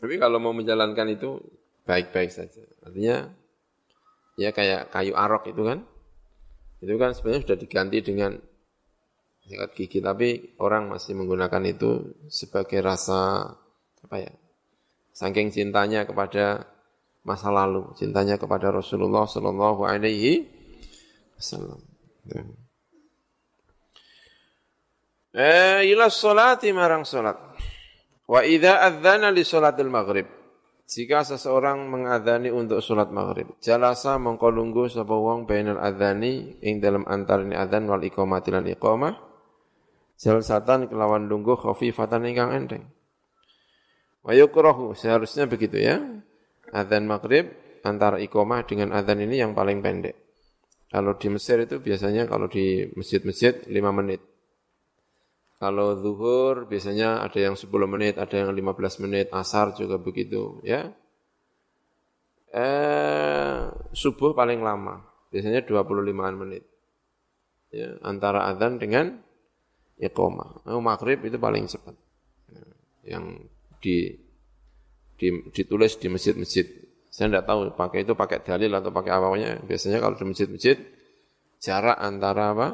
Tapi 0.00 0.18
kalau 0.18 0.40
mau 0.42 0.56
menjalankan 0.56 1.14
itu 1.14 1.38
baik-baik 1.84 2.32
saja. 2.32 2.64
Artinya 2.82 3.30
ya 4.40 4.50
kayak 4.50 4.90
kayu 4.90 5.14
arok 5.14 5.52
itu 5.52 5.62
kan? 5.62 5.84
Itu 6.82 6.98
kan 6.98 7.14
sebenarnya 7.14 7.46
sudah 7.46 7.58
diganti 7.60 7.98
dengan 8.02 8.32
sikat 9.46 9.70
gigi. 9.78 10.02
Tapi 10.02 10.58
orang 10.58 10.90
masih 10.90 11.14
menggunakan 11.14 11.62
itu 11.68 12.18
sebagai 12.26 12.82
rasa 12.82 13.46
apa 14.02 14.16
ya 14.18 14.32
saking 15.12 15.52
cintanya 15.52 16.08
kepada 16.08 16.66
masa 17.22 17.52
lalu 17.54 17.92
cintanya 17.94 18.36
kepada 18.36 18.74
Rasulullah 18.74 19.28
Shallallahu 19.28 19.86
Alaihi 19.86 20.48
Wasallam 21.38 21.80
eh 25.32 25.80
ila 25.92 26.10
salati 26.10 26.74
marang 26.74 27.06
salat 27.06 27.38
wa 28.26 28.40
idza 28.42 28.82
adzana 28.82 29.30
li 29.30 29.44
salatil 29.46 29.92
maghrib 29.92 30.42
jika 30.92 31.24
seseorang 31.24 31.88
mengadani 31.88 32.52
untuk 32.52 32.84
sholat 32.84 33.08
maghrib, 33.08 33.48
jalasa 33.64 34.20
mengkolunggu 34.20 34.92
sapa 34.92 35.16
wong 35.16 35.48
bainal 35.48 35.80
adhani 35.80 36.60
ing 36.60 36.84
dalam 36.84 37.08
antarane 37.08 37.56
adzan 37.56 37.88
wal 37.88 38.04
iqamati 38.04 38.52
lan 38.52 38.68
iqamah. 38.68 39.16
Jalsatan 40.20 40.92
kelawan 40.92 41.32
lungguh 41.32 41.56
khafifatan 41.56 42.28
ingkang 42.28 42.52
enteng. 42.52 42.84
Wa 44.22 44.32
yukrahu 44.34 44.94
seharusnya 44.94 45.50
begitu 45.50 45.82
ya. 45.82 45.98
Adzan 46.72 47.04
maghrib 47.04 47.52
antara 47.82 48.22
iqamah 48.22 48.64
dengan 48.64 48.94
adzan 48.94 49.20
ini 49.20 49.42
yang 49.42 49.52
paling 49.52 49.82
pendek. 49.82 50.16
Kalau 50.92 51.16
di 51.16 51.28
Mesir 51.32 51.56
itu 51.64 51.80
biasanya 51.80 52.28
kalau 52.28 52.46
di 52.52 52.84
masjid-masjid 52.92 53.64
5 53.64 53.72
menit. 53.96 54.20
Kalau 55.56 55.94
zuhur 55.96 56.66
biasanya 56.68 57.22
ada 57.22 57.38
yang 57.38 57.54
10 57.56 57.70
menit, 57.88 58.18
ada 58.18 58.34
yang 58.34 58.50
15 58.52 58.98
menit, 59.00 59.30
asar 59.32 59.72
juga 59.72 59.96
begitu, 59.96 60.58
ya. 60.66 60.90
Eh, 62.52 63.72
subuh 63.96 64.36
paling 64.36 64.60
lama, 64.60 65.00
biasanya 65.32 65.64
25 65.64 66.34
menit. 66.36 66.66
Ya, 67.72 67.96
antara 68.04 68.52
adzan 68.52 68.76
dengan 68.76 69.16
iqamah. 69.96 70.68
Maghrib 70.68 71.24
itu 71.24 71.40
paling 71.40 71.64
cepat. 71.64 71.96
Yang 73.06 73.48
di, 73.82 74.14
di 75.18 75.28
ditulis 75.50 75.98
di 75.98 76.06
masjid-masjid. 76.06 76.64
Saya 77.12 77.28
tidak 77.28 77.44
tahu 77.44 77.60
pakai 77.76 78.08
itu 78.08 78.16
pakai 78.16 78.40
dalil 78.40 78.72
atau 78.72 78.88
pakai 78.94 79.12
apa 79.12 79.26
apanya. 79.28 79.60
Biasanya 79.66 80.00
kalau 80.00 80.16
di 80.16 80.24
masjid-masjid 80.24 80.78
jarak 81.60 81.98
antara 81.98 82.56
apa? 82.56 82.68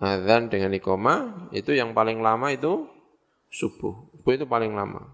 Adzan 0.00 0.48
dengan 0.48 0.72
iqamah 0.72 1.52
itu 1.52 1.76
yang 1.76 1.92
paling 1.92 2.24
lama 2.24 2.48
itu 2.50 2.88
subuh. 3.52 4.10
Subuh 4.16 4.32
itu 4.32 4.48
paling 4.48 4.72
lama. 4.72 5.12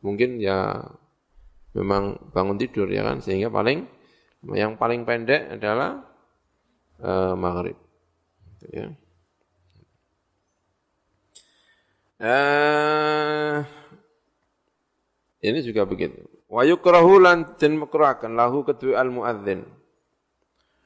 Mungkin 0.00 0.38
ya 0.38 0.80
memang 1.74 2.30
bangun 2.30 2.56
tidur 2.56 2.86
ya 2.86 3.02
kan 3.02 3.18
sehingga 3.18 3.50
paling 3.50 3.90
yang 4.54 4.78
paling 4.78 5.02
pendek 5.02 5.58
adalah 5.58 6.06
uh, 7.02 7.34
maghrib. 7.34 7.76
Ya. 8.70 8.94
Uh, 12.22 13.66
ini 15.42 15.58
juga 15.66 15.82
begitu. 15.84 16.24
Wa 16.46 16.62
yukrahu 16.62 17.18
lan 17.18 17.58
den 17.58 17.82
makruhaken 17.82 18.38
lahu 18.38 18.62
kedua 18.62 19.02
al 19.02 19.10
muadzin. 19.10 19.66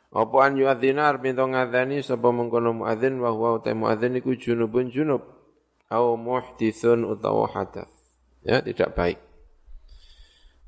Apa 0.08 0.48
an 0.48 0.56
yuadzina 0.56 1.12
arep 1.12 1.36
ngadani 1.36 2.00
sapa 2.00 2.32
mengkono 2.32 2.72
muadzin 2.72 3.20
wa 3.20 3.28
huwa 3.28 3.60
ta 3.60 3.76
muadzin 3.76 4.16
iku 4.16 4.32
junubun 4.40 4.88
junub 4.88 5.20
au 5.92 6.16
muhditsun 6.16 7.04
utawa 7.04 7.52
hadath. 7.52 7.92
Ya, 8.40 8.64
tidak 8.64 8.96
baik. 8.96 9.20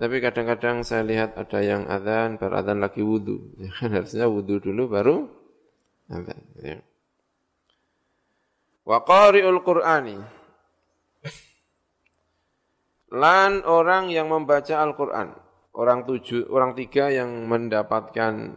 Tapi 0.00 0.16
kadang-kadang 0.20 0.80
saya 0.84 1.04
lihat 1.04 1.36
ada 1.36 1.60
yang 1.60 1.84
adzan, 1.88 2.40
beradzan 2.40 2.80
lagi 2.80 3.04
wudu. 3.04 3.56
Ya, 3.60 3.72
kan 3.80 3.96
harusnya 3.96 4.26
wudu 4.28 4.60
dulu 4.60 4.88
baru 4.92 5.16
adzan. 6.12 6.40
Ya. 6.60 6.78
Wa 8.84 9.00
qari'ul 9.04 9.60
Qur'ani. 9.64 10.39
Lan 13.10 13.66
orang 13.66 14.14
yang 14.14 14.30
membaca 14.30 14.78
Al-Quran. 14.78 15.34
Orang 15.74 16.06
tujuh, 16.06 16.50
orang 16.50 16.78
tiga 16.78 17.10
yang 17.10 17.46
mendapatkan 17.50 18.54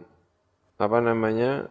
apa 0.78 0.98
namanya 1.00 1.70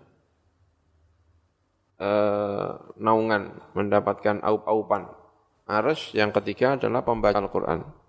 uh, 1.99 2.79
naungan, 2.99 3.75
mendapatkan 3.75 4.43
aup-aupan. 4.43 5.11
Arus 5.71 6.11
yang 6.15 6.35
ketiga 6.35 6.75
adalah 6.75 7.07
pembaca 7.07 7.39
Al-Quran. 7.39 8.03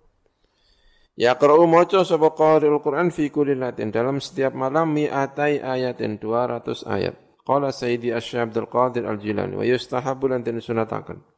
Ya 1.14 1.38
qra'u 1.38 1.70
maca 1.70 2.02
sapa 2.02 2.34
qari'ul 2.34 2.82
Quran 2.82 3.14
fi 3.14 3.30
kulli 3.30 3.54
dalam 3.94 4.18
setiap 4.18 4.50
malam 4.50 4.90
mi'atai 4.90 5.62
ayatin 5.62 6.18
200 6.18 6.90
ayat. 6.90 7.14
Qala 7.46 7.70
Sayyidi 7.70 8.10
Asy 8.10 8.40
Abdul 8.40 8.66
Qadir 8.66 9.06
Al-Jilani 9.06 9.54
wa 9.54 9.62
yustahabbu 9.62 10.32
lan 10.32 10.42
sunataken. 10.42 11.33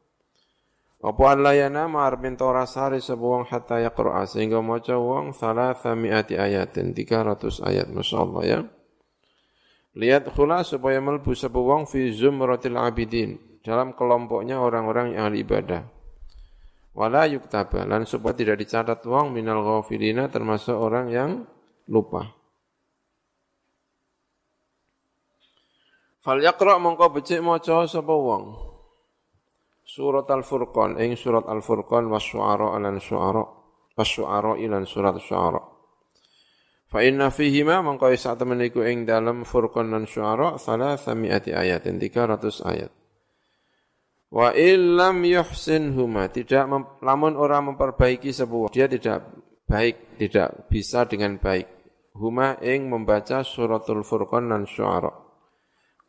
Apa 0.97 1.37
alayana 1.37 1.85
mar 1.85 2.17
mintora 2.17 2.65
sari 2.65 2.97
sebuang 2.97 3.45
hatta 3.53 3.77
yaqra'a 3.85 4.25
sehingga 4.25 4.65
maca 4.65 4.97
wong 4.97 5.29
salasa 5.29 5.93
mi'ati 5.93 6.33
ayatin 6.41 6.97
300 6.97 7.61
ayat 7.61 7.87
masyaallah 7.93 8.43
ya. 8.45 8.59
Lihat 9.93 10.33
khula 10.33 10.65
supaya 10.65 10.97
melbu 10.97 11.37
sebuang 11.37 11.85
fi 11.85 12.09
zumratil 12.09 12.81
abidin 12.81 13.37
dalam 13.61 13.93
kelompoknya 13.93 14.57
orang-orang 14.57 15.13
yang 15.13 15.29
ahli 15.29 15.45
ibadah. 15.45 15.85
Wala 16.97 17.29
yuktaba 17.29 17.85
lan 17.85 18.09
supaya 18.09 18.33
tidak 18.33 18.57
dicatat 18.65 19.05
wong 19.05 19.29
minal 19.29 19.61
ghafilina 19.61 20.33
termasuk 20.33 20.73
orang 20.73 21.13
yang 21.13 21.29
lupa. 21.85 22.33
Fal 26.25 26.41
yaqra 26.41 26.81
mongko 26.81 27.21
becik 27.21 27.45
maca 27.45 27.85
sapa 27.85 28.11
wong. 28.17 28.66
Surat 29.97 30.29
Al-Furqan 30.29 31.01
ing 31.01 31.17
surat 31.17 31.49
Al-Furqan 31.49 32.05
was 32.05 32.21
syu'ara 32.21 32.77
lan 32.77 33.01
syu'ara 33.01 33.41
was 33.97 34.05
syu'ara 34.05 34.53
ilan 34.61 34.85
surat 34.85 35.17
syu'ara. 35.17 35.57
Fa 36.85 37.01
inna 37.01 37.33
fihi 37.33 37.65
ma 37.65 37.81
mangko 37.81 38.05
sak 38.13 38.37
temen 38.37 38.61
iku 38.61 38.85
ing 38.85 39.09
dalam 39.09 39.41
Furqan 39.41 39.89
lan 39.89 40.05
syu'ara 40.05 40.61
ayat 40.61 41.49
ayatin 41.49 41.97
300 41.97 42.61
ayat. 42.61 42.91
Wa 44.29 44.53
illam 44.53 45.25
yuhsinhuma 45.25 46.29
tidak 46.29 46.69
lamun 47.01 47.33
orang 47.33 47.73
memperbaiki 47.73 48.29
sebuah 48.29 48.69
dia 48.69 48.85
tidak 48.85 49.25
baik 49.65 50.21
tidak 50.21 50.69
bisa 50.69 51.09
dengan 51.09 51.41
baik 51.41 51.65
huma 52.13 52.61
ing 52.61 52.85
membaca 52.85 53.41
suratul 53.41 54.05
furqan 54.05 54.45
dan 54.53 54.69
syu'ara 54.69 55.26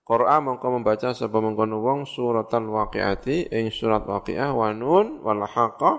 Qur'a 0.09 0.41
mongko 0.41 0.81
membaca 0.81 1.13
sapa 1.13 1.37
mengkono 1.37 1.85
wong 1.85 2.09
suratal 2.09 2.65
waqiati 2.65 3.53
ing 3.53 3.69
surat 3.69 4.09
waqiah 4.09 4.57
wa 4.57 4.73
nun 4.73 5.21
wal 5.21 5.45
haqqah 5.45 5.97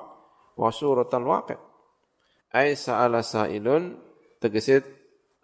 wa 0.57 0.69
suratal 0.73 1.29
waqi'. 1.29 1.61
Ai 2.57 2.73
sa'ala 2.73 3.21
sa'ilun 3.21 4.01
tegesit 4.41 4.81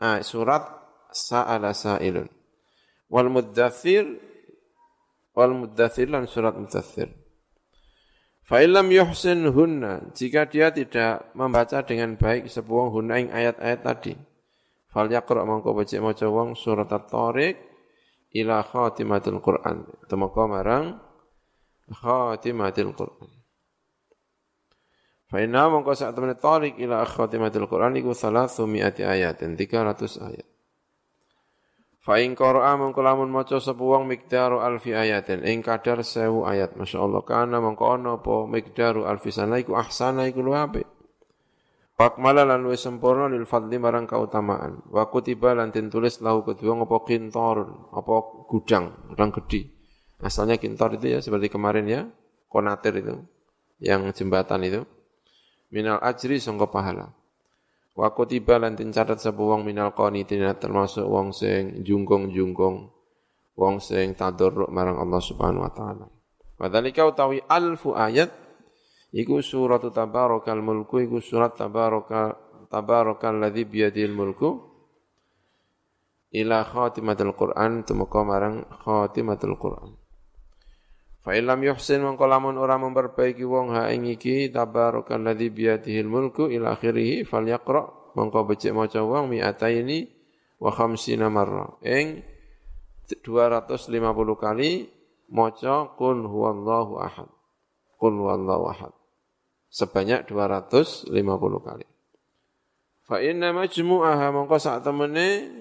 ah, 0.02 0.18
surat 0.26 0.66
sa'ala 1.14 1.78
sa'ilun. 1.78 2.26
Wal 3.14 3.30
muddathir 3.30 4.10
wal 5.38 5.54
muddathir 5.54 6.10
lan 6.10 6.26
surat 6.26 6.58
muddathir. 6.58 7.14
Fa 8.42 8.66
illam 8.66 8.90
yuhsin 8.90 9.46
hunna 9.46 10.10
jika 10.18 10.50
dia 10.50 10.74
tidak 10.74 11.30
membaca 11.38 11.86
dengan 11.86 12.18
baik 12.18 12.50
sebuah 12.50 12.90
hunna 12.90 13.22
ing 13.22 13.30
ayat-ayat 13.30 13.86
tadi. 13.86 14.18
Fal 14.90 15.06
yaqra 15.06 15.46
mongko 15.46 15.78
baca 15.78 15.98
maca 16.02 16.26
wong 16.26 16.58
surat 16.58 16.90
at-tariq 16.90 17.75
ila 18.36 18.60
khatimatil 18.68 19.40
Quran. 19.40 19.88
Temeka 20.12 20.44
marang 20.52 21.00
khatimatil 21.88 22.92
Quran. 22.92 23.32
Fa 25.26 25.42
inna 25.42 25.72
mongko 25.72 25.96
sak 25.96 26.14
temene 26.14 26.36
tarik 26.36 26.76
ila 26.78 27.08
khatimatil 27.08 27.66
Quran 27.66 27.96
iku 27.98 28.12
300 28.12 28.60
ayat, 29.02 29.42
300 29.42 30.22
ayat. 30.22 30.48
Fa 32.06 32.22
in 32.22 32.38
qara'a 32.38 32.78
mongko 32.78 33.02
lamun 33.02 33.34
maca 33.34 33.58
sapa 33.58 33.82
wong 33.82 34.06
miqdaru 34.06 34.62
alfi 34.62 34.94
ayatin 34.94 35.42
ing 35.42 35.66
kadar 35.66 36.06
1000 36.06 36.46
ayat 36.46 36.78
masyaallah 36.78 37.26
kana 37.26 37.58
mongko 37.58 37.98
ana 37.98 38.22
apa 38.22 38.46
miqdaru 38.46 39.10
alfi 39.10 39.34
sana 39.34 39.58
iku 39.58 39.74
ahsana 39.74 40.30
iku 40.30 40.46
luwih 40.46 40.62
apik. 40.70 40.86
Wakmala 41.96 42.44
lan 42.44 42.68
luwih 42.68 42.76
sempurna 42.76 43.32
lil 43.32 43.48
fadli 43.48 43.80
marang 43.80 44.04
kautamaan. 44.04 44.84
Wa 44.92 45.08
kutiba 45.08 45.56
lan 45.56 45.72
tulis 45.72 46.20
lahu 46.20 46.44
kedua 46.44 46.76
ngopo 46.76 47.08
kintor, 47.08 47.88
apa 47.96 48.16
gudang, 48.52 49.16
orang 49.16 49.32
gede. 49.32 49.72
Asalnya 50.20 50.60
kintor 50.60 51.00
itu 51.00 51.16
ya 51.16 51.20
seperti 51.24 51.48
kemarin 51.48 51.88
ya, 51.88 52.04
konatir 52.52 53.00
itu, 53.00 53.16
yang 53.80 54.12
jembatan 54.12 54.68
itu. 54.68 54.82
Minal 55.72 56.04
ajri 56.04 56.36
sangka 56.36 56.68
pahala. 56.68 57.16
Wa 57.96 58.12
kutiba 58.12 58.60
lan 58.60 58.76
catat 58.76 59.24
sapa 59.24 59.40
wong 59.40 59.64
minal 59.64 59.96
qanitina 59.96 60.52
termasuk 60.60 61.08
wong 61.08 61.32
sing 61.32 61.80
jungkong-jungkong, 61.80 62.92
wong 63.56 63.76
sing 63.80 64.20
tadarruk 64.20 64.68
marang 64.68 65.00
Allah 65.00 65.24
Subhanahu 65.24 65.64
wa 65.64 65.72
taala. 65.72 66.12
Wa 66.60 66.68
utawi 67.08 67.40
alfu 67.48 67.96
ayat 67.96 68.45
Iku 69.14 69.44
surat 69.44 69.84
tabarakal 69.86 70.62
mulku, 70.64 71.04
iku 71.04 71.22
surat 71.22 71.54
tabaraka 71.54 72.36
tabarakal 72.72 73.38
ladzi 73.38 73.64
biyadil 73.68 74.12
mulku 74.12 74.76
ila 76.36 76.66
khatimatul 76.68 77.32
Qur'an 77.38 77.86
tumeka 77.88 78.22
marang 78.28 78.66
khatimatul 78.84 79.56
Qur'an. 79.56 79.96
Fa 81.24 81.34
illam 81.34 81.64
yuhsin 81.66 82.06
mongko 82.06 82.26
lamun 82.30 82.60
ora 82.62 82.78
memperbaiki 82.78 83.42
wong 83.48 83.74
ha 83.74 83.90
ing 83.90 84.06
iki 84.06 84.52
tabarakal 84.54 85.24
ladzi 85.24 85.50
biyadihil 85.50 86.06
mulku 86.06 86.52
ila 86.52 86.78
akhirih 86.78 87.26
falyaqra 87.26 88.14
mongko 88.14 88.46
becik 88.46 88.76
maca 88.76 89.02
wong 89.02 89.34
mi'ataini 89.34 90.06
wa 90.62 90.70
khamsina 90.70 91.32
marra. 91.34 91.82
Ing 91.82 92.22
250 93.10 94.38
kali 94.38 94.86
maca 95.34 95.94
qul 95.98 96.26
huwallahu 96.30 97.02
ahad. 97.02 97.35
Qul 97.96 98.14
huwallahu 98.16 98.66
ahad 98.72 98.94
sebanyak 99.76 100.24
250 100.32 101.12
kali. 101.68 101.86
Fa 103.06 103.20
inna 103.20 103.52
majmu'aha 103.52 104.32
mongko 104.32 104.58
sak 104.58 104.88
temene 104.88 105.52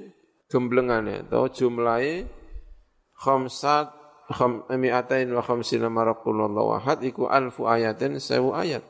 gemblengane 0.47 1.27
atau 1.27 1.51
jumlahe 1.51 2.25
khamsat 3.19 3.91
khamiatain 4.31 5.29
wa 5.35 5.43
khamsina 5.45 5.91
marakullahu 5.91 6.73
wahad 6.79 7.03
iku 7.05 7.27
alfu 7.29 7.67
ayatin 7.67 8.23
sewu 8.23 8.55
ayat. 8.55 8.87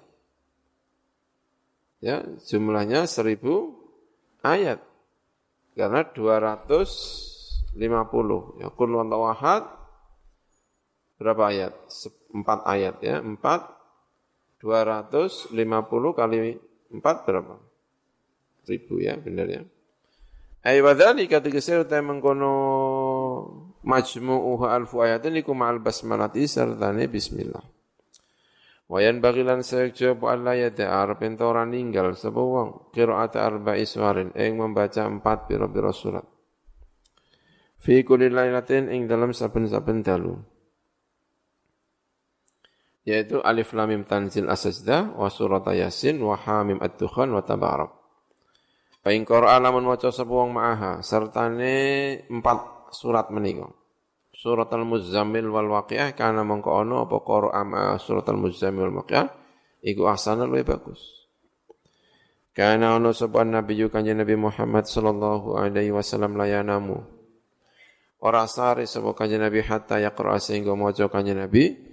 Ya, 2.04 2.20
jumlahnya 2.44 3.08
seribu 3.08 3.80
ayat. 4.44 4.84
Karena 5.72 6.04
250. 6.04 7.74
Ya, 8.60 8.68
kul 8.70 8.92
wahad 8.94 9.64
berapa 11.16 11.42
ayat? 11.48 11.72
Empat 12.34 12.66
ayat 12.66 12.98
ya, 12.98 13.22
empat 13.22 13.70
250 14.58 15.54
kali 16.18 16.58
4 16.90 16.98
berapa? 17.00 17.54
Ribu 18.66 18.98
ya, 18.98 19.14
benar 19.14 19.46
ya. 19.46 19.62
Ai 20.64 20.80
wadhali 20.80 21.28
kata 21.28 21.52
geser 21.52 21.84
utai 21.84 22.00
mengkono 22.00 22.52
majmu'uha 23.84 24.72
alfu 24.72 25.04
ayatin 25.04 25.36
iku 25.36 25.52
ma'al 25.52 25.84
basmalati 25.84 26.48
sertane 26.48 27.04
bismillah. 27.04 27.60
Wayan 28.88 29.20
bagilan 29.20 29.60
sekjo 29.60 30.16
bu 30.16 30.32
Allah 30.32 30.56
ya 30.56 30.68
da'ar 30.72 31.20
pentora 31.20 31.68
ninggal 31.68 32.16
sapa 32.16 32.40
wong 32.40 32.96
qiraat 32.96 33.36
arba'i 33.36 33.84
suwarin 33.84 34.32
ing 34.36 34.56
membaca 34.56 35.04
empat 35.04 35.52
pira-pira 35.52 35.92
surat. 35.92 36.24
Fi 37.80 38.00
kulli 38.00 38.32
lailatin 38.32 38.88
ing 38.88 39.04
dalam 39.04 39.36
saben-saben 39.36 40.00
dalu. 40.00 40.40
Yaitu 43.04 43.44
alif 43.44 43.76
lam 43.76 43.92
mim 43.92 44.02
tanzil 44.08 44.48
as-sajdah 44.48 45.12
wa 45.12 45.28
surat 45.28 45.68
yasin 45.76 46.16
wa 46.24 46.40
hamim 46.40 46.80
ad-dukhan 46.80 47.28
wa 47.28 47.44
tabarak. 47.44 47.92
Fa 49.04 49.12
ing 49.12 49.28
qira'a 49.28 49.60
lamun 49.60 49.84
maca 49.84 50.08
sapa 50.08 50.32
wong 50.32 50.56
ma'aha 50.56 51.04
sertane 51.04 51.76
empat 52.24 52.88
surat 52.96 53.28
menika. 53.28 53.68
Surat 54.32 54.72
Al-Muzammil 54.72 55.46
wal 55.52 55.68
Waqiah 55.68 56.16
karena 56.16 56.40
mengko 56.42 56.72
ono 56.72 57.04
apa 57.04 57.20
qira'a 57.20 57.60
ma 57.68 58.00
surat 58.00 58.24
Al-Muzammil 58.24 58.88
wal 58.88 59.04
Waqiah 59.04 59.28
iku 59.84 60.08
ahsana 60.08 60.48
luwih 60.48 60.64
bagus. 60.64 61.28
Karena 62.56 62.96
ono 62.96 63.12
sapa 63.12 63.44
Nabi 63.44 63.84
kanjeng 63.92 64.24
Nabi 64.24 64.40
Muhammad 64.40 64.88
sallallahu 64.88 65.60
alaihi 65.60 65.92
wasallam 65.92 66.40
layanamu. 66.40 66.96
Ora 68.24 68.48
sare 68.48 68.88
sapa 68.88 69.12
kanjeng 69.12 69.44
Nabi 69.44 69.60
hatta 69.60 70.00
yaqra 70.00 70.40
sehingga 70.40 70.72
maca 70.72 71.12
kanjeng 71.12 71.44
Nabi 71.44 71.92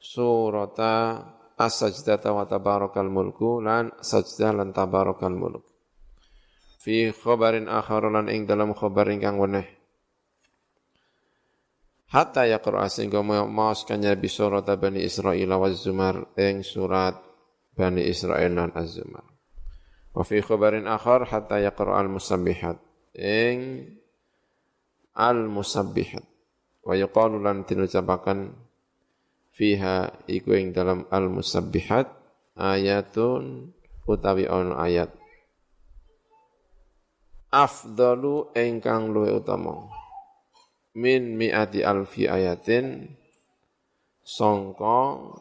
surat 0.00 0.80
As-Sajdah 1.60 2.24
wa 2.32 2.48
tabarakal 2.48 3.12
mulku 3.12 3.60
lan 3.60 3.92
sajdah 4.00 4.56
lan 4.56 4.72
tabarakal 4.72 5.36
mulk. 5.36 5.68
Fi 6.80 7.12
khabarin 7.12 7.68
akhar 7.68 8.08
lan 8.08 8.32
ing 8.32 8.48
dalam 8.48 8.72
khabar 8.72 9.12
ingkang 9.12 9.36
weneh 9.36 9.80
hatta 12.10 12.42
yaqra 12.46 12.90
sehingga 12.90 13.22
maos 13.22 13.86
Nabi 13.86 14.28
surat 14.28 14.66
Bani 14.66 15.00
Israil 15.00 15.50
wa 15.50 15.70
Zumar 15.70 16.34
ing 16.34 16.66
surat 16.66 17.14
Bani 17.70 18.02
Israil 18.02 18.50
dan 18.52 18.74
Az-Zumar. 18.74 19.24
Wa 20.10 20.26
fi 20.26 20.42
khabarin 20.42 20.90
akhar 20.90 21.30
hatta 21.30 21.62
yaqra 21.62 21.96
al-musabbihat 22.02 22.76
ing 23.14 23.86
al-musabbihat. 25.14 26.26
Wa 26.82 26.98
yuqalu 26.98 27.38
lan 27.38 27.62
tinucapakan 27.62 28.69
fiha 29.60 30.24
iku 30.24 30.56
ing 30.56 30.72
dalam 30.72 31.04
al-musabbihat 31.12 32.08
ayatun 32.56 33.76
utawi 34.08 34.48
on 34.48 34.72
ayat 34.72 35.12
afdalu 37.52 38.48
engkang 38.56 39.12
luwe 39.12 39.36
utama 39.36 39.84
min 40.96 41.36
mi'ati 41.36 41.84
alfi 41.84 42.24
ayatin 42.24 43.04
songko 44.24 45.36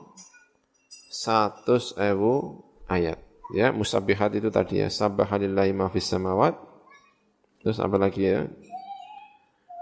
satus 1.09 1.97
ewu 1.97 2.63
ayat. 2.85 3.19
Ya, 3.49 3.73
musabihat 3.73 4.29
itu 4.37 4.53
tadi 4.53 4.77
ya. 4.79 4.93
Sabahalillahi 4.93 5.73
ma 5.73 5.89
fis 5.89 6.05
samawat. 6.05 6.53
Terus 7.65 7.81
apa 7.81 7.97
lagi 7.97 8.29
ya? 8.29 8.45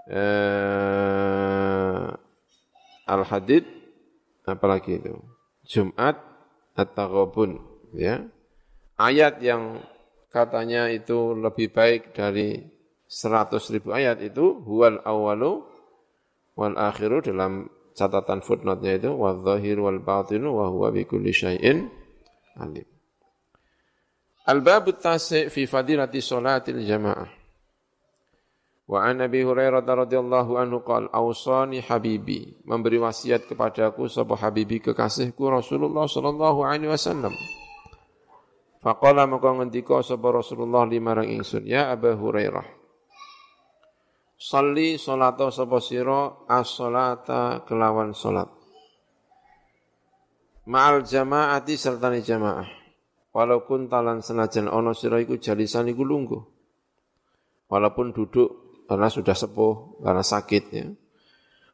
Eh, 0.07 2.05
Al-Hadid 3.07 3.76
apalagi 4.47 4.97
itu? 5.03 5.19
Jumat 5.67 6.15
at-Taghabun 6.73 7.59
ya. 7.93 8.23
Ayat 8.97 9.43
yang 9.43 9.83
katanya 10.31 10.87
itu 10.89 11.35
lebih 11.37 11.69
baik 11.75 12.15
dari 12.15 12.63
seratus 13.07 13.69
ribu 13.71 13.93
ayat 13.95 14.19
itu 14.19 14.63
huwal 14.63 14.99
awalu 15.03 15.63
wal 16.57 16.75
akhiru 16.75 17.21
dalam 17.21 17.69
catatan 17.93 18.41
footnote-nya 18.41 18.93
itu 18.97 19.09
wa 19.13 19.33
dhahir 19.37 19.77
wal 19.77 20.01
batinu 20.01 20.53
wa 20.53 20.69
huwa 20.69 20.89
bi 20.89 21.05
kulli 21.05 21.29
syai'in 21.33 21.89
alim. 22.57 22.85
Al-babu 24.47 24.95
tasi 24.95 25.51
fi 25.51 25.67
fadilati 25.67 26.23
salatil 26.23 26.81
jamaah. 26.81 27.36
Wa 28.87 29.03
an 29.03 29.19
Nabi 29.19 29.43
Hurairah 29.43 29.83
radhiyallahu 29.83 30.55
anhu 30.55 30.79
qal 30.87 31.11
awsani 31.11 31.83
habibi 31.83 32.55
memberi 32.63 33.03
wasiat 33.03 33.43
kepadaku 33.43 34.07
sapa 34.07 34.39
habibi 34.39 34.79
kekasihku 34.79 35.43
Rasulullah 35.51 36.07
sallallahu 36.07 36.63
alaihi 36.63 36.87
wasallam. 36.87 37.35
Faqala 38.79 39.27
maka 39.27 39.51
ngendika 39.51 39.99
sapa 39.99 40.31
Rasulullah 40.31 40.87
limarang 40.87 41.27
ingsun 41.27 41.67
ya 41.67 41.91
Abu 41.91 42.15
Hurairah 42.15 42.63
Salli 44.37 44.95
salata 45.01 45.49
sapa 45.49 45.81
sira 45.81 46.45
as-salata 46.45 47.65
kelawan 47.65 48.13
salat. 48.13 48.47
Ma'al 50.69 51.01
jama'ati 51.01 51.73
sertane 51.73 52.21
jamaah. 52.21 52.69
Walaupun 53.33 53.89
talan 53.89 54.21
senajan 54.21 54.69
ono 54.69 54.93
sira 54.93 55.17
iku 55.17 55.41
jalisan 55.41 55.89
iku 55.89 56.05
lungguh. 56.05 56.43
Walaupun 57.65 58.13
duduk 58.13 58.66
karena 58.87 59.07
sudah 59.11 59.35
sepuh, 59.35 60.01
karena 60.01 60.23
sakit 60.23 60.63
ya. 60.71 60.87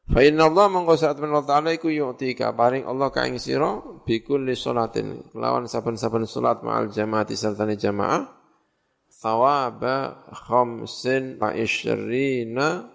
Fa 0.04 0.20
inna 0.20 0.52
Allah 0.52 0.68
mongko 0.68 1.00
saat 1.00 1.16
Allah 1.16 1.48
taala 1.48 1.72
iku 1.72 1.88
yu'tika 1.88 2.52
paring 2.52 2.84
Allah 2.84 3.08
ka 3.08 3.24
ing 3.24 3.40
sira 3.40 3.80
bi 4.04 4.20
kulli 4.20 4.52
salatin 4.52 5.32
kelawan 5.32 5.64
saben-saben 5.64 6.28
salat 6.28 6.60
ma'al 6.60 6.92
jama'ati 6.92 7.40
sertane 7.40 7.80
jamaah 7.80 8.28
thawaba 9.08 10.28
khamsin 10.28 11.40
wa 11.40 11.56
isyrina 11.56 12.92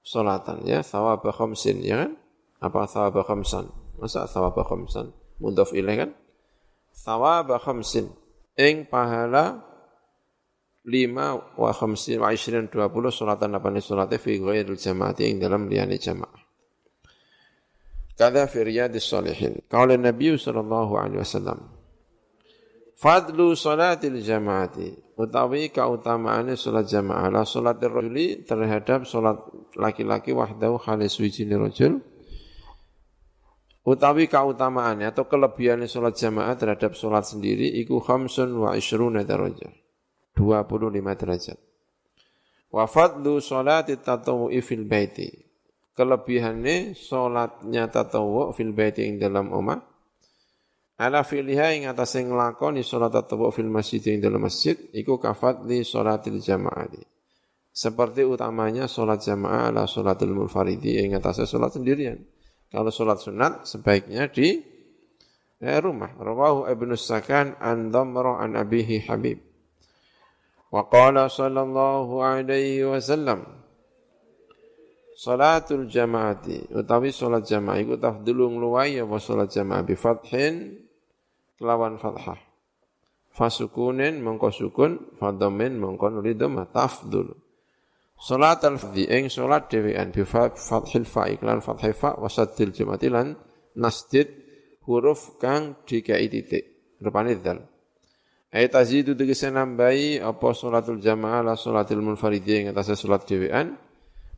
salatan 0.00 0.64
ya. 0.64 0.80
Thawaba 0.80 1.28
khamsin 1.28 1.84
ya 1.84 2.08
kan? 2.08 2.12
Apa 2.64 2.88
thawaba 2.88 3.20
khamsan? 3.20 3.68
Masa 4.00 4.24
thawaba 4.24 4.64
khamsan? 4.64 5.12
Mudhaf 5.44 5.76
ilaih 5.76 6.08
kan? 6.08 6.10
Thawaba 6.96 7.60
khamsin. 7.60 8.08
Ing 8.56 8.88
pahala 8.88 9.60
lima 10.84 11.34
wa 11.56 11.70
khamsin 11.72 12.20
wa 12.20 12.32
isyirin 12.32 12.68
dua 12.68 12.92
puluh 12.92 13.12
salatan 13.12 13.56
apa 13.56 13.72
salate 13.80 14.20
fi 14.20 14.36
ghairil 14.40 14.76
jamaati 14.76 15.28
ing 15.28 15.40
dalam 15.40 15.68
liyane 15.68 15.96
jamaah 15.96 16.44
Kada 18.14 18.46
fi 18.46 18.62
riyadis 18.62 19.10
salihin. 19.10 19.58
Kala 19.66 19.98
Nabi 19.98 20.38
sallallahu 20.38 20.94
alaihi 20.94 21.18
wasallam. 21.18 21.66
Fadlu 22.94 23.58
salatil 23.58 24.22
jamaati 24.22 25.18
utawi 25.18 25.74
kautamaane 25.74 26.54
salat 26.54 26.86
jamaah 26.86 27.26
la 27.26 27.42
salat 27.42 27.82
rajuli 27.82 28.46
terhadap 28.46 29.02
salat 29.02 29.42
laki-laki 29.74 30.30
wahdahu 30.30 30.78
khalis 30.78 31.18
wijine 31.18 31.58
rajul 31.58 31.98
utawi 33.82 34.30
kautamaannya 34.30 35.10
atau 35.10 35.26
kelebihannya 35.26 35.90
salat 35.90 36.14
jamaah 36.14 36.54
terhadap 36.54 36.94
salat 36.94 37.26
sendiri 37.26 37.66
iku 37.82 37.98
khamsun 37.98 38.54
wa 38.62 38.78
ishruna 38.78 39.26
darajah 39.26 39.74
25 40.34 41.20
derajat 41.20 41.58
wa 42.74 42.84
fadlu 42.90 43.38
salati 43.38 43.96
tatawu'i 43.96 44.58
fil 44.60 44.84
baiti 44.84 45.30
kelebihannya 45.94 46.98
salatnya 46.98 47.86
tatawu 47.86 48.50
fil 48.50 48.74
baiti 48.74 49.06
ing 49.06 49.22
dalam 49.22 49.54
omah 49.54 49.94
Ala 50.94 51.26
fi'liha 51.26 51.74
ing 51.74 51.90
atase 51.90 52.22
nglakoni 52.22 52.86
salat 52.86 53.10
tatawwu 53.10 53.50
fil 53.50 53.66
masjid 53.66 53.98
ing 54.14 54.22
dalam 54.22 54.46
masjid 54.46 54.78
iku 54.94 55.18
kafat 55.18 55.66
li 55.66 55.82
salatil 55.82 56.38
jamaah. 56.38 56.86
Seperti 57.74 58.22
utamanya 58.22 58.86
salat 58.86 59.18
jamaah 59.26 59.74
ala 59.74 59.90
salatul 59.90 60.38
munfaridi 60.38 61.02
ing 61.02 61.18
atase 61.18 61.50
salat 61.50 61.74
sendirian. 61.74 62.22
Kalau 62.70 62.94
salat 62.94 63.18
sunat 63.18 63.66
sebaiknya 63.66 64.30
di 64.30 64.62
eh, 65.58 65.78
rumah. 65.82 66.14
Rawahu 66.14 66.70
Ibnu 66.70 66.94
Sakan 66.94 67.58
an 67.58 67.90
an 67.90 68.50
abihi 68.54 69.10
Habib. 69.10 69.53
Wa 70.74 70.90
qala 70.90 71.30
sallallahu 71.30 72.18
alaihi 72.18 72.82
wasallam 72.82 73.46
Salatul 75.14 75.86
jamaati 75.86 76.74
utawi 76.74 77.14
salat 77.14 77.46
jamaah 77.46 77.78
iku 77.78 77.94
tafdulu 77.94 78.50
ngluwai 78.50 78.98
apa 78.98 79.22
salat 79.22 79.54
jamaah 79.54 79.86
bi 79.86 79.94
fathin 79.94 80.82
kelawan 81.54 81.94
fathah. 82.02 82.34
Fasukunin 83.30 84.18
mengko 84.18 84.50
sukun, 84.50 85.14
fadhamin 85.22 85.78
mengko 85.78 86.10
nuli 86.10 86.34
dhamma 86.34 86.66
tafdul. 86.66 87.30
Salat 88.18 88.66
al-fardhi 88.66 89.06
ing 89.06 89.30
salat 89.30 89.70
dhewean 89.70 90.10
bi 90.10 90.26
fathil 90.26 91.06
fa 91.06 91.30
iklan 91.30 91.62
fathai 91.62 91.94
fa 91.94 92.18
wasaddil 92.18 92.74
jumati 92.74 93.06
lan 93.06 93.38
nasdid 93.78 94.34
huruf 94.82 95.38
kang 95.38 95.78
dikai 95.86 96.26
titik. 96.26 96.98
Rupane 96.98 97.38
dzal. 97.38 97.73
Ayat 98.54 98.70
tazidu 98.70 99.18
tegese 99.18 99.50
nambahi 99.50 100.22
apa 100.22 100.54
salatul 100.54 101.02
jamaah 101.02 101.42
la 101.42 101.58
salatil 101.58 101.98
munfaridi 101.98 102.62
ing 102.62 102.64
atas 102.70 102.94
salat 102.94 103.26
dhewean 103.26 103.74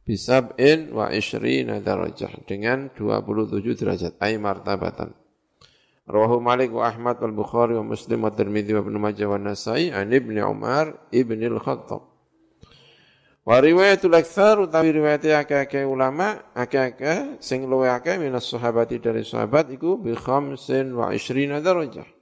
bisab'in 0.09 0.89
wa 0.89 1.13
ishrina 1.13 1.85
darajah 1.85 2.33
dengan 2.49 2.89
27 2.97 3.61
derajat 3.77 4.17
ay 4.17 4.41
martabatan. 4.41 5.13
Rawahu 6.09 6.41
Malik 6.41 6.73
wa 6.73 6.89
Ahmad 6.89 7.21
wal 7.21 7.37
Bukhari 7.37 7.77
wa 7.77 7.85
Muslim 7.93 8.25
wa 8.25 8.33
Tirmidzi 8.33 8.73
wa 8.73 8.81
Ibnu 8.81 8.97
Majah 8.97 9.29
wa 9.29 9.37
Nasai 9.37 9.93
an 9.93 10.09
Ibnu 10.09 10.41
Umar 10.49 11.13
Ibnu 11.13 11.53
Al-Khattab. 11.53 12.01
Wa 13.45 13.61
riwayatul 13.61 14.17
aktsar 14.17 14.57
utawi 14.65 14.97
riwayat 14.97 15.29
akeh-akeh 15.29 15.85
ulama, 15.85 16.41
akeh-akeh 16.57 17.37
sing 17.45 17.69
luwih 17.69 17.93
akeh 17.93 18.17
minas 18.17 18.49
sahabati 18.49 18.97
dari 18.97 19.29
sahabat 19.29 19.77
iku 19.77 20.01
bi 20.01 20.17
khamsin 20.17 20.97
wa 20.97 21.13
20 21.13 21.61
darajah. 21.61 22.16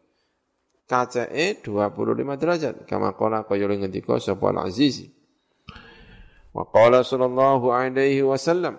Kacake 0.84 1.64
25 1.64 2.36
derajat. 2.36 2.74
Kama 2.84 3.16
qala 3.16 3.44
kaya 3.48 3.64
ngendika 3.68 4.20
sapa 4.20 4.52
al-Azizi. 4.52 5.08
Wa 6.52 6.68
qala 6.68 7.02
sallallahu 7.02 7.72
alaihi 7.72 8.22
wasallam 8.22 8.78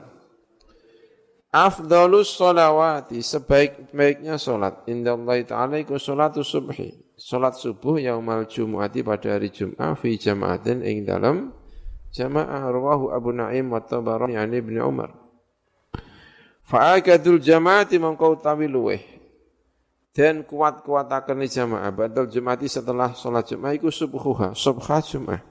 Afdalus 1.55 2.35
salawati 2.35 3.23
sebaik-baiknya 3.23 4.35
salat 4.35 4.83
inda 4.91 5.15
Allah 5.15 5.39
taala 5.47 5.79
iku 5.79 5.95
salatu 5.95 6.43
subhi. 6.43 6.91
Salat 7.15 7.55
subuh 7.55 7.95
yaumal 7.95 8.43
jumu'ati 8.43 8.99
pada 8.99 9.39
hari 9.39 9.47
Jumat 9.55 9.95
fi 9.95 10.19
jama'atin 10.19 10.83
ing 10.83 11.07
dalam 11.07 11.55
jamaah 12.11 12.59
rawahu 12.59 13.15
Abu 13.15 13.31
Naim 13.31 13.71
wa 13.71 13.79
Tabarani 13.79 14.35
an 14.35 14.51
Ibnu 14.51 14.83
Umar. 14.83 15.15
Fa'akadul 16.67 17.39
jama'ati 17.39 18.03
mengkau 18.03 18.35
tawi 18.35 18.67
luweh. 18.67 18.99
Dan 20.15 20.47
kuat-kuatakan 20.47 21.43
jamaah. 21.43 21.91
Badal 21.91 22.31
jumati 22.31 22.71
setelah 22.71 23.11
salat 23.11 23.51
Jumat 23.51 23.75
iku 23.75 23.91
subuhuha, 23.91 24.55
subha 24.55 25.03
Jumat. 25.03 25.43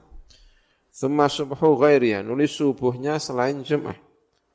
Thumma 0.89 1.29
subhu 1.29 1.77
ghairiya, 1.77 2.25
nulis 2.25 2.57
subuhnya 2.57 3.21
selain 3.21 3.61
Jumat. 3.61 4.01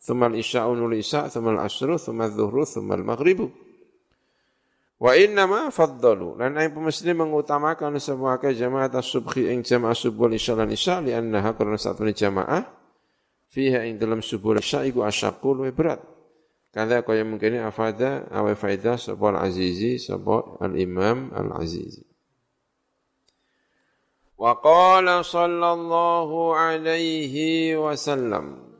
Thumma 0.03 0.27
al-isya'u 0.27 0.75
nulis 0.75 1.07
isya', 1.07 1.31
thumma 1.31 1.55
al-asru, 1.55 1.95
thumma 1.95 2.27
al-zuhru, 2.27 2.67
thumma 2.67 2.99
al-maghribu. 2.99 3.55
Wa 4.99 5.15
inna 5.15 5.47
ma 5.47 5.71
faddalu. 5.71 6.43
Dan 6.43 6.59
ayat 6.59 6.75
muslim 6.75 7.25
mengutamakan 7.25 7.95
semua 8.03 8.37
ke 8.43 8.51
jamaah 8.51 8.91
subhi 9.01 9.47
ing 9.47 9.63
jamaah 9.63 9.95
subuh 9.95 10.27
isya 10.27 10.59
lan 10.59 10.75
isya 10.75 11.01
li 11.01 11.15
annaha 11.15 11.55
karena 11.55 11.79
satu 11.79 12.05
jamaah 12.05 12.67
fiha 13.47 13.87
ing 13.87 13.97
dalam 13.97 14.21
subuh 14.21 14.59
isya 14.59 14.85
iku 14.91 15.07
asyaqul 15.07 15.65
wa 15.65 15.71
berat. 15.71 16.03
Kada 16.71 17.03
kaya 17.03 17.27
mungkin 17.27 17.59
afada 17.67 18.31
awa 18.31 18.55
faidah 18.55 18.95
sapa 18.95 19.35
al-azizi 19.35 19.99
sapa 19.99 20.55
al-imam 20.63 21.35
al-azizi. 21.35 22.07
Wa 24.39 24.55
qala 24.63 25.27
sallallahu 25.27 26.55
alaihi 26.55 27.75
wasallam 27.75 28.71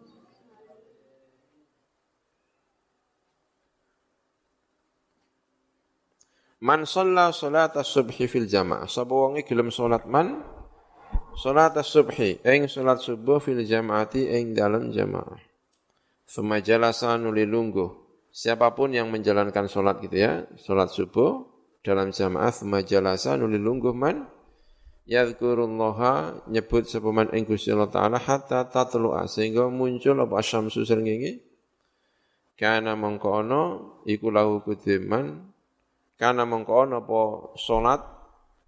Man 6.61 6.85
shalla 6.85 7.33
salat 7.33 7.73
as-subhi 7.73 8.29
fil 8.29 8.45
jamaah. 8.45 8.85
Sapa 8.85 9.17
wonge 9.17 9.49
gelem 9.49 9.73
salat 9.73 10.05
man 10.05 10.45
salat 11.33 11.73
as-subhi 11.73 12.37
ing 12.45 12.69
salat 12.69 13.01
subuh 13.01 13.41
fil 13.41 13.65
jamaati 13.65 14.29
ing 14.29 14.53
dalam 14.53 14.93
jamaah. 14.93 15.50
Suma 16.31 16.63
jalasa 16.63 17.19
nuli 17.19 17.43
lungguh. 17.43 17.91
Siapa 18.31 18.71
pun 18.79 18.95
yang 18.95 19.11
menjalankan 19.11 19.67
salat 19.67 19.99
gitu 19.99 20.15
ya, 20.15 20.47
salat 20.63 20.95
subuh 20.95 21.43
dalam 21.83 22.15
jamaah 22.15 22.55
suma 22.55 22.87
jalasa 22.87 23.35
nuli 23.35 23.59
lungguh 23.59 23.91
man 23.91 24.31
yadhkurullaha 25.11 26.47
nyebut 26.47 26.87
sapa 26.87 27.11
man 27.11 27.35
ing 27.35 27.51
Gusti 27.51 27.75
Allah 27.75 27.91
taala 27.91 28.23
hatta 28.23 28.71
tatlu'a 28.71 29.27
sehingga 29.27 29.67
muncul 29.67 30.15
apa 30.23 30.39
asyamsu 30.39 30.87
srengenge 30.87 31.43
kana 32.55 32.95
mongko 32.95 33.29
ana 33.43 33.63
iku 34.07 34.31
lahu 34.31 34.63
kudiman 34.63 35.51
karena 36.15 36.47
mongko 36.47 36.95
apa 36.95 37.21
salat 37.59 38.07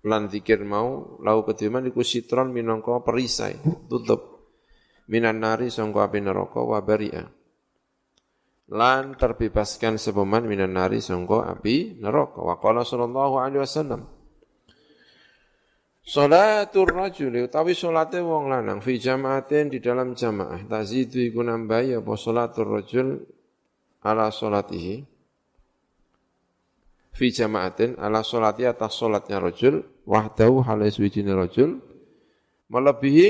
lan 0.02 0.26
mau 0.66 1.14
lau 1.22 1.46
kediman 1.46 1.86
iku 1.86 2.02
sitron 2.02 2.50
minangka 2.50 3.06
perisai 3.06 3.54
tutup. 3.86 4.50
Minan 5.06 5.38
nari 5.38 5.70
sangka 5.70 6.10
api 6.10 6.18
neraka 6.18 6.58
wa 6.58 6.82
lan 8.70 9.18
terbebaskan 9.18 9.98
sepeman 9.98 10.46
minan 10.46 10.78
nari 10.78 11.02
sangka 11.02 11.48
api 11.50 11.98
neraka. 11.98 12.38
Wa 12.38 12.60
qala 12.62 12.86
sallallahu 12.86 13.34
alaihi 13.42 13.62
wasallam 13.64 14.06
Salatul 16.02 16.90
rajuli 16.90 17.46
utawi 17.46 17.78
salate 17.78 18.18
wong 18.18 18.50
lanang 18.50 18.82
fi 18.82 18.98
jamaatin 18.98 19.70
di 19.70 19.78
dalam 19.78 20.18
jamaah. 20.18 20.66
Tazidu 20.66 21.22
iku 21.22 21.46
nambahi 21.46 22.02
apa? 22.02 22.12
Salatul 22.18 22.68
rajul 22.74 23.22
ala 24.02 24.34
salatihi. 24.34 25.06
Fi 27.12 27.26
jama'atin 27.28 28.00
ala 28.00 28.24
sholati 28.24 28.64
atas 28.64 28.96
sholatnya 28.96 29.36
rojul 29.36 29.84
wahdahu 30.08 30.64
halai 30.64 30.88
suwijini 30.88 31.28
rojul 31.28 31.76
melebihi 32.72 33.28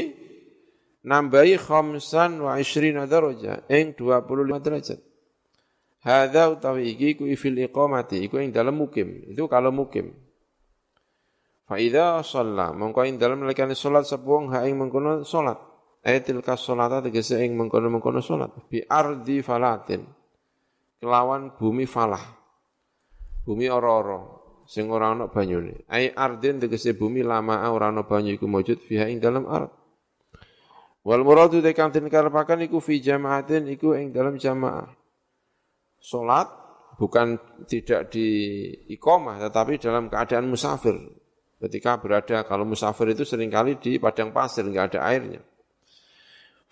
nambahi 1.02 1.58
khamsan 1.58 2.38
wa 2.38 2.62
ishrina 2.62 3.10
daraja 3.10 3.66
ing 3.66 3.98
25 3.98 4.62
derajat 4.62 5.00
Hadza 6.02 6.50
utawi 6.50 6.92
iki 6.92 7.14
ku 7.14 7.30
fil 7.38 7.62
iqamati 7.62 8.26
iku 8.26 8.42
ing 8.42 8.50
dalam 8.50 8.74
mukim 8.74 9.22
itu 9.30 9.46
kalau 9.46 9.70
mukim 9.70 10.10
Fa 11.62 11.78
idza 11.78 12.18
shalla 12.26 12.74
mongko 12.74 13.06
ing 13.06 13.22
dalam 13.22 13.46
lekane 13.46 13.78
salat 13.78 14.02
sepuang 14.02 14.50
ha 14.50 14.66
ing 14.66 14.74
mengkono 14.74 15.22
salat 15.22 15.62
ayatil 16.02 16.42
ka 16.42 16.58
salata 16.58 17.06
tegese 17.06 17.38
ing 17.38 17.54
mengkono-mengkono 17.54 18.18
salat 18.18 18.50
bi 18.66 18.82
ardi 18.82 19.46
falatin 19.46 20.02
kelawan 20.98 21.54
bumi 21.54 21.86
falah 21.86 22.42
bumi 23.46 23.70
ora-ora 23.70 24.42
sing 24.66 24.88
ora 24.88 25.12
ana 25.12 25.28
banyune. 25.28 25.84
Ai 25.90 26.10
ardin 26.10 26.62
tegese 26.62 26.94
bumi 26.96 27.20
lama 27.20 27.60
ora 27.70 27.90
ana 27.90 28.06
banyu 28.06 28.38
iku 28.38 28.46
maujud 28.46 28.80
fiha 28.80 29.10
ing 29.10 29.20
dalam 29.20 29.44
ard. 29.44 29.70
Wal 31.02 31.26
muradu 31.26 31.58
de 31.58 31.74
kang 31.74 31.90
den 31.90 32.06
iku 32.08 32.78
fi 32.78 33.02
jamaatin 33.02 33.66
iku 33.68 33.98
ing 33.98 34.14
dalam 34.14 34.38
jamaah. 34.38 35.01
Salat 36.02 36.50
bukan 36.98 37.38
tidak 37.70 38.10
di 38.10 38.26
iqamah 38.90 39.38
tetapi 39.38 39.78
dalam 39.78 40.10
keadaan 40.10 40.50
musafir. 40.50 40.98
Ketika 41.62 41.94
berada 42.02 42.42
kalau 42.42 42.66
musafir 42.66 43.14
itu 43.14 43.22
sering 43.22 43.46
kali 43.46 43.78
di 43.78 44.02
padang 44.02 44.34
pasir 44.34 44.66
enggak 44.66 44.98
ada 44.98 45.06
airnya. 45.06 45.38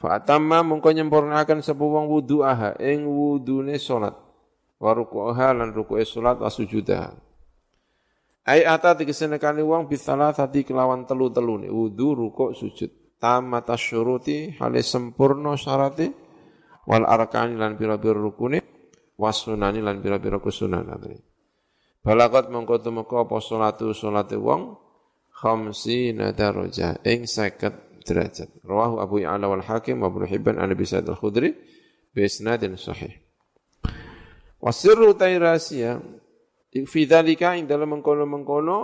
Fa'atamma 0.03 0.67
mengko 0.67 0.91
nyempurnakan 0.91 1.63
sebuah 1.63 1.91
wong 1.95 2.07
wudu'aha 2.11 2.83
ing 2.83 3.07
wudune 3.07 3.79
salat 3.79 4.19
wa 4.83 4.91
ruku'ha 4.91 5.55
lan 5.55 5.71
ruku'e 5.71 6.03
salat 6.03 6.43
wa 6.43 6.51
sujudah. 6.51 7.15
Ai 8.51 8.67
ata 8.67 8.99
tegesene 8.99 9.39
wong 9.39 9.87
bisalah 9.87 10.35
tadi 10.35 10.67
kelawan 10.67 11.07
telu-telu 11.07 11.63
nih 11.63 11.71
wudu 11.71 12.19
rukuk 12.19 12.59
sujud. 12.59 12.91
Tamata 13.21 13.77
syuruti 13.77 14.57
hale 14.59 14.81
sempurna 14.81 15.53
syarate 15.55 16.09
wal 16.89 17.05
arkani 17.05 17.55
lan 17.55 17.77
pira-pira 17.77 18.17
rukune 18.17 18.80
wasunani 19.21 19.85
lan 19.85 20.01
pira-pira 20.01 20.41
kusunan. 20.41 20.89
Balagot 22.01 22.49
mengko 22.49 22.81
tumeka 22.81 23.29
apa 23.29 23.37
salatu 23.45 23.93
salate 23.93 24.41
wong 24.41 24.81
khamsina 25.37 26.33
daraja 26.33 26.97
ing 27.05 27.29
50 27.29 28.01
derajat. 28.09 28.49
Rawahu 28.65 29.05
Abu 29.05 29.21
Ya'la 29.21 29.45
wal 29.45 29.61
Hakim 29.61 30.01
wa 30.01 30.09
Ibnu 30.09 30.25
Hibban 30.25 30.57
an 30.57 30.73
Abi 30.73 30.89
Sa'id 30.89 31.05
al-Khudri 31.05 31.53
bi 32.17 32.25
isnadin 32.25 32.81
sahih. 32.81 33.13
Wasirru 34.65 35.13
tairasia 35.13 36.01
fi 36.73 37.01
dzalika 37.05 37.53
ing 37.61 37.69
dalam 37.69 38.01
mengkono-mengkono 38.01 38.77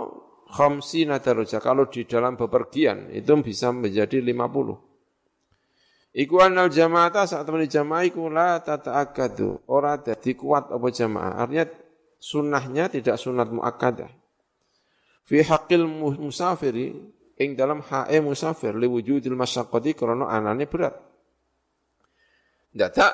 khamsina 0.53 1.17
daraja. 1.17 1.57
Kalau 1.57 1.89
di 1.89 2.05
dalam 2.05 2.37
bepergian 2.37 3.09
itu 3.09 3.33
bisa 3.41 3.73
menjadi 3.73 4.21
50. 4.21 4.86
Iku 6.17 6.41
anal 6.41 6.73
jamaata 6.73 7.29
saat 7.29 7.45
teman 7.45 7.61
jamaah 7.69 8.01
iku 8.09 8.25
la 8.25 8.57
tata'akadu. 8.57 9.69
Ora 9.69 10.01
dadi 10.01 10.33
kuat 10.33 10.73
apa 10.73 10.89
jamaah. 10.89 11.45
Artinya 11.45 11.69
sunnahnya 12.17 12.89
tidak 12.89 13.21
sunat 13.21 13.53
muakkadah. 13.53 14.09
Fi 15.29 15.45
haqqil 15.45 15.85
musafiri 16.17 16.97
ing 17.37 17.53
dalam 17.53 17.85
hae 17.85 18.17
musafir 18.17 18.73
li 18.73 18.89
wujudil 18.89 19.37
masyaqqati 19.37 19.93
krana 19.93 20.25
anane 20.25 20.65
berat. 20.65 20.97
Tidak 22.73 23.13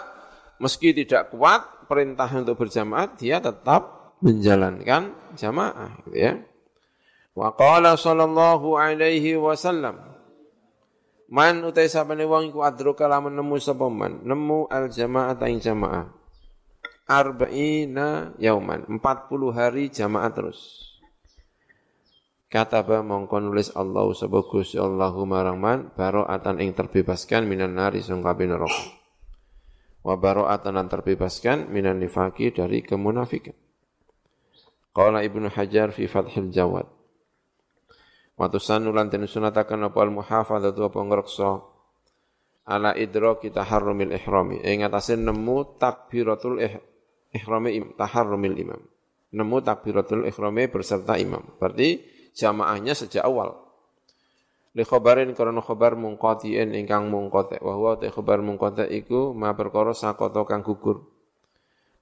meski 0.63 0.95
tidak 0.95 1.35
kuat 1.35 1.83
perintah 1.91 2.31
untuk 2.31 2.55
berjamaah, 2.55 3.19
dia 3.19 3.43
tetap 3.43 4.15
menjalankan 4.23 5.35
jamaah, 5.35 5.99
gitu 6.07 6.15
ya. 6.15 6.33
Wa 7.35 7.51
qala 7.51 7.99
sallallahu 7.99 8.79
alaihi 8.79 9.35
wasallam 9.35 10.12
Man 11.33 11.65
utai 11.65 11.89
sabane 11.89 12.29
wong 12.29 12.53
iku 12.53 12.61
adroka 12.61 13.09
lamun 13.09 13.33
nemu 13.33 13.57
sapa 13.57 13.89
man, 13.89 14.21
nemu 14.21 14.69
al 14.69 14.93
jamaah 14.93 15.33
ing 15.49 15.57
jamaah. 15.57 16.05
Arba'ina 17.09 18.37
yauman, 18.37 18.85
40 18.85 19.01
hari 19.49 19.89
jamaah 19.89 20.29
terus. 20.29 20.93
Kataba 22.53 23.01
mongko 23.01 23.41
nulis 23.41 23.73
Allah 23.73 24.05
sapa 24.13 24.45
Gusti 24.45 24.77
Allahu 24.77 25.25
marang 25.25 25.57
man 25.57 25.89
baro'atan 25.97 26.61
ing 26.61 26.77
terbebaskan 26.77 27.49
minan 27.49 27.73
nari 27.73 28.05
sangka 28.05 28.37
neraka 28.37 29.01
wa 30.05 30.13
bara'atan 30.19 30.77
lan 30.77 30.85
terbebaskan 30.85 31.71
minan 31.73 31.97
nifaki 31.97 32.53
dari 32.53 32.85
kemunafikan. 32.85 33.57
Qala 34.93 35.25
Ibnu 35.25 35.49
Hajar 35.49 35.89
fi 35.89 36.05
Fathil 36.05 36.53
Jawad. 36.53 36.85
Wa 38.33 38.49
tusannu 38.49 38.89
lan 38.89 39.13
ten 39.13 39.25
sunatakan 39.29 39.77
apa 39.85 39.99
al 40.01 40.09
muhafadzatu 40.09 40.89
apa 40.89 40.99
ngreksa 41.05 41.49
ala 42.65 42.97
idraki 42.97 43.53
taharrumil 43.53 44.15
ihrami. 44.15 44.63
Ing 44.65 44.81
atase 44.81 45.13
nemu 45.19 45.77
takbiratul 45.77 46.57
ihrami 47.29 47.69
taharrumil 47.93 48.57
imam. 48.57 48.81
Nemu 49.33 49.57
takbiratul 49.61 50.25
ihrami 50.25 50.65
berserta 50.65 51.19
imam. 51.21 51.45
Berarti 51.61 52.01
jamaahnya 52.33 52.97
sejak 52.97 53.21
awal. 53.21 53.53
Li 54.73 54.81
khabarin 54.81 55.37
karena 55.37 55.61
khabar 55.61 55.93
mungqatiin 55.93 56.73
ingkang 56.73 57.05
mungqati 57.13 57.61
wa 57.61 57.77
huwa 57.77 57.93
ta 58.01 58.09
khabar 58.09 58.41
mungqati 58.41 58.89
iku 58.89 59.29
ma 59.37 59.53
perkara 59.53 59.93
sakata 59.93 60.41
kang 60.49 60.65
gugur. 60.65 61.05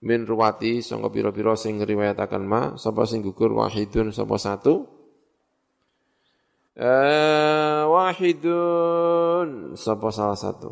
Min 0.01 0.23
ruwati 0.23 0.79
sanga 0.79 1.11
pira-pira 1.11 1.53
sing 1.59 1.83
ngriwayataken 1.83 2.43
ma 2.47 2.79
sapa 2.79 3.03
sing 3.03 3.19
gugur? 3.27 3.51
Wahidun 3.51 4.15
sapa 4.15 4.39
satu 4.39 5.00
Uh, 6.71 7.83
wahidun 7.91 9.75
sapa 9.75 10.07
salah 10.15 10.39
satu. 10.39 10.71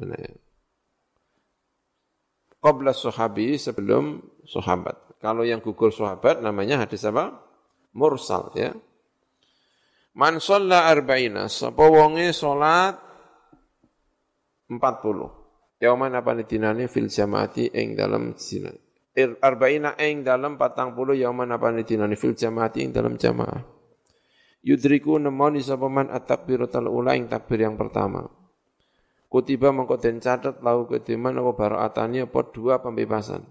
Mana 0.00 0.16
ya? 0.16 0.32
Qabla 2.64 2.96
sahabi 2.96 3.60
sebelum 3.60 4.24
sahabat. 4.48 5.20
Kalau 5.20 5.44
yang 5.44 5.60
gugur 5.60 5.92
sahabat 5.92 6.40
namanya 6.40 6.80
hadis 6.80 7.04
apa? 7.04 7.44
Mursal 7.92 8.48
ya. 8.56 8.72
Man 10.16 10.40
shalla 10.40 10.88
arba'ina, 10.88 11.52
sapa 11.52 11.84
wonge 11.92 12.32
salat 12.32 12.96
40. 14.72 14.80
Yauman 15.82 16.14
apa 16.16 16.40
dinane 16.40 16.88
fil 16.88 17.12
jamaati 17.12 17.68
ing 17.76 18.00
dalam 18.00 18.32
zina. 18.40 18.72
Arba'ina 19.44 20.00
ing 20.00 20.24
dalam 20.24 20.56
40 20.56 21.20
yauman 21.20 21.52
apa 21.52 21.68
dinane 21.84 22.16
fil 22.16 22.32
jamaati 22.32 22.80
ing 22.80 22.96
dalam 22.96 23.20
jamaah 23.20 23.71
yudriku 24.62 25.18
nemoni 25.18 25.60
sapa 25.60 25.90
man 25.90 26.08
at-takbiratul 26.08 26.86
ula 26.88 27.18
ing 27.18 27.26
takbir 27.26 27.66
yang 27.66 27.74
pertama. 27.74 28.24
Kutiba 29.26 29.72
mengko 29.72 29.96
den 29.96 30.20
catet 30.20 30.60
lau 30.60 30.84
kediman 30.84 31.40
apa 31.40 31.52
baro'atani 31.56 32.28
apa 32.28 32.40
dua 32.52 32.78
pembebasan. 32.84 33.42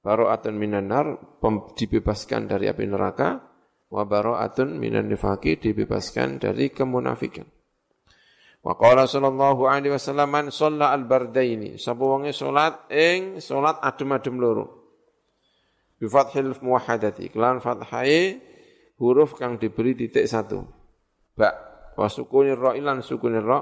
Baro'atun 0.00 0.56
minanar 0.56 1.38
dibebaskan 1.76 2.50
dari 2.50 2.66
api 2.66 2.84
neraka 2.90 3.38
wa 3.86 4.02
baro'atun 4.02 4.80
minan 4.82 5.06
nifaki 5.06 5.62
dibebaskan 5.62 6.42
dari 6.42 6.74
kemunafikan. 6.74 7.46
Wa 8.60 8.76
qala 8.76 9.06
sallallahu 9.06 9.64
alaihi 9.64 9.94
wasallam 9.94 10.28
man 10.28 10.46
shalla 10.50 10.92
al-bardaini 10.92 11.78
sapa 11.80 12.02
wonge 12.02 12.34
salat 12.34 12.90
ing 12.90 13.38
salat 13.38 13.78
adem-adem 13.80 14.36
loro. 14.42 14.66
Bi 16.02 16.10
fathil 16.10 16.50
muwahhadati 16.58 17.30
kelan 17.30 17.62
fathai 17.62 18.49
huruf 19.00 19.34
kang 19.34 19.56
diberi 19.56 19.96
titik 19.96 20.28
satu. 20.28 20.60
Ba 21.34 21.50
wa 21.96 22.06
sukunir 22.06 22.60
ra 22.60 22.76
ilan 22.76 23.00
sukunir 23.00 23.42
ra 23.42 23.58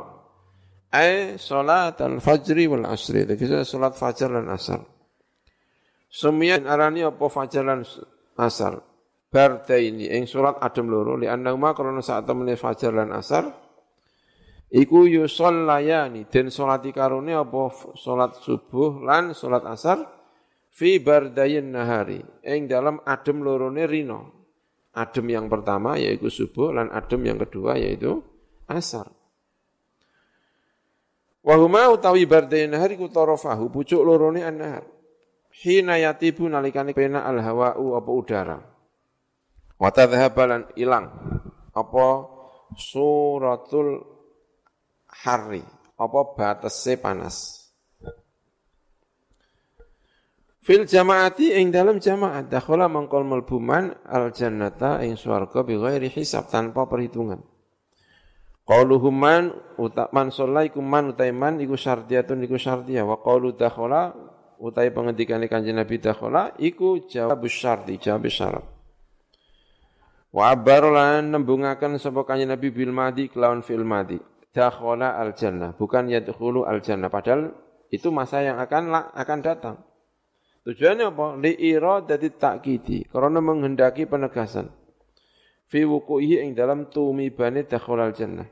ai 0.92 1.38
salat 1.38 2.02
al-fajri 2.02 2.66
wal 2.66 2.84
asri. 2.90 3.22
Jadi 3.24 3.62
salat 3.62 3.94
fajar 3.94 4.34
dan 4.34 4.50
asar. 4.50 4.82
Sumiyan 6.10 6.66
arani 6.66 7.06
apa 7.06 7.30
fajar 7.30 7.62
dan 7.62 7.86
asar. 8.36 8.82
Bardaini 9.28 10.10
ing 10.10 10.26
salat 10.26 10.58
adem 10.58 10.90
loro 10.90 11.14
li 11.14 11.28
annahuma 11.30 11.76
karena 11.76 12.02
saat 12.02 12.26
temene 12.26 12.56
fajar 12.56 12.96
dan 12.96 13.12
asar 13.12 13.68
iku 14.72 15.08
yusallayani 15.08 16.28
den 16.28 16.52
salati 16.52 16.92
karone 16.92 17.32
apa 17.32 17.92
salat 17.96 18.36
subuh 18.40 19.00
lan 19.00 19.32
salat 19.32 19.64
asar 19.64 20.04
fi 20.68 21.00
bardayin 21.00 21.72
nahari 21.72 22.20
ing 22.44 22.68
dalam 22.68 23.00
adem 23.08 23.40
lorone 23.40 23.84
rino 23.88 24.37
Adem 24.98 25.30
yang 25.30 25.46
pertama 25.46 25.94
yaitu 25.94 26.26
subuh, 26.26 26.74
dan 26.74 26.90
adem 26.90 27.22
yang 27.22 27.38
kedua 27.38 27.78
yaitu 27.78 28.18
asar. 28.66 29.06
Wahuma 31.46 31.86
utawi 31.94 32.26
bardain 32.26 32.66
nahari 32.66 32.98
ku 32.98 33.06
tarafahu 33.06 33.70
pucuk 33.70 34.02
lorone 34.02 34.42
an-nahar. 34.42 34.82
Hina 35.54 35.96
yatibu 36.02 36.50
nalikane 36.50 36.92
pena 36.92 37.22
al-hawa'u 37.24 37.94
apa 37.94 38.10
udara. 38.10 38.58
Wa 39.78 39.90
tadhhabalan 39.94 40.74
ilang 40.74 41.06
apa 41.70 42.06
suratul 42.74 44.02
hari 45.06 45.62
apa 45.94 46.20
batese 46.34 46.98
panas. 46.98 47.57
Fil 50.68 50.84
jamaati 50.84 51.56
ing 51.56 51.72
dalam 51.72 51.96
jamaat 51.96 52.52
dakhala 52.52 52.92
mangkol 52.92 53.24
melbuman 53.24 53.88
al 54.04 54.28
jannata 54.36 55.00
ing 55.00 55.16
swarga 55.16 55.64
bi 55.64 55.80
ghairi 55.80 56.12
hisab 56.12 56.52
tanpa 56.52 56.84
perhitungan. 56.84 57.40
Qauluhum 58.68 59.16
man 59.16 59.56
utaman 59.80 60.28
sallaikum 60.28 60.84
man 60.84 61.16
utaiman 61.16 61.56
iku 61.64 61.72
syartiyatun 61.72 62.44
iku 62.44 62.60
syartiyah 62.60 63.00
wa 63.00 63.16
qaulu 63.16 63.56
dakhala 63.56 64.12
utai 64.60 64.92
pengendikane 64.92 65.48
kanjeng 65.48 65.80
Nabi 65.80 66.04
dakhala 66.04 66.52
iku 66.60 67.00
jawab 67.08 67.48
syarti 67.48 67.96
jawab 67.96 68.28
syarat. 68.28 68.68
Wa 70.36 70.52
abarolan 70.52 71.32
nembungaken 71.32 71.96
sapa 71.96 72.28
kanjeng 72.28 72.52
Nabi 72.52 72.68
bil 72.68 72.92
madi 72.92 73.32
kelawan 73.32 73.64
fil 73.64 73.88
madi. 73.88 74.20
Dakhala 74.52 75.16
al 75.16 75.32
jannah 75.32 75.72
bukan 75.72 76.12
yadkhulu 76.12 76.68
al 76.68 76.84
jannah 76.84 77.08
padahal 77.08 77.56
itu 77.88 78.12
masa 78.12 78.44
yang 78.44 78.60
akan 78.60 79.16
akan 79.16 79.40
datang. 79.40 79.87
Tujuannya 80.66 81.14
apa? 81.14 81.26
Li 81.38 81.52
iradati 81.54 82.28
takkidi, 82.34 83.06
karena 83.06 83.38
menghendaki 83.38 84.08
penegasan. 84.08 84.72
Fi 85.68 85.84
wuku'ihi 85.84 86.42
ing 86.48 86.50
dalam 86.56 86.88
tumibane 86.88 87.68
dakhulal 87.68 88.16
jannah. 88.16 88.48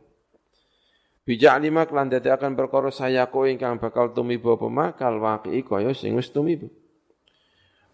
Bijak 1.27 1.59
lima 1.59 1.83
kelan 1.91 2.07
akan 2.07 2.55
perkara 2.55 2.95
sayako 2.95 3.51
ingkang 3.51 3.83
bakal 3.83 4.15
tumiba 4.15 4.55
apa 4.55 4.95
kal 4.95 5.19
waqi'i 5.19 5.67
kaya 5.67 5.91
sing 5.91 6.15
wis 6.15 6.31
tumiba. 6.31 6.71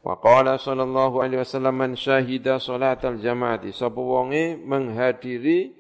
Wa 0.05 0.21
qala 0.21 0.61
sallallahu 0.61 1.25
alaihi 1.25 1.41
wasallam 1.41 1.81
man 1.81 1.93
syahida 1.97 2.61
salatal 2.61 3.17
jamaati 3.17 3.73
sapa 3.73 3.97
wonge 3.97 4.61
menghadiri 4.61 5.73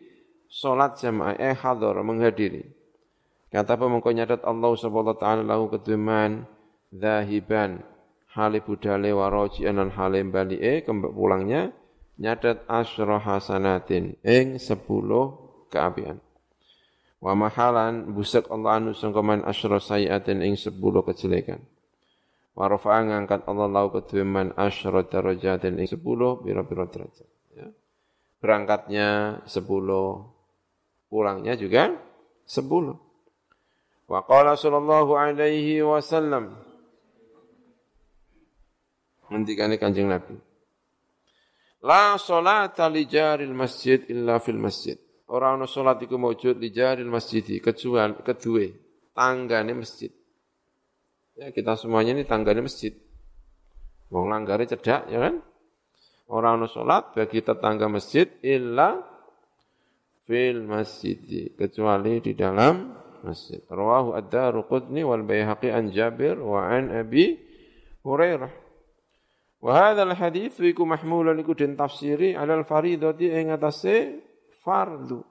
salat 0.49 0.97
jamaah 0.97 1.37
eh 1.37 1.53
hadar 1.53 2.01
menghadiri. 2.01 2.73
Kata 3.53 3.77
apa 3.77 3.85
mengko 3.85 4.17
nyadat 4.17 4.49
Allah 4.49 4.73
subhanahu 4.73 5.13
wa 5.13 5.21
taala 5.21 5.43
lahu 5.45 5.69
keduman 5.69 6.49
zahiban 6.89 7.85
hale 8.33 8.65
budale 8.65 9.13
waraji 9.13 9.69
anan 9.69 9.93
hale 9.93 10.25
kembali 10.25 11.13
pulangnya 11.13 11.73
nyadat 12.21 12.65
asyra 12.69 13.21
hasanatin 13.21 14.17
ing 14.25 14.57
10 14.57 14.79
keapian. 15.73 16.21
Wa 17.23 17.39
mahalan 17.39 18.11
busak 18.13 18.51
Allah 18.51 18.83
anu 18.83 18.91
sangkaman 18.93 19.47
asyra 19.47 19.79
sayiatin 19.79 20.43
ing 20.43 20.59
10 20.59 20.75
kejelekan. 20.81 21.63
Wa 22.53 22.69
rafa'a 22.69 23.09
ngangkat 23.09 23.49
Allah 23.49 23.69
lau 23.71 23.89
kedue 23.89 24.27
man 24.27 24.53
asyra 24.59 25.07
darajatin 25.09 25.81
ing 25.81 25.89
10 25.89 26.03
pira-pira 26.45 26.85
derajat. 26.85 27.29
Ya. 27.57 27.73
Berangkatnya 28.43 29.41
10, 29.49 29.65
pulangnya 31.09 31.55
juga 31.57 31.97
10. 32.45 32.99
Wa 34.11 34.21
qala 34.29 34.59
sallallahu 34.59 35.17
alaihi 35.17 35.81
wasallam 35.81 36.72
ngendikane 39.33 39.81
Kanjeng 39.81 40.13
Nabi. 40.13 40.37
La 41.83 42.15
salata 42.15 42.87
li 42.87 43.09
jaril 43.11 43.51
masjid 43.51 43.99
illa 44.07 44.39
fil 44.39 44.61
masjid. 44.61 44.95
Ora 45.33 45.57
ana 45.57 45.67
salat 45.67 45.99
iku 46.05 46.21
maujud 46.21 46.61
li 46.61 46.71
jaril 46.71 47.09
masjid 47.11 47.43
kecuali 47.43 48.21
kedue 48.23 48.67
tanggane 49.17 49.73
masjid. 49.75 50.13
Ya 51.35 51.51
kita 51.51 51.75
semuanya 51.75 52.15
ini 52.15 52.23
tanggane 52.29 52.63
masjid. 52.63 52.95
Wong 54.13 54.29
langgare 54.29 54.69
cedak 54.69 55.11
ya 55.11 55.19
kan? 55.19 55.41
Ora 56.31 56.55
ana 56.55 56.71
salat 56.71 57.17
bagi 57.17 57.43
tetangga 57.43 57.91
masjid 57.91 58.31
illa 58.47 59.03
fil 60.29 60.63
masjid 60.63 61.19
kecuali 61.59 62.23
di 62.23 62.39
dalam 62.39 62.95
masjid. 63.27 63.59
Rawahu 63.67 64.15
ad-Daruqutni 64.15 65.03
wal 65.03 65.27
Baihaqi 65.27 65.75
an 65.75 65.91
Jabir 65.91 66.39
wa 66.39 66.63
an 66.71 66.95
Abi 66.95 67.35
Hurairah. 68.07 68.62
Wa 69.63 69.79
hadzal 69.79 70.11
hadits 70.19 70.59
iku 70.59 70.83
mahmulan 70.83 71.39
iku 71.39 71.55
den 71.55 71.79
tafsiri 71.79 72.35
alal 72.35 72.67
faridati 72.67 73.31
ing 73.31 73.55
atase 73.55 74.19
fardu. 74.67 75.23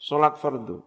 Salat 0.00 0.40
fardu. 0.40 0.80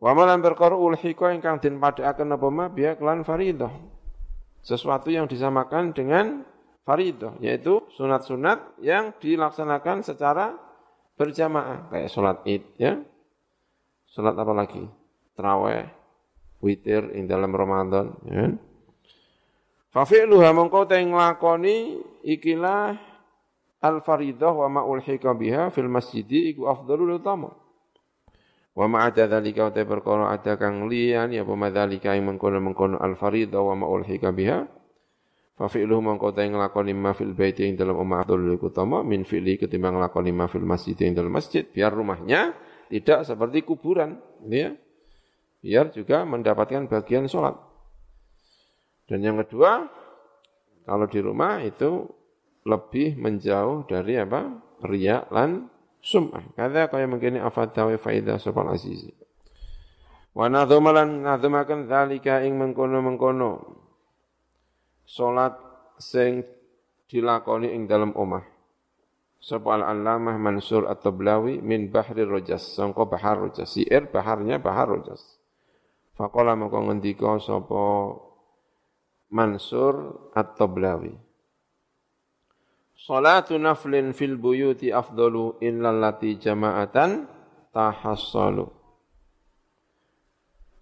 Wa 0.00 0.16
malan 0.16 0.40
perkara 0.40 0.72
ulhika 0.72 1.36
ingkang 1.36 1.60
den 1.60 1.76
padhakaken 1.76 2.32
apa 2.32 2.48
ma 2.48 2.72
biya 2.72 2.96
kelan 2.96 3.20
faridah. 3.28 3.68
Sesuatu 4.64 5.12
yang 5.12 5.28
disamakan 5.28 5.92
dengan 5.92 6.48
faridah 6.88 7.36
yaitu 7.44 7.84
sunat-sunat 8.00 8.80
yang 8.80 9.12
dilaksanakan 9.20 10.00
secara 10.00 10.56
berjamaah 11.20 11.92
kayak 11.92 12.08
salat 12.08 12.40
Id 12.48 12.64
ya. 12.80 12.96
Salat 14.08 14.32
apa 14.32 14.52
lagi? 14.56 14.80
Traweh, 15.36 15.84
witir 16.64 17.12
ing 17.12 17.28
dalam 17.28 17.52
Ramadan 17.52 18.16
ya. 18.24 18.32
Kan? 18.48 18.69
Fa 19.90 20.06
fi'luha 20.06 20.54
mongko 20.54 20.86
te 20.86 21.02
nglakoni 21.02 21.98
ikilah 22.22 22.94
al 23.82 23.98
faridah 24.06 24.54
wa 24.54 24.68
ma 24.70 24.82
ulhika 24.86 25.34
biha 25.34 25.74
fil 25.74 25.90
masjidi 25.90 26.54
iku 26.54 26.70
afdalul 26.70 27.18
utama. 27.18 27.50
Wa 28.70 28.86
ma'ada 28.86 29.26
dzalika 29.26 29.66
wa 29.66 29.72
perkara 29.74 30.24
ada 30.30 30.54
kang 30.54 30.86
liyan 30.86 31.34
ya 31.34 31.42
pemadzalika 31.42 32.14
ing 32.14 32.22
mengkono-mengkono 32.22 33.02
al 33.02 33.18
fariidha 33.18 33.58
wa 33.58 33.74
ma'ulhika 33.74 34.30
biha. 34.30 34.62
Fa 35.58 35.66
fi'luhu 35.66 35.98
mongko 35.98 36.38
ta 36.38 36.46
nglakoni 36.46 36.94
ma 36.94 37.10
fil 37.10 37.34
baiti 37.34 37.66
ing 37.66 37.74
dalam 37.74 37.98
omah 37.98 38.22
Abdul 38.22 38.62
utama 38.62 39.02
min 39.02 39.26
fi'li 39.26 39.58
ketimbang 39.58 39.98
nglakoni 39.98 40.30
ma 40.30 40.46
fil 40.46 40.62
masjid 40.62 40.94
ing 41.02 41.18
dalam 41.18 41.34
masjid 41.34 41.66
biar 41.66 41.90
rumahnya 41.90 42.54
tidak 42.86 43.26
seperti 43.26 43.66
kuburan 43.66 44.22
ya. 44.46 44.70
Biar 45.60 45.90
juga 45.92 46.22
mendapatkan 46.24 46.86
bagian 46.88 47.26
sholat 47.26 47.69
dan 49.10 49.18
yang 49.26 49.42
kedua 49.42 49.90
kalau 50.86 51.06
di 51.10 51.18
rumah 51.18 51.58
itu 51.66 52.06
lebih 52.62 53.18
menjauh 53.18 53.90
dari 53.90 54.14
apa 54.22 54.54
riya 54.86 55.26
lan 55.34 55.66
sum'ah. 55.98 56.54
Kada 56.56 56.86
kaya 56.86 57.10
mengkini 57.10 57.42
afadawi 57.42 57.98
faidah 57.98 58.38
sopal 58.38 58.70
azizi. 58.70 59.12
Wa 60.30 60.46
nadhumalan 60.46 61.26
nadhumakan 61.26 61.90
dhalika 61.90 62.46
ing 62.46 62.54
mengkono-mengkono. 62.54 63.82
Salat 65.04 65.58
sing 65.98 66.46
dilakoni 67.10 67.74
ing 67.74 67.90
dalam 67.90 68.14
omah. 68.14 68.46
Sapa 69.40 69.72
al-allamah 69.74 70.36
Mansur 70.36 70.84
at-Tablawi 70.86 71.64
min 71.64 71.88
bahri 71.88 72.22
rojas. 72.22 72.76
Sangka 72.76 73.08
bahar 73.08 73.40
rojas. 73.40 73.72
Siir 73.72 74.06
baharnya 74.12 74.60
bahar 74.60 74.92
rojas. 74.92 75.40
Faqala 76.14 76.52
maka 76.54 76.76
ngendika 76.76 77.40
Mansur 79.30 80.26
at-Tablawi. 80.34 81.14
Salatu 83.00 83.56
naflin 83.56 84.12
fil 84.12 84.36
buyuti 84.36 84.92
afdalu 84.92 85.56
illallati 85.64 86.36
jama'atan 86.36 87.24
tahassalu. 87.72 88.68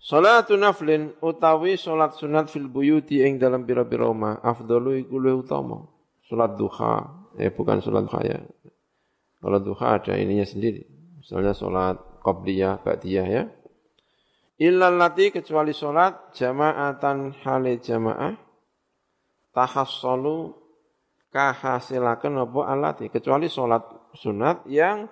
Salatu 0.02 0.56
naflin 0.56 1.12
utawi 1.20 1.76
salat 1.76 2.16
sunat 2.16 2.48
fil 2.48 2.66
buyuti 2.66 3.20
ing 3.22 3.36
dalam 3.36 3.68
pira-pira 3.68 4.08
omah 4.08 4.40
afdalu 4.40 5.04
iku 5.04 5.20
luwih 5.20 5.44
utama. 5.44 5.84
Salat 6.26 6.56
duha, 6.56 7.28
eh 7.36 7.52
bukan 7.52 7.84
salat 7.84 8.08
ya. 8.24 8.40
Kalau 9.38 9.60
duha 9.62 10.00
ada 10.00 10.16
ininya 10.16 10.48
sendiri. 10.48 10.82
Misalnya 11.20 11.52
salat 11.52 12.00
qabliyah, 12.24 12.82
ba'diyah 12.82 13.26
ya. 13.28 13.42
Illallati 14.58 15.30
kecuali 15.30 15.70
salat 15.70 16.34
jama'atan 16.34 17.30
hale 17.46 17.78
jamaah 17.78 18.34
tahassalu 19.54 20.54
kahasilaken 21.30 22.42
apa 22.42 22.60
alati 22.66 23.06
kecuali 23.12 23.46
sholat 23.46 24.12
sunat 24.16 24.66
yang 24.66 25.06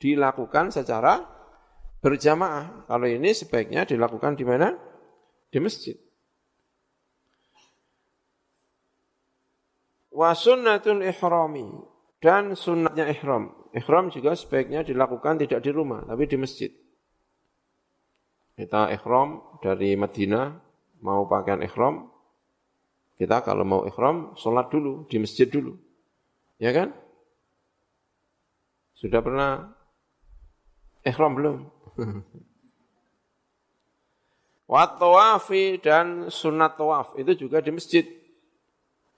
dilakukan 0.00 0.74
secara 0.74 1.20
berjamaah. 2.00 2.88
Kalau 2.88 3.06
ini 3.06 3.30
sebaiknya 3.36 3.84
dilakukan 3.84 4.34
di 4.34 4.44
mana? 4.44 4.74
Di 5.52 5.58
masjid. 5.60 5.96
Wa 10.10 10.34
sunnatul 10.34 11.06
ihrami 11.06 11.68
dan 12.18 12.58
sunnatnya 12.58 13.08
ihram. 13.08 13.54
Ihram 13.70 14.10
juga 14.10 14.34
sebaiknya 14.34 14.82
dilakukan 14.82 15.38
tidak 15.38 15.62
di 15.62 15.70
rumah, 15.70 16.02
tapi 16.02 16.26
di 16.26 16.36
masjid. 16.36 16.70
Kita 18.60 18.92
ihram 18.92 19.40
dari 19.64 19.96
Madinah, 19.96 20.52
mau 21.00 21.24
pakaian 21.24 21.64
ihram, 21.64 22.12
kita 23.16 23.40
kalau 23.40 23.64
mau 23.64 23.88
ikhram, 23.88 24.36
sholat 24.36 24.68
dulu, 24.68 25.08
di 25.08 25.16
masjid 25.16 25.48
dulu. 25.48 25.80
Ya 26.60 26.68
kan? 26.76 26.92
Sudah 28.92 29.24
pernah 29.24 29.72
ikhram 31.00 31.40
belum? 31.40 31.56
Wat-tawafi 34.68 35.80
dan 35.80 36.28
sunat 36.28 36.76
tawaf, 36.76 37.16
itu 37.16 37.32
juga 37.48 37.64
di 37.64 37.72
masjid. 37.72 38.04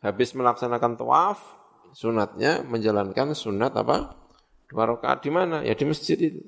Habis 0.06 0.38
melaksanakan 0.38 0.94
tawaf, 0.94 1.42
sunatnya 1.90 2.62
menjalankan 2.62 3.34
sunat 3.34 3.74
apa? 3.74 4.14
Dua 4.70 4.86
rakaat 4.86 5.26
di 5.26 5.34
mana? 5.34 5.66
Ya 5.66 5.74
di 5.74 5.82
masjid 5.82 6.14
itu. 6.14 6.46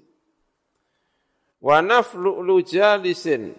Wa 1.64 1.80
naflu 1.80 2.60
jalisin 2.60 3.56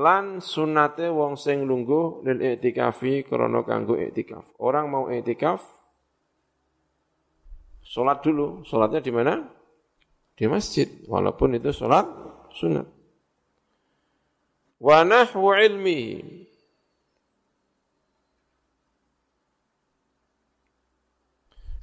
lan 0.00 0.40
sunate 0.40 1.12
wong 1.12 1.36
sing 1.36 1.68
lungguh 1.68 2.24
lil 2.24 2.40
i'tikafi 2.40 3.28
krana 3.28 3.60
kanggo 3.68 4.00
i'tikaf. 4.00 4.56
Orang 4.56 4.88
mau 4.88 5.12
i'tikaf 5.12 5.60
salat 7.84 8.24
dulu. 8.24 8.64
Salatnya 8.64 9.04
di 9.04 9.12
mana? 9.12 9.44
Di 10.32 10.48
masjid, 10.48 10.88
walaupun 11.04 11.60
itu 11.60 11.68
salat 11.68 12.08
sunat. 12.56 12.88
Wa 14.80 15.04
nahwu 15.04 15.52
ilmi 15.52 16.00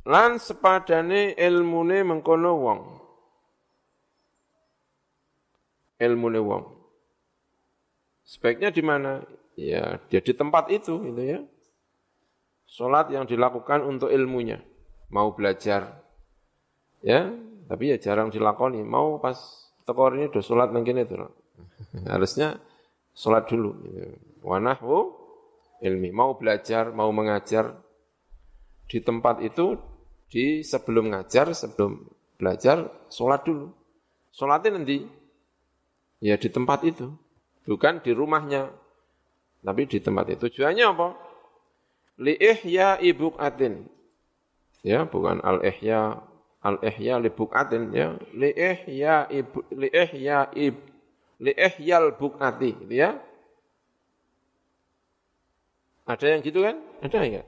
Lan 0.07 0.39
sepadane 0.39 1.35
ilmune 1.35 1.99
mengkono 2.01 2.51
wong. 2.63 2.96
Ilmune 5.97 6.41
wong. 6.41 6.63
Sebaiknya 8.27 8.69
di 8.69 8.83
mana? 8.83 9.23
Ya, 9.57 9.97
dia 10.11 10.21
di 10.21 10.33
tempat 10.35 10.69
itu, 10.69 11.01
itu 11.01 11.21
ya. 11.23 11.39
Sholat 12.67 13.09
yang 13.09 13.25
dilakukan 13.25 13.81
untuk 13.81 14.11
ilmunya. 14.11 14.61
Mau 15.09 15.31
belajar, 15.31 16.03
ya, 16.99 17.31
tapi 17.65 17.95
ya 17.95 17.97
jarang 17.97 18.27
dilakoni. 18.27 18.83
Mau 18.83 19.17
pas 19.23 19.39
tekor 19.87 20.19
ini 20.19 20.27
udah 20.27 20.43
sholat 20.43 20.69
mungkin 20.75 20.99
itu. 20.99 21.15
Harusnya 22.11 22.59
sholat 23.15 23.47
dulu. 23.47 23.71
Gitu. 23.81 24.11
Ilmi. 25.77 26.09
Mau 26.09 26.35
belajar, 26.37 26.89
mau 26.89 27.09
mengajar 27.13 27.77
di 28.89 28.97
tempat 29.03 29.45
itu, 29.45 29.77
di 30.27 30.65
sebelum 30.65 31.13
ngajar, 31.13 31.53
sebelum 31.53 32.01
belajar, 32.35 32.89
sholat 33.13 33.45
dulu. 33.45 33.71
Sholatnya 34.33 34.81
nanti, 34.81 35.05
ya 36.23 36.35
di 36.37 36.49
tempat 36.49 36.81
itu 36.83 37.13
bukan 37.67 37.99
di 37.99 38.11
rumahnya, 38.15 38.71
tapi 39.61 39.83
di 39.85 39.99
tempat 39.99 40.31
itu. 40.31 40.47
Tujuannya 40.47 40.85
apa? 40.87 41.07
Li 42.23 42.33
ihya 42.39 42.97
atin. 43.37 43.85
Ya, 44.81 45.03
bukan 45.03 45.43
al 45.43 45.59
ihya 45.67 46.23
al 46.63 46.79
ihya 46.79 47.19
li 47.19 47.29
bukatin 47.29 47.91
ya. 47.91 48.15
Li 48.31 48.55
ihya 48.55 49.27
ibu 49.27 49.59
li 49.75 49.91
ihya 49.91 50.47
ib 50.55 50.75
li 51.37 51.53
ihyal 51.53 52.17
bukati 52.17 52.73
gitu 52.73 52.93
ya. 52.93 53.19
Ada 56.07 56.25
yang 56.33 56.41
gitu 56.41 56.63
kan? 56.63 56.79
Ada 57.03 57.17
enggak? 57.19 57.47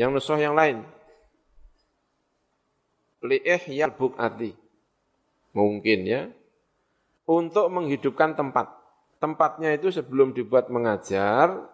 Yang 0.00 0.10
nusoh 0.16 0.38
yang 0.40 0.56
lain. 0.56 0.80
Li 3.20 3.38
ihyal 3.44 3.92
bukati. 3.92 4.56
Mungkin 5.52 6.00
ya. 6.08 6.32
Untuk 7.26 7.66
menghidupkan 7.74 8.38
tempat 8.38 8.70
tempatnya 9.18 9.74
itu 9.74 9.90
sebelum 9.90 10.30
dibuat 10.30 10.70
mengajar, 10.70 11.66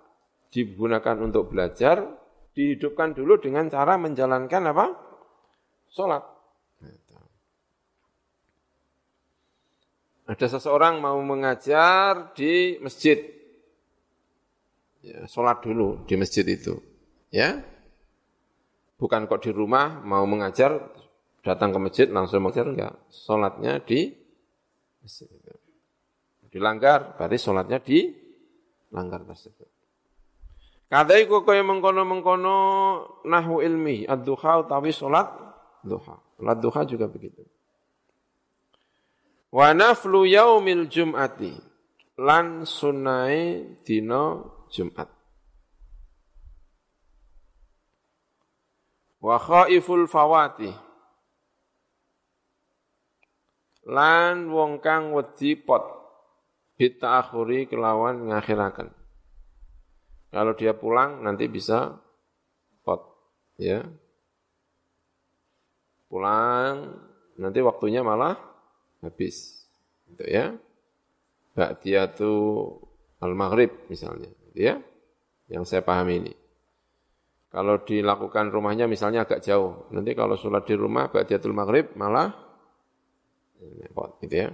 digunakan 0.48 1.16
untuk 1.20 1.52
belajar, 1.52 2.08
dihidupkan 2.56 3.12
dulu 3.12 3.36
dengan 3.36 3.68
cara 3.68 4.00
menjalankan 4.00 4.62
apa? 4.72 4.86
Sholat. 5.92 6.24
Ada 10.24 10.56
seseorang 10.56 11.02
mau 11.02 11.20
mengajar 11.20 12.32
di 12.32 12.80
masjid. 12.80 13.20
Ya, 15.04 15.28
sholat 15.28 15.60
dulu 15.60 16.08
di 16.08 16.14
masjid 16.16 16.46
itu. 16.46 16.80
Ya, 17.28 17.60
Bukan 19.02 19.26
kok 19.26 19.42
di 19.42 19.50
rumah 19.50 19.98
mau 20.06 20.22
mengajar, 20.30 20.78
datang 21.42 21.74
ke 21.74 21.78
masjid 21.82 22.06
langsung 22.06 22.38
mengajar, 22.38 22.70
enggak. 22.70 22.94
Sholatnya 23.10 23.82
di 23.82 24.14
dilanggar, 26.52 27.16
berarti 27.16 27.38
sholatnya 27.40 27.78
dilanggar 27.80 29.24
tersebut. 29.24 29.68
Kata 30.92 31.16
iku 31.16 31.40
kaya 31.40 31.64
mengkono-mengkono 31.64 32.58
nahu 33.24 33.64
ilmi, 33.64 34.04
ad-duha 34.04 34.60
utawi 34.60 34.92
sholat 34.92 35.24
duha. 35.80 36.20
Sholat 36.36 36.56
duha 36.60 36.80
juga 36.84 37.08
begitu. 37.08 37.40
Wa 39.48 39.72
naflu 39.72 40.28
yaumil 40.28 40.92
jum'ati, 40.92 41.56
lan 42.20 42.68
sunai 42.68 43.64
dino 43.80 44.52
Jumat. 44.68 45.08
Wa 49.24 49.40
khaiful 49.40 50.04
fawati, 50.12 50.68
lan 53.88 54.50
wong 54.52 54.78
kang 54.78 55.10
wedi 55.10 55.58
pot 55.58 56.02
akhuri 56.90 57.70
kelawan 57.70 58.26
ngakhirakan. 58.26 58.90
Kalau 60.32 60.52
dia 60.56 60.72
pulang 60.72 61.20
nanti 61.22 61.46
bisa 61.46 62.00
pot, 62.82 63.04
ya. 63.60 63.84
Pulang 66.08 66.96
nanti 67.36 67.60
waktunya 67.60 68.00
malah 68.00 68.34
habis. 69.04 69.68
Gitu 70.08 70.24
ya. 70.26 70.56
Ba'diyatu 71.52 72.32
al-maghrib 73.20 73.86
misalnya, 73.92 74.32
gitu 74.48 74.60
ya. 74.72 74.74
Yang 75.52 75.64
saya 75.68 75.82
pahami 75.84 76.24
ini. 76.24 76.34
Kalau 77.52 77.84
dilakukan 77.84 78.48
rumahnya 78.48 78.88
misalnya 78.88 79.28
agak 79.28 79.44
jauh, 79.44 79.84
nanti 79.92 80.16
kalau 80.16 80.40
sholat 80.40 80.64
di 80.64 80.72
rumah 80.72 81.12
ba'diyatul 81.12 81.52
maghrib 81.52 81.92
malah 81.92 82.32
repot 83.82 84.18
gitu 84.22 84.36
ya. 84.36 84.48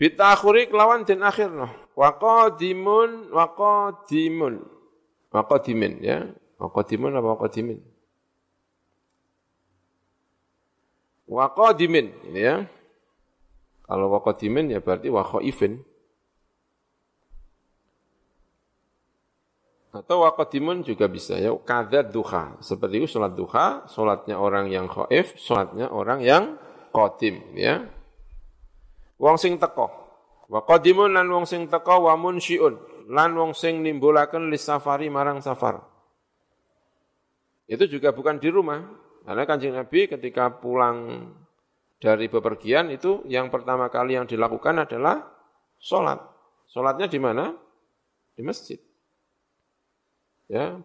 Bitakhuri 0.00 0.64
kelawan 0.72 1.04
den 1.04 1.20
akhir 1.20 1.52
noh. 1.52 1.68
Waqadimun 1.92 3.28
waqadimun. 3.36 4.64
Waqadimin 5.28 6.00
ya. 6.00 6.32
Waqadimun 6.56 7.12
apa 7.12 7.28
waqadimin? 7.36 7.78
Waqadimin 11.28 12.06
ini 12.32 12.40
ya. 12.40 12.56
Kalau 13.84 14.08
waqadimin 14.16 14.72
ya 14.72 14.80
berarti 14.80 15.12
waqaifin. 15.12 15.84
Atau 19.90 20.22
waqadimun 20.22 20.86
juga 20.86 21.10
bisa 21.10 21.34
ya, 21.34 21.50
kadzat 21.50 22.14
duha. 22.14 22.54
Seperti 22.62 23.02
itu 23.02 23.18
sholat 23.18 23.34
duha, 23.34 23.90
sholatnya 23.90 24.38
orang 24.38 24.70
yang 24.70 24.86
khaif, 24.86 25.34
sholatnya 25.34 25.90
orang 25.90 26.22
yang 26.22 26.54
qadim 26.94 27.42
ya. 27.58 27.90
Wong 29.18 29.34
sing 29.34 29.58
teko. 29.58 29.90
Lan 30.50 31.26
wong 31.30 31.46
sing 31.46 31.66
teko 31.66 32.06
wa 32.06 32.14
munsyiun 32.14 33.06
lan 33.10 33.34
wong 33.34 33.52
sing 33.54 33.82
nimbulaken 33.82 34.50
lis 34.50 34.62
safari 34.62 35.10
marang 35.10 35.42
safar. 35.42 35.82
Itu 37.66 37.86
juga 37.90 38.14
bukan 38.14 38.38
di 38.38 38.50
rumah. 38.50 38.82
Karena 39.20 39.44
kanjeng 39.46 39.76
Nabi 39.76 40.10
ketika 40.10 40.48
pulang 40.58 41.28
dari 42.00 42.26
bepergian 42.26 42.88
itu 42.90 43.20
yang 43.28 43.52
pertama 43.52 43.92
kali 43.92 44.16
yang 44.16 44.26
dilakukan 44.26 44.86
adalah 44.86 45.22
sholat. 45.76 46.18
Sholatnya 46.70 47.06
di 47.10 47.18
mana? 47.20 47.52
Di 48.34 48.42
masjid 48.46 48.89
ya. 50.50 50.82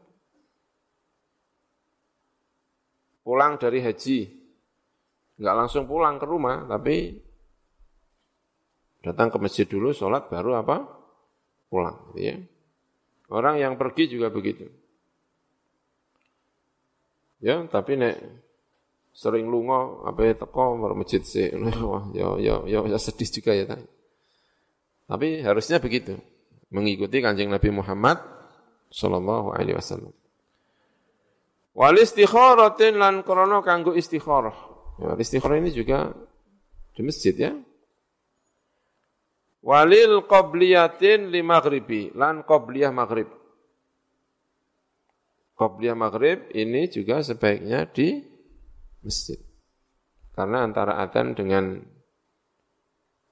Pulang 3.26 3.58
dari 3.58 3.82
haji. 3.82 4.20
Nggak 5.42 5.56
langsung 5.58 5.90
pulang 5.90 6.22
ke 6.22 6.26
rumah 6.30 6.64
tapi 6.70 7.18
datang 9.02 9.34
ke 9.34 9.38
masjid 9.42 9.66
dulu 9.66 9.92
sholat 9.92 10.30
baru 10.30 10.62
apa? 10.62 10.86
Pulang 11.68 12.14
gitu 12.14 12.22
ya. 12.22 12.38
Orang 13.34 13.58
yang 13.58 13.74
pergi 13.76 14.06
juga 14.06 14.30
begitu. 14.30 14.70
Ya 17.42 17.66
tapi 17.66 17.98
nek 17.98 18.16
sering 19.16 19.50
lungo 19.50 20.06
apa 20.06 20.22
ya 20.28 20.34
teko 20.38 20.78
masjid 20.94 21.24
sih 21.26 21.48
ya 22.20 22.28
ya 22.38 22.56
ya 22.68 22.80
ya 22.86 22.98
sedih 23.00 23.30
juga 23.32 23.52
ya 23.56 23.66
tapi 25.10 25.42
harusnya 25.42 25.82
begitu. 25.82 26.18
Mengikuti 26.74 27.22
kanjeng 27.22 27.50
Nabi 27.54 27.70
Muhammad 27.74 28.35
sallallahu 28.92 29.54
alaihi 29.56 29.78
wasallam. 29.78 30.14
Wal 31.76 32.00
istikharatin 32.00 32.96
lan 32.96 33.22
krana 33.28 33.60
kanggo 33.60 33.92
istikharah. 33.92 34.56
Ya, 34.96 35.12
istikharah 35.20 35.60
ini 35.60 35.76
juga 35.76 36.16
di 36.96 37.02
masjid 37.04 37.36
ya. 37.36 37.52
Walil 39.66 40.24
qabliyatin 40.30 41.34
li 41.34 41.42
maghribi 41.42 42.14
lan 42.16 42.46
qabliyah 42.46 42.94
maghrib. 42.94 43.28
Qabliyah 45.58 45.98
maghrib 45.98 46.48
ini 46.54 46.88
juga 46.88 47.20
sebaiknya 47.26 47.90
di 47.90 48.24
masjid. 49.02 49.42
Karena 50.38 50.64
antara 50.64 51.02
adzan 51.02 51.34
dengan 51.34 51.82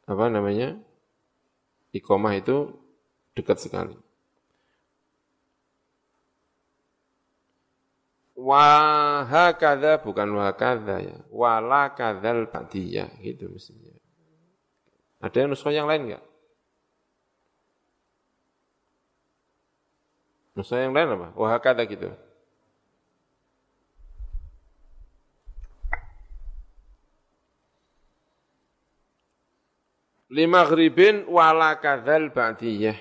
apa 0.03 0.25
namanya? 0.27 0.75
iqamah 1.93 2.33
itu 2.33 2.73
dekat 3.37 3.61
sekali. 3.61 3.93
Wa 8.43 9.23
hakadha 9.23 10.03
bukan 10.03 10.27
wa 10.35 10.51
hakadha 10.51 10.99
ya. 10.99 11.15
Wala 11.31 11.95
kadzal 11.95 12.51
ba'diyah 12.51 13.07
gitu 13.23 13.47
mestinya. 13.47 13.95
Ada 15.23 15.47
yang 15.47 15.55
nuskah 15.55 15.71
yang 15.71 15.87
lain 15.87 16.11
enggak? 16.11 16.23
Nuskah 20.59 20.83
yang 20.83 20.91
lain 20.91 21.15
apa? 21.15 21.27
Wa 21.39 21.47
hakadha 21.55 21.87
gitu. 21.87 22.11
Lima 30.35 30.67
ghribin 30.67 31.31
wala 31.31 31.79
kadzal 31.79 32.27
ba'diyah. 32.27 32.99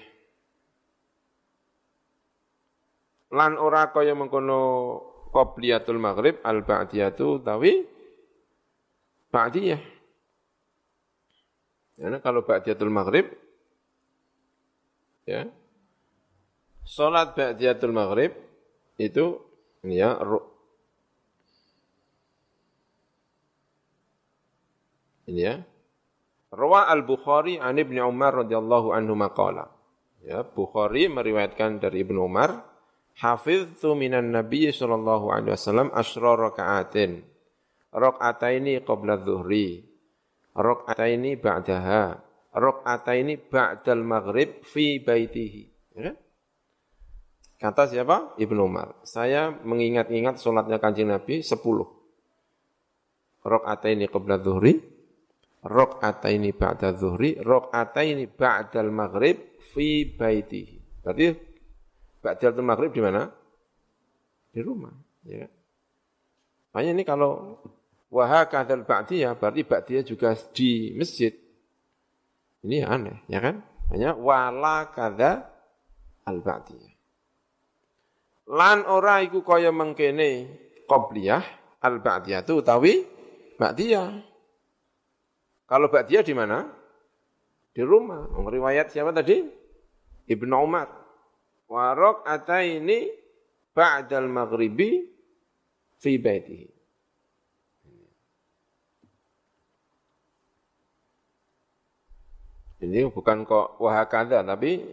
Lan 3.35 3.59
ora 3.59 3.91
kaya 3.91 4.15
mengkono 4.15 5.11
qobliyatul 5.33 5.97
maghrib 5.97 6.37
al 6.45 6.61
ba'diyatu 6.61 7.41
tawi 7.41 7.89
ba'diyah. 9.33 9.83
Karena 11.97 12.19
kalau 12.21 12.45
ba'diyatul 12.45 12.93
maghrib 12.93 13.27
ya 15.25 15.49
salat 16.85 17.33
ba'diyatul 17.33 17.95
maghrib 17.95 18.37
itu 19.01 19.41
ya 19.87 20.21
ini 25.31 25.43
ya 25.43 25.57
Rawa 26.53 26.93
al-Bukhari 26.93 27.57
an 27.57 27.81
Ibnu 27.81 27.97
Umar 28.05 28.45
radhiyallahu 28.45 28.93
anhu 28.93 29.17
maqala. 29.17 29.73
Ya, 30.21 30.45
Bukhari 30.45 31.09
meriwayatkan 31.09 31.81
dari 31.81 32.05
Ibnu 32.05 32.29
Umar 32.29 32.61
Hafiztu 33.21 33.93
minan 33.93 34.33
Nabi 34.33 34.73
sallallahu 34.73 35.29
alaihi 35.29 35.53
wasallam 35.53 35.93
asyra 35.93 36.33
raka'atin. 36.39 37.23
Raka'ataini 37.93 38.81
qabla 38.83 39.21
dhuhri. 39.21 39.85
Raka'ataini 40.57 41.37
ba'daha. 41.37 42.17
Raka'ataini 42.57 43.37
ba'dal 43.37 44.05
maghrib 44.05 44.65
fi 44.65 44.97
baitihi. 45.01 45.63
Ya? 46.01 46.17
Kata 47.61 47.87
siapa? 47.87 48.35
Ibnu 48.41 48.65
Umar. 48.65 48.97
Saya 49.05 49.53
mengingat-ingat 49.53 50.41
solatnya 50.41 50.81
kanjeng 50.81 51.13
Nabi 51.13 51.45
10. 51.45 51.57
Raka'ataini 53.45 54.09
qabla 54.09 54.41
dhuhri. 54.41 54.81
Raka'ataini 55.63 56.51
ba'da 56.57 56.97
dhuhri. 56.97 57.39
Raka'ataini 57.39 58.25
ba'dal 58.27 58.91
maghrib 58.91 59.61
fi 59.63 60.09
baitihi. 60.11 61.05
Berarti 61.05 61.52
Ba'datul 62.23 62.63
maghrib 62.63 62.95
di 62.95 63.03
mana? 63.03 63.27
Di 64.55 64.63
rumah. 64.63 64.95
Ya. 65.27 65.51
Makanya 66.71 66.91
ini 66.95 67.03
kalau 67.03 67.59
wahakadzal 68.15 68.87
ba'diyah, 68.87 69.35
berarti 69.35 69.67
ba'diyah 69.67 70.05
juga 70.07 70.39
di 70.55 70.95
masjid. 70.95 71.35
Ini 72.63 72.87
aneh, 72.87 73.27
ya 73.27 73.43
kan? 73.43 73.59
Hanya 73.91 74.15
wala 74.15 74.95
kada 74.95 75.51
al 76.23 76.39
ba'diyah. 76.39 76.95
Lan 78.55 78.87
ora 78.87 79.19
iku 79.27 79.43
kaya 79.43 79.75
mengkene 79.75 80.47
qobliyah 80.87 81.43
al 81.83 81.99
ba'diyah 81.99 82.47
itu 82.47 82.63
utawi 82.63 83.03
ba'diyah. 83.59 84.09
Kalau 85.67 85.91
ba'diyah 85.91 86.23
di 86.23 86.35
mana? 86.39 86.71
Di 87.75 87.83
rumah. 87.83 88.31
Riwayat 88.31 88.95
siapa 88.95 89.11
tadi? 89.11 89.43
Ibnu 90.29 90.55
Umar 90.55 91.02
wa 91.73 91.97
rak'ataini 91.97 93.09
ba'dal 93.73 94.29
maghribi 94.29 95.09
fi 95.97 96.21
baitihi. 96.21 96.69
Ini 102.83 103.09
bukan 103.09 103.47
kok 103.49 103.79
wahakada 103.81 104.45
tapi 104.45 104.85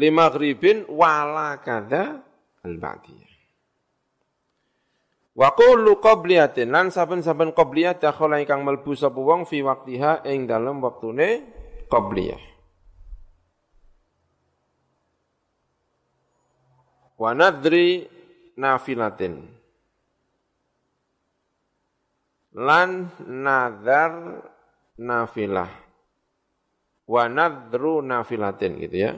lima 0.00 0.32
gribin 0.32 0.88
wala 0.90 1.60
kada 1.62 2.18
al 2.64 2.74
ba'diyah. 2.80 3.30
Wa 5.32 5.52
kullu 5.56 6.00
qabliyatin 6.00 6.72
lan 6.72 6.92
saben-saben 6.92 7.52
qabliyah 7.56 7.96
dakhala 8.00 8.40
ingkang 8.40 8.64
mlebu 8.64 8.92
sapa 8.96 9.16
wong 9.16 9.48
fi 9.48 9.64
waqtiha 9.64 10.24
ing 10.28 10.48
dalem 10.48 10.80
waktune 10.80 11.46
qabliyah. 11.88 12.51
Wa 17.22 17.30
nadri 17.38 18.02
nafilatin 18.58 19.46
lan 22.58 23.06
nadar 23.22 24.42
nafilah 24.98 25.70
wa 27.06 27.22
nadru 27.30 28.02
nafilatin 28.02 28.82
gitu 28.82 28.96
ya 29.06 29.12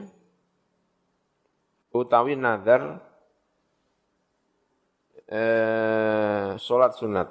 utawi 1.89 2.37
nadar 2.37 3.01
eh, 5.25 6.53
salat 6.61 6.93
sunat 6.93 7.29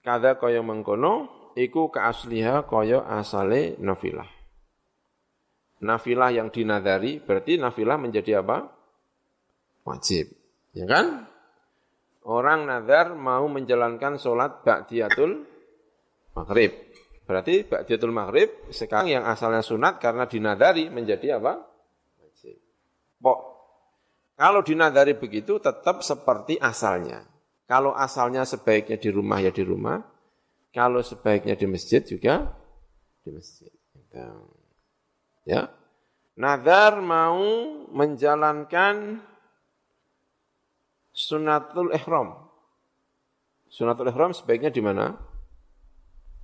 kada 0.00 0.40
kaya 0.40 0.64
mengkono 0.64 1.28
iku 1.58 1.92
keasliha 1.92 2.64
kaya 2.64 3.04
asale 3.04 3.76
nafilah. 3.80 4.28
Nafilah 5.80 6.30
yang 6.32 6.52
dinadari 6.52 7.20
berarti 7.24 7.56
nafilah 7.56 7.96
menjadi 7.96 8.44
apa? 8.44 8.79
Wajib. 9.90 10.30
Ya 10.70 10.86
kan? 10.86 11.26
Orang 12.22 12.70
nazar 12.70 13.18
mau 13.18 13.50
menjalankan 13.50 14.20
sholat 14.20 14.62
ba'diyatul 14.62 15.42
maghrib. 16.38 16.70
Berarti 17.26 17.66
ba'diyatul 17.66 18.14
maghrib 18.14 18.70
sekarang 18.70 19.18
yang 19.18 19.24
asalnya 19.26 19.66
sunat 19.66 19.98
karena 19.98 20.30
dinadari 20.30 20.86
menjadi 20.92 21.42
apa? 21.42 21.58
Wajib. 22.22 22.54
Pok. 23.18 23.40
Kalau 24.38 24.62
dinadari 24.62 25.18
begitu 25.18 25.58
tetap 25.58 26.06
seperti 26.06 26.56
asalnya. 26.62 27.26
Kalau 27.66 27.94
asalnya 27.94 28.46
sebaiknya 28.46 28.98
di 28.98 29.10
rumah 29.10 29.38
ya 29.38 29.54
di 29.54 29.62
rumah, 29.62 30.00
kalau 30.70 31.02
sebaiknya 31.02 31.54
di 31.58 31.66
masjid 31.66 32.02
juga 32.02 32.50
di 33.26 33.30
masjid. 33.34 33.70
Gitu. 33.70 34.18
Ya. 35.46 35.70
Nazar 36.40 36.98
mau 37.04 37.42
menjalankan 37.92 39.22
sunatul 41.20 41.92
ihram. 41.92 42.48
Sunatul 43.68 44.08
ihram 44.08 44.32
sebaiknya 44.32 44.72
di 44.72 44.80
mana? 44.80 45.14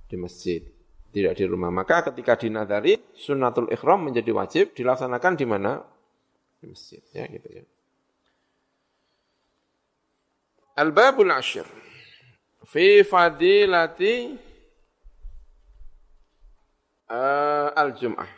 Di 0.07 0.15
masjid, 0.15 0.63
tidak 1.11 1.35
di 1.35 1.43
rumah. 1.49 1.73
Maka 1.73 2.13
ketika 2.13 2.37
dinadari, 2.37 2.95
sunatul 3.17 3.67
ihram 3.73 4.05
menjadi 4.07 4.31
wajib 4.31 4.65
dilaksanakan 4.77 5.33
di 5.35 5.45
mana? 5.49 5.81
Di 6.61 6.65
masjid, 6.69 7.01
ya 7.11 7.25
gitu 7.27 7.49
ya. 7.49 7.65
Al-babul 10.77 11.33
ashir. 11.33 11.65
Fi 12.67 13.01
fadilati 13.01 14.37
uh, 17.09 17.69
al-jum'ah. 17.73 18.31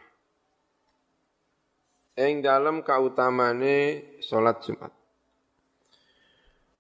Ing 2.20 2.44
dalam 2.44 2.84
kautamane 2.84 4.20
salat 4.20 4.60
Jumat. 4.64 4.99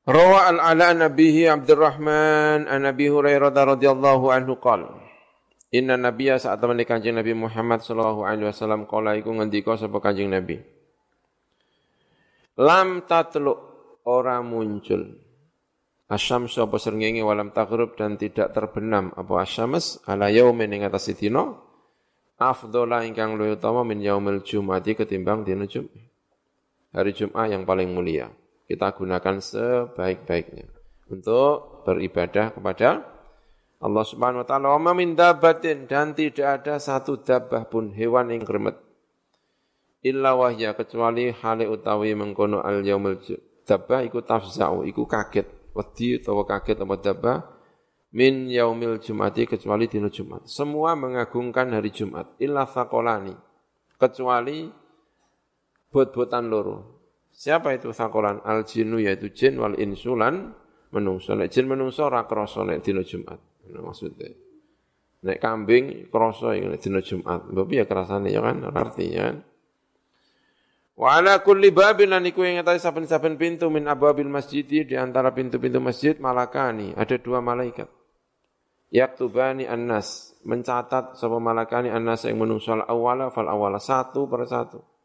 Rawa 0.07 0.51
al-ala 0.51 0.95
nabihi 0.95 1.49
Abdurrahman 1.49 2.69
an 2.69 2.79
Nabi 2.87 3.11
Hurairah 3.11 3.51
radhiyallahu 3.51 4.31
anhu 4.31 4.55
qala 4.59 4.95
Inna 5.69 5.99
nabiyya 6.01 6.41
saat 6.41 6.57
teman 6.57 6.81
kanjeng 6.81 7.13
Nabi 7.13 7.37
Muhammad 7.37 7.85
sallallahu 7.85 8.25
alaihi 8.25 8.49
wasallam 8.49 8.89
kala 8.89 9.19
iku 9.19 9.29
ngendika 9.35 9.77
sapa 9.77 10.01
kanjeng 10.01 10.33
Nabi 10.33 10.57
Lam 12.57 13.05
tatlu 13.05 13.53
ora 14.07 14.41
muncul 14.41 15.29
Asyam 16.09 16.49
apa 16.49 16.77
srengenge 16.81 17.21
walam 17.21 17.53
taghrib 17.53 17.93
dan 17.93 18.17
tidak 18.17 18.49
terbenam 18.49 19.13
apa 19.13 19.45
asyams 19.45 20.01
ala 20.09 20.33
yaumin 20.33 20.73
ing 20.73 20.81
atas 20.81 21.13
dina 21.13 21.53
afdhala 22.41 23.05
ingkang 23.05 23.37
luwih 23.37 23.53
utama 23.53 23.85
min 23.85 24.01
yaumil 24.01 24.41
jumati 24.41 24.97
ketimbang 24.97 25.45
dina 25.45 25.69
Jumat. 25.69 25.93
Hari 26.97 27.13
Jumat 27.13 27.53
yang 27.53 27.61
paling 27.61 27.93
mulia. 27.93 28.33
Kita 28.69 28.93
gunakan 28.93 29.41
sebaik-baiknya 29.41 30.69
untuk 31.09 31.81
beribadah 31.89 32.53
kepada 32.53 33.01
Allah 33.81 34.05
Subhanahu 34.05 34.45
wa 34.45 34.47
taala. 34.47 34.77
Wa 34.77 34.93
min 34.93 35.17
dabbatin 35.17 35.89
dan 35.89 36.13
tidak 36.13 36.61
ada 36.61 36.77
satu 36.77 37.17
dabbah 37.17 37.65
pun 37.65 37.89
hewan 37.97 38.29
yang 38.29 38.45
kremet 38.45 38.77
illa 39.99 40.35
wahya 40.35 40.75
kecuali 40.75 41.31
hale 41.31 41.67
utawi 41.67 42.15
mengkono 42.15 42.63
al 42.63 42.79
yaumil 42.83 43.19
dabbah 43.67 44.07
iku 44.07 44.23
tafza'u 44.23 44.87
iku 44.87 45.03
kaget 45.03 45.75
wedi 45.75 46.17
utawa 46.19 46.47
kaget 46.47 46.77
apa 46.79 46.95
daba 47.03 47.33
min 48.15 48.49
yaumil 48.49 48.97
jumati 48.97 49.45
kecuali 49.45 49.85
dina 49.85 50.09
Jumat. 50.09 50.47
Semua 50.49 50.97
mengagungkan 50.97 51.69
hari 51.69 51.93
Jumat 51.93 52.33
illa 52.41 52.65
faqolani 52.65 53.35
kecuali 53.99 54.71
bot-botan 55.93 56.49
loro. 56.49 56.98
Siapa 57.39 57.71
itu 57.71 57.95
sakolan? 57.95 58.43
Al 58.43 58.67
jinnu 58.67 58.99
yaitu 58.99 59.31
jin 59.31 59.55
wal 59.63 59.79
insulan 59.79 60.51
menungso. 60.91 61.39
Nek 61.39 61.47
jin 61.47 61.71
menungso 61.71 62.11
ora 62.11 62.27
krasa 62.27 62.67
nek 62.67 62.83
dina 62.83 62.99
Jumat. 62.99 63.39
Maksudnya. 63.71 64.27
Nek 65.23 65.39
kambing 65.39 66.11
krasa 66.11 66.51
nek 66.59 66.83
dina 66.83 66.99
Jumat. 66.99 67.47
Mbok 67.47 67.65
piye 67.71 67.87
kerasane 67.87 68.27
ya 68.27 68.43
kan? 68.43 68.67
Artinya 68.67 69.31
kan. 69.31 69.37
Wa 70.99 71.23
ala 71.23 71.39
kulli 71.39 71.71
babin 71.71 72.11
lan 72.11 72.27
iku 72.27 72.43
ing 72.43 72.59
atase 72.59 72.83
saben-saben 72.83 73.39
pintu 73.39 73.71
min 73.71 73.87
abwabil 73.87 74.27
masjid 74.27 74.67
di 74.67 74.99
antara 74.99 75.31
pintu-pintu 75.31 75.79
masjid 75.79 76.19
malakani, 76.19 76.91
ada 76.91 77.15
dua 77.15 77.39
malaikat. 77.39 77.87
Yaktubani 78.91 79.63
annas, 79.63 80.35
mencatat 80.43 81.15
sapa 81.15 81.39
malakani 81.39 81.87
annas 81.87 82.27
yang 82.27 82.43
menungso 82.43 82.75
awala 82.83 83.31
fal 83.31 83.47
awala 83.47 83.79
satu 83.79 84.27
per 84.27 84.43
satu. 84.43 84.98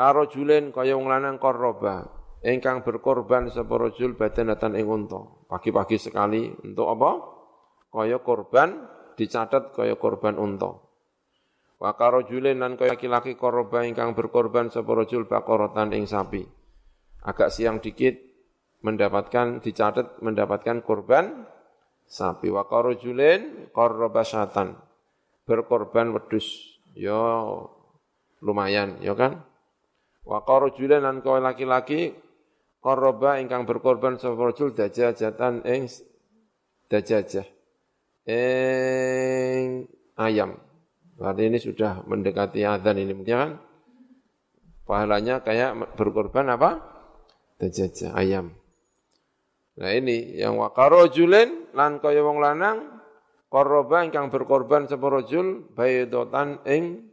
Karo 0.00 0.32
julen 0.32 0.72
kaya 0.72 0.96
wong 0.96 1.12
lanang 1.12 1.36
korroba, 1.36 2.08
ingkang 2.40 2.80
berkorban 2.80 3.52
sapa 3.52 3.76
rajul 3.76 4.16
badanatan 4.16 4.72
ing 4.80 4.88
unta. 4.88 5.20
Pagi-pagi 5.44 6.00
sekali 6.00 6.48
untuk 6.48 6.88
apa? 6.88 7.10
Kaya 7.92 8.16
korban 8.24 8.80
dicatat 9.20 9.76
kaya 9.76 10.00
korban 10.00 10.40
unta. 10.40 10.72
Wa 11.76 12.00
karojulin 12.00 12.64
lan 12.64 12.80
kaya 12.80 12.96
laki-laki 12.96 13.36
koroba 13.36 13.84
ingkang 13.84 14.16
berkorban 14.16 14.72
sapa 14.72 14.88
rajul 14.88 15.28
baqaratan 15.28 15.92
ing 15.92 16.08
sapi. 16.08 16.48
Agak 17.20 17.52
siang 17.52 17.84
dikit 17.84 18.16
mendapatkan 18.80 19.60
dicatat 19.60 20.24
mendapatkan 20.24 20.80
korban 20.80 21.44
sapi. 22.08 22.48
Wa 22.48 22.64
karojulin 22.64 23.68
korroba 23.76 24.24
syatan. 24.24 24.80
Berkorban 25.44 26.16
wedus. 26.16 26.80
Yo 26.96 27.20
lumayan, 28.40 28.96
yo 29.04 29.12
kan? 29.12 29.49
Wa 30.30 30.46
karojulin 30.46 31.02
lan 31.02 31.26
kaya 31.26 31.42
laki-laki 31.42 32.14
koroba 32.78 33.42
ingkang 33.42 33.66
berkorban 33.66 34.14
sapa 34.14 34.38
rajul 34.38 34.70
dajajatan 34.70 35.66
ing 35.66 35.90
dajajah. 36.86 37.46
Ing 38.30 39.90
ayam 40.14 40.54
Berarti 41.18 41.52
ini 41.52 41.58
sudah 41.60 42.06
mendekati 42.08 42.64
azan 42.64 42.96
ini 42.96 43.12
mungkin 43.12 43.36
kan? 43.36 43.52
Pahalanya 44.88 45.44
kayak 45.44 45.98
berkorban 45.98 46.48
apa? 46.48 46.80
Dajajah 47.60 48.16
ayam. 48.16 48.56
Nah 49.76 49.92
ini 49.92 50.38
yang 50.40 50.56
wakaro 50.56 51.12
julen 51.12 51.68
lan 51.76 52.00
kaya 52.00 52.24
wong 52.24 52.40
lanang 52.40 53.02
korban 53.52 54.08
ingkang 54.08 54.32
berkorban 54.32 54.88
sapa 54.88 55.10
rajul 55.12 55.68
baydotan 55.76 56.64
ing 56.64 57.09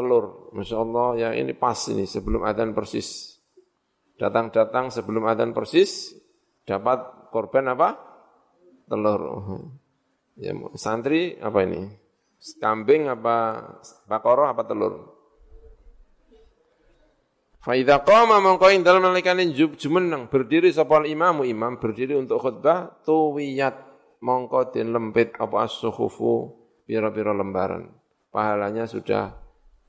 telur. 0.00 0.50
Masya 0.56 0.76
Allah 0.80 1.08
ya 1.20 1.28
ini 1.36 1.52
pas 1.52 1.76
ini 1.92 2.08
sebelum 2.08 2.42
adzan 2.48 2.72
persis. 2.72 3.36
Datang-datang 4.16 4.88
sebelum 4.88 5.28
adzan 5.28 5.52
persis 5.52 6.16
dapat 6.64 7.28
korban 7.28 7.68
apa? 7.76 8.00
Telur. 8.88 9.20
Ya 10.40 10.56
santri 10.80 11.36
apa 11.36 11.68
ini? 11.68 11.84
Kambing 12.56 13.12
apa 13.12 13.68
bakoro 14.08 14.48
apa 14.48 14.64
telur? 14.64 15.20
Faidha 17.60 18.00
qama 18.00 18.40
mongko 18.40 18.72
ing 18.72 18.80
dalem 18.80 19.04
nalikane 19.04 19.52
jumeneng 19.52 20.32
berdiri 20.32 20.72
sapa 20.72 21.04
imamu 21.04 21.44
imam 21.44 21.76
berdiri 21.76 22.16
untuk 22.16 22.40
khutbah 22.40 23.04
tuwiyat 23.04 23.76
mongko 24.24 24.72
lempit 24.80 25.36
apa 25.36 25.68
as-suhufu 25.68 26.56
pira-pira 26.88 27.36
lembaran. 27.36 27.92
Pahalanya 28.32 28.88
sudah 28.88 29.36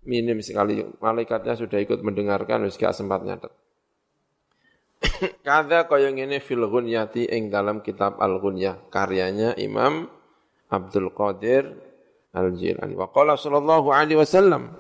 minim 0.06 0.42
sekali. 0.42 0.82
Malaikatnya 1.02 1.58
sudah 1.58 1.78
ikut 1.82 2.02
mendengarkan 2.02 2.66
wis 2.66 2.78
gak 2.78 2.94
sempat 2.94 3.22
nyatet. 3.26 3.54
Kada 5.48 5.90
kaya 5.90 6.14
ngene 6.14 6.42
fil 6.42 6.66
ghunyati 6.66 7.26
ing 7.30 7.50
dalam 7.50 7.82
kitab 7.82 8.22
Al-Ghunyah 8.22 8.90
karyanya 8.94 9.58
Imam 9.58 10.10
Abdul 10.70 11.10
Qadir 11.14 11.74
Al-Jilani. 12.32 12.94
Wa 12.94 13.10
qala 13.10 13.36
sallallahu 13.36 13.90
alaihi 13.92 14.22
wasallam 14.22 14.78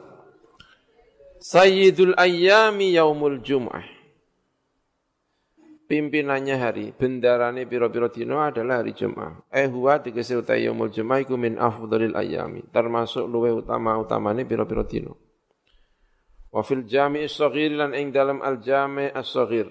Sayyidul 1.41 2.13
ayyami 2.21 2.93
yaumul 2.93 3.41
jum'ah. 3.41 4.00
Pimpinannya 5.91 6.55
hari, 6.55 6.95
bendarane 6.95 7.67
piro-piro 7.67 8.07
dino 8.07 8.39
adalah 8.39 8.79
hari 8.79 8.95
Jum'ah. 8.95 9.51
Eh 9.51 9.67
huwa 9.67 9.99
tegese 9.99 10.39
utai 10.39 10.63
yaumul 10.63 10.87
Jum'ah 10.87 11.19
iku 11.19 11.35
min 11.35 11.59
afdhalil 11.59 12.15
ayyami, 12.15 12.63
termasuk 12.71 13.27
luwe 13.27 13.51
utama-utamane 13.59 14.47
piro-piro 14.47 14.87
dino. 14.87 15.19
Wa 16.47 16.63
fil 16.63 16.87
jami'i 16.87 17.27
shaghir 17.27 17.75
lan 17.75 17.91
ing 17.91 18.15
dalam 18.15 18.39
al-jami' 18.39 19.11
as-shaghir 19.11 19.67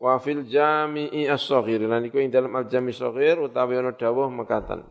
Wa 0.00 0.16
fil 0.16 0.48
jami'i 0.48 1.28
as-saghir 1.28 1.84
lan 1.84 2.08
iku 2.08 2.24
ing 2.24 2.32
dalam 2.32 2.56
al-jami' 2.56 2.96
saghir 2.96 3.36
utawi 3.36 3.84
ana 3.84 3.92
dawuh 3.92 4.32
mekatan. 4.32 4.88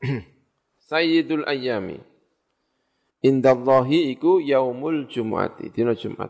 Sayyidul 0.88 1.44
ayyami. 1.44 2.13
Indallahi 3.24 4.12
iku 4.12 4.36
yaumul 4.36 5.08
jumu'ati, 5.08 5.72
dina 5.72 5.96
Jumat. 5.96 6.28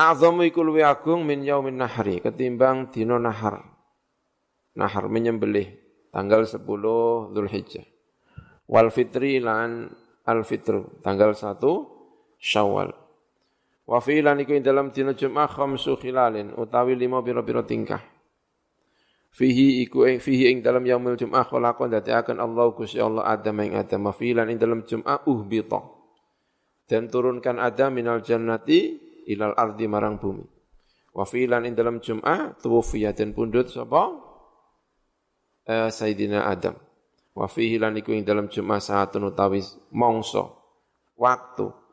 A'zamu 0.00 0.48
iku 0.48 0.64
luwih 0.64 0.88
agung 0.88 1.28
min 1.28 1.44
yaumin 1.44 1.76
nahri 1.76 2.24
ketimbang 2.24 2.88
dina 2.88 3.20
nahar. 3.20 3.60
Nahar 4.74 5.12
menyembelih 5.12 5.76
tanggal 6.08 6.48
10 6.48 6.56
Zulhijjah. 7.36 7.84
Wal 8.64 8.88
fitri 8.88 9.44
lan 9.44 9.92
al 10.24 10.40
fitru 10.40 10.98
tanggal 11.04 11.36
1 11.36 11.60
Syawal. 12.40 12.90
Wa 13.84 14.00
fi 14.00 14.24
lan 14.24 14.40
iku 14.40 14.56
dalam 14.64 14.88
dina 14.88 15.12
Jumat 15.12 15.52
khamsu 15.52 16.00
khilalin 16.00 16.56
utawi 16.56 16.96
lima 16.96 17.20
pira-pira 17.20 17.60
tingkah. 17.60 18.13
Fihi 19.34 19.82
iku 19.82 20.06
ing 20.06 20.22
fihi 20.22 20.54
ing 20.54 20.62
dalam 20.62 20.86
yaumil 20.86 21.18
Jumat 21.18 21.50
khalaqan 21.50 21.90
akan 21.90 22.38
Allah 22.38 22.70
Gusti 22.70 23.02
Allah 23.02 23.26
Adam 23.26 23.58
ing 23.66 23.74
Adam 23.74 24.14
fi 24.14 24.30
lan 24.30 24.46
ing 24.54 24.62
dalam 24.62 24.86
Jumat 24.86 25.26
uhbita. 25.26 25.82
Dan 26.86 27.10
turunkan 27.10 27.58
Adam 27.58 27.98
minal 27.98 28.22
jannati 28.22 28.94
ilal 29.26 29.56
ardi 29.58 29.90
marang 29.90 30.20
bumi. 30.22 30.44
Wa 31.14 31.22
filan 31.22 31.66
ing 31.66 31.78
dalam 31.78 32.02
Jum'ah 32.02 32.58
tuwfiya 32.58 33.14
dan 33.14 33.30
pundut 33.30 33.70
sapa? 33.70 34.10
Eh, 35.64 35.88
Sayyidina 35.88 36.44
Adam. 36.50 36.74
Wa 37.34 37.46
fihi 37.46 37.78
lan 37.78 37.94
iku 37.98 38.10
ing 38.12 38.26
dalam 38.26 38.50
Jum'ah 38.50 38.82
saatun 38.82 39.30
utawi 39.30 39.62
mongso 39.94 40.58
waktu. 41.14 41.83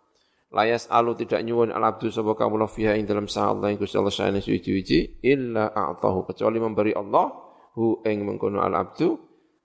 Layas 0.52 0.92
alu 0.92 1.16
tidak 1.16 1.48
nyuwun 1.48 1.72
al 1.72 1.96
abdu 1.96 2.12
sapa 2.12 2.36
kawula 2.36 2.68
fiha 2.68 3.00
ing 3.00 3.08
dalam 3.08 3.32
sa 3.32 3.56
Allah 3.56 3.72
Gusti 3.80 3.96
Allah 3.96 4.12
sayane 4.12 4.44
suci-suci 4.44 5.24
illa 5.24 5.72
a'tahu 5.72 6.28
kecuali 6.28 6.60
memberi 6.60 6.92
Allah 6.92 7.32
hu 7.80 8.04
ing 8.04 8.28
mengkono 8.28 8.60
al 8.60 8.76
abdu 8.76 9.16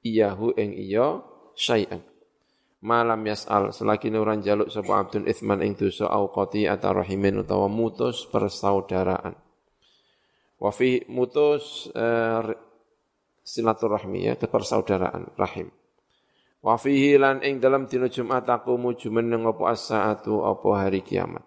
iyahu 0.07 0.55
ing 0.55 0.78
iya 0.78 1.18
syai'an. 1.59 2.07
Malam 2.87 3.18
yas'al 3.26 3.74
selagi 3.74 4.14
orang 4.14 4.47
jaluk 4.47 4.70
sapa 4.70 5.03
abdun 5.03 5.26
ithman 5.26 5.59
ing 5.66 5.74
dosa 5.74 6.07
au 6.07 6.30
atau 6.30 6.93
rahimin 6.95 7.43
utawa 7.43 7.66
mutus 7.66 8.30
persaudaraan. 8.30 9.34
Wa 10.62 10.70
fi 10.70 11.03
mutus 11.11 11.91
uh, 11.99 12.47
silaturahmi 13.43 14.26
ya 14.26 14.34
kepersaudaraan 14.34 15.34
rahim 15.39 15.70
wa 16.66 16.74
fihi 16.74 17.14
lan 17.14 17.46
ing 17.46 17.62
dalam 17.62 17.86
dina 17.86 18.10
Jumat 18.10 18.42
taqumu 18.42 18.98
jumeneng 18.98 19.46
apa 19.46 19.70
as-saatu 19.70 20.42
apa 20.42 20.68
hari 20.82 21.06
kiamat 21.06 21.46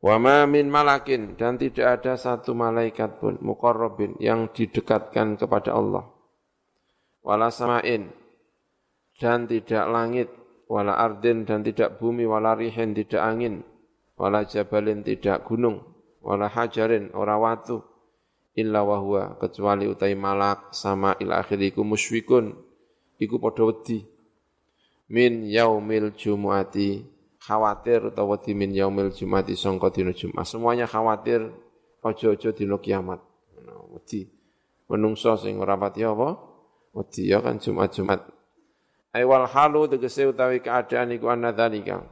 Wa 0.00 0.16
ma 0.16 0.48
min 0.48 0.72
malakin 0.72 1.36
dan 1.36 1.60
tidak 1.60 2.00
ada 2.00 2.16
satu 2.16 2.56
malaikat 2.56 3.20
pun 3.20 3.36
muqarrabin 3.44 4.16
yang 4.16 4.48
didekatkan 4.48 5.36
kepada 5.36 5.76
Allah. 5.76 6.08
Wala 7.20 7.52
samain 7.52 8.08
dan 9.20 9.44
tidak 9.44 9.84
langit, 9.92 10.32
wala 10.72 10.96
ardin 10.96 11.44
dan 11.44 11.60
tidak 11.60 12.00
bumi, 12.00 12.24
wala 12.24 12.56
rihin 12.56 12.96
tidak 12.96 13.20
angin, 13.20 13.60
wala 14.16 14.48
jabalin 14.48 15.04
tidak 15.04 15.44
gunung, 15.44 15.84
wala 16.24 16.48
hajarin 16.48 17.12
ora 17.12 17.36
watu, 17.36 17.84
illa 18.56 18.80
wahwa 18.80 19.36
kecuali 19.36 19.84
utai 19.84 20.16
malak 20.16 20.72
sama 20.72 21.12
ila 21.20 21.44
akhiriku 21.44 21.84
musyrikun, 21.84 22.56
iku 23.20 23.36
padha 23.36 23.68
wedi. 23.68 24.02
Min 25.10 25.44
yaumil 25.44 26.16
jumuati 26.16 27.04
khawatir 27.42 28.08
utawa 28.08 28.38
wedi 28.38 28.56
min 28.56 28.72
yaumil 28.72 29.12
jumuati 29.12 29.54
sangka 29.54 29.92
dina 29.92 30.16
Jumat. 30.16 30.48
Semuanya 30.48 30.88
khawatir 30.88 31.44
aja-aja 32.00 32.50
dina 32.56 32.80
kiamat. 32.80 33.20
Wedi. 33.90 34.26
Menungso 34.90 35.38
sing 35.38 35.58
ora 35.62 35.78
pati 35.78 36.02
apa? 36.02 36.34
Wedi 36.90 37.30
ya 37.30 37.38
kan 37.38 37.62
Jumat-Jumat. 37.62 38.26
Aiwal 39.14 39.46
halu 39.46 39.86
tegese 39.86 40.26
utawi 40.26 40.62
keadaan 40.62 41.14
iku 41.14 41.30
anna 41.30 41.54
dzalika. 41.54 42.02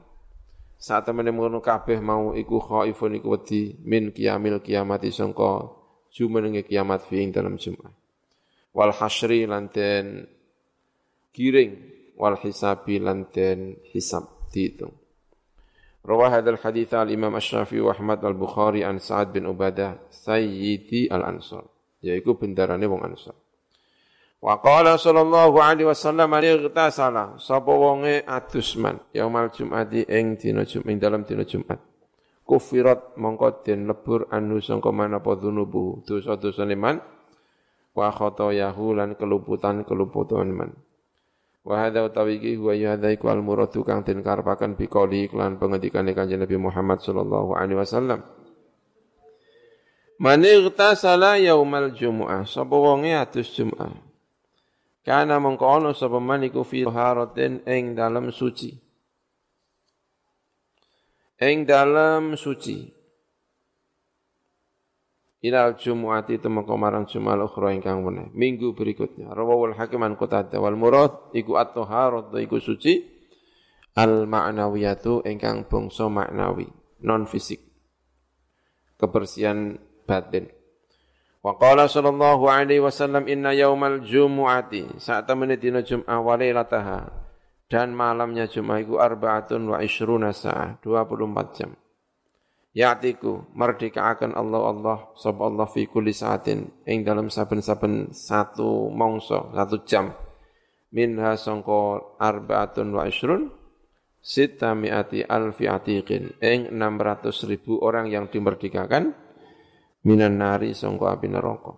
Saat 0.79 1.11
temene 1.11 1.35
ngono 1.35 1.59
kabeh 1.59 1.99
mau 1.99 2.39
iku 2.39 2.63
khaifun 2.63 3.19
iku 3.19 3.35
wedi 3.35 3.75
min 3.83 4.15
kiamil 4.15 4.63
kiamati 4.63 5.11
sangka 5.11 5.75
jumenenge 6.15 6.63
kiamat 6.63 7.03
fi 7.07 7.23
ing 7.23 7.35
dalam 7.35 7.59
Jumat. 7.59 7.91
Wal 8.71 8.95
hasri 8.95 9.43
lanten 9.47 10.38
giring 11.33 11.73
wal 12.19 12.37
hisabi 12.37 12.99
lanten 12.99 13.79
hisab 13.95 14.49
dihitung. 14.51 14.93
Rawah 16.09 16.41
hadal 16.41 16.57
hadith 16.57 16.97
al-Imam 16.97 17.37
Asy-Syafi'i 17.37 17.85
wa 17.85 17.93
Ahmad 17.93 18.25
al-Bukhari 18.25 18.81
an 18.81 18.97
Sa'ad 18.97 19.29
bin 19.35 19.45
Ubadah 19.45 20.09
Sayyidi 20.09 21.13
al-Ansar. 21.13 21.69
Yaiku 22.01 22.39
bendarane 22.39 22.89
wong 22.89 23.03
Ansar. 23.05 23.37
Wa 24.39 24.63
qala 24.63 24.95
sallallahu 24.95 25.59
alaihi 25.59 25.91
wasallam 25.91 26.31
ightasala 26.39 27.43
sapa 27.43 27.75
wonge 27.75 28.23
adus 28.23 28.79
man 28.79 29.03
yaumal 29.11 29.51
jumati 29.51 30.07
ing 30.07 30.39
dina 30.39 30.63
Jumat 30.63 30.95
dalam 31.03 31.27
dina 31.27 31.43
Jumat. 31.43 31.83
Kufirat 32.47 33.19
mongko 33.19 33.67
den 33.67 33.91
lebur 33.91 34.31
anu 34.31 34.63
sangka 34.63 34.95
manapa 34.95 35.35
dzunubu 35.37 36.07
dosa-dosa 36.07 36.65
man 36.79 37.03
wa 37.99 38.09
khotoyahu 38.15 38.95
lan 38.95 39.19
keluputan-keluputan 39.19 40.49
man. 40.55 40.71
Wa 41.67 41.87
hadza 41.87 42.07
utawi 42.07 42.39
iki 42.39 42.57
huwa 42.57 42.75
hadza 42.75 43.13
iku 43.13 43.29
al 43.31 43.43
kang 43.87 44.03
den 44.07 44.23
karepaken 44.23 44.79
biqoli 44.79 45.29
lan 45.35 45.59
pengendikane 45.59 46.15
Kanjeng 46.15 46.43
Nabi 46.43 46.57
Muhammad 46.57 47.03
sallallahu 47.03 47.55
alaihi 47.55 47.79
wasallam. 47.79 48.21
Man 50.19 50.43
ightasala 50.43 51.39
yaumal 51.39 51.95
jumu'ah 51.95 52.43
sapa 52.43 52.75
wonge 52.75 53.15
adus 53.15 53.55
Jumat 53.55 53.95
Kana 55.07 55.41
mengkono 55.41 55.95
sapa 55.95 56.19
man 56.21 56.45
iku 56.45 56.67
fi 56.67 56.85
haratin 56.85 57.65
ing 57.65 57.97
dalam 57.97 58.29
suci. 58.29 58.77
Ing 61.41 61.65
dalam 61.65 62.35
suci. 62.35 62.98
Ilal 65.39 65.79
Jumu'ati 65.79 66.43
temeka 66.43 66.75
marang 66.75 67.07
Jumal 67.07 67.39
ukhra 67.47 67.71
ingkang 67.71 68.03
meneh. 68.03 68.27
Minggu 68.35 68.75
berikutnya. 68.75 69.31
Rawahul 69.31 69.79
Hakiman 69.79 70.19
Qutadah 70.19 70.59
wal 70.59 70.75
murad 70.75 71.31
iku 71.31 71.55
at-taharat 71.55 72.35
iku 72.43 72.59
suci 72.59 73.07
al 73.95 74.27
ma'nawiyatu 74.27 75.23
ingkang 75.23 75.71
bangsa 75.71 76.11
maknawi, 76.11 76.67
non 77.07 77.31
fisik. 77.31 77.63
Kebersihan 78.99 79.79
batin. 80.11 80.51
Wa 81.39 81.55
qala 81.55 81.87
sallallahu 81.87 82.51
alaihi 82.51 82.83
wasallam 82.83 83.31
inna 83.31 83.55
yaumal 83.55 84.03
jumu'ati 84.03 84.99
saat 84.99 85.31
temene 85.31 85.55
dina 85.55 85.87
Jumat 85.87 86.19
wa 86.19 86.35
lailataha 86.35 87.15
dan 87.71 87.95
malamnya 87.95 88.51
Jumat 88.51 88.83
iku 88.83 88.99
arbaatun 88.99 89.71
wa 89.71 89.79
ishruna 89.79 90.35
sa'ah 90.35 90.83
24 90.83 91.55
jam. 91.55 91.71
Ya'tiku 92.79 93.59
akan 93.59 94.39
Allah 94.39 94.63
Allah 94.71 94.99
sapa 95.19 95.51
Allah 95.51 95.67
fi 95.67 95.91
kulli 95.91 96.15
sa'atin 96.15 96.87
ing 96.87 97.03
dalam 97.03 97.27
saben-saben 97.27 98.15
satu 98.15 98.87
mongso 98.95 99.51
satu 99.51 99.83
jam 99.83 100.15
minha 100.95 101.35
sangka 101.35 102.15
arbaatun 102.23 102.95
wa 102.95 103.03
ishrun 103.11 103.51
sita 104.23 104.79
mi'ati 104.79 105.27
alfi 105.27 105.67
atiqin 105.67 106.39
ing 106.39 106.71
600 106.71 107.51
ribu 107.51 107.83
orang 107.83 108.15
yang 108.15 108.31
dimerdekakan 108.31 109.11
minan 110.07 110.39
nari 110.39 110.71
sangka 110.71 111.19
api 111.19 111.27
neraka. 111.27 111.75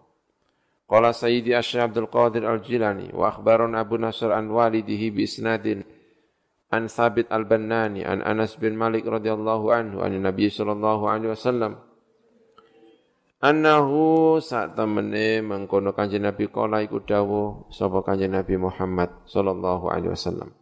Qala 0.85 1.17
Sayyidi 1.17 1.55
Asy 1.57 1.81
Abdul 1.81 2.11
Qadir 2.13 2.45
Al-Jilani 2.45 3.15
wa 3.17 3.31
Abu 3.33 3.97
Nasr 3.97 4.37
an 4.37 4.53
walidihi 4.53 5.15
bi 5.15 5.25
isnadin 5.25 5.81
an 6.71 6.87
Thabit 6.87 7.27
Al-Bannani 7.31 8.07
an 8.07 8.23
Anas 8.23 8.55
bin 8.55 8.79
Malik 8.79 9.07
radhiyallahu 9.07 9.67
anhu 9.75 9.99
an 10.03 10.15
Nabi 10.19 10.47
sallallahu 10.51 11.05
alaihi 11.11 11.35
wasallam 11.35 11.83
annahu 13.43 14.39
saat 14.39 14.79
temene 14.79 15.43
mengkono 15.43 15.91
kanjeng 15.91 16.25
Nabi 16.25 16.47
kala 16.47 16.87
iku 16.87 17.03
dawuh 17.03 17.69
sapa 17.75 18.07
kanjeng 18.07 18.33
Nabi 18.33 18.55
Muhammad 18.55 19.11
sallallahu 19.27 19.91
alaihi 19.91 20.15
wasallam 20.15 20.55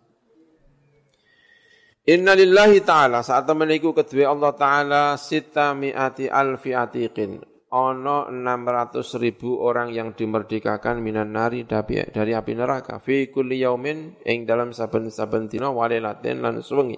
Inna 2.09 2.33
lillahi 2.33 2.81
ta'ala 2.81 3.21
saat 3.21 3.45
temen 3.45 3.69
iku 3.69 3.93
kedua 3.93 4.33
Allah 4.33 4.57
ta'ala 4.57 5.03
sita 5.21 5.77
mi'ati 5.77 6.33
alfi 6.33 6.73
atiqin. 6.73 7.37
Ono 7.69 8.33
600 8.33 9.21
ribu 9.21 9.61
orang 9.61 9.93
yang 9.93 10.17
dimerdekakan 10.17 11.05
minan 11.05 11.37
nari 11.37 11.69
dari 11.69 12.33
api 12.33 12.53
neraka. 12.57 12.97
Fi 12.97 13.29
kulli 13.29 13.61
yaumin 13.61 14.17
ing 14.25 14.49
dalam 14.49 14.73
saben-saben 14.73 15.53
dina 15.53 15.69
walilatin 15.69 16.41
lan 16.41 16.65
suwengi. 16.65 16.97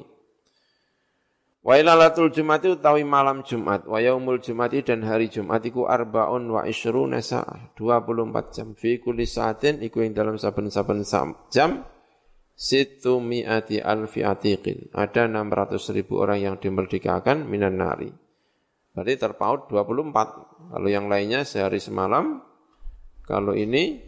Wa 1.60 1.76
ilalatul 1.76 2.32
Jumati 2.32 2.72
utawi 2.72 3.05
malam 3.05 3.44
Jumat, 3.44 3.84
wa 3.84 4.01
yaumul 4.01 4.40
Jumati 4.40 4.80
dan 4.80 5.05
hari 5.05 5.28
Jumat 5.28 5.60
iku 5.60 5.84
arbaun 5.84 6.48
wa 6.48 6.64
isyruna 6.64 7.20
sa'ah, 7.20 7.76
24 7.76 8.55
jam. 8.55 8.72
Fi 8.72 8.97
kulli 8.97 9.28
sa'atin 9.28 9.84
iku 9.84 10.01
ing 10.01 10.16
dalam 10.16 10.40
saben-saben 10.40 11.05
jam 11.52 11.84
Situ 12.60 13.24
mi'ati 13.24 13.80
alfi 13.80 14.20
atiqin. 14.20 14.92
Ada 14.92 15.24
600 15.32 15.97
ribu 15.97 16.20
orang 16.20 16.44
yang 16.44 16.56
dimerdekakan 16.60 17.48
minan 17.48 17.80
nari. 17.80 18.12
Berarti 18.95 19.15
terpaut 19.17 19.71
24. 19.71 20.75
Kalau 20.75 20.89
yang 20.91 21.07
lainnya 21.07 21.47
sehari 21.47 21.79
semalam. 21.79 22.43
Kalau 23.27 23.55
ini 23.55 24.03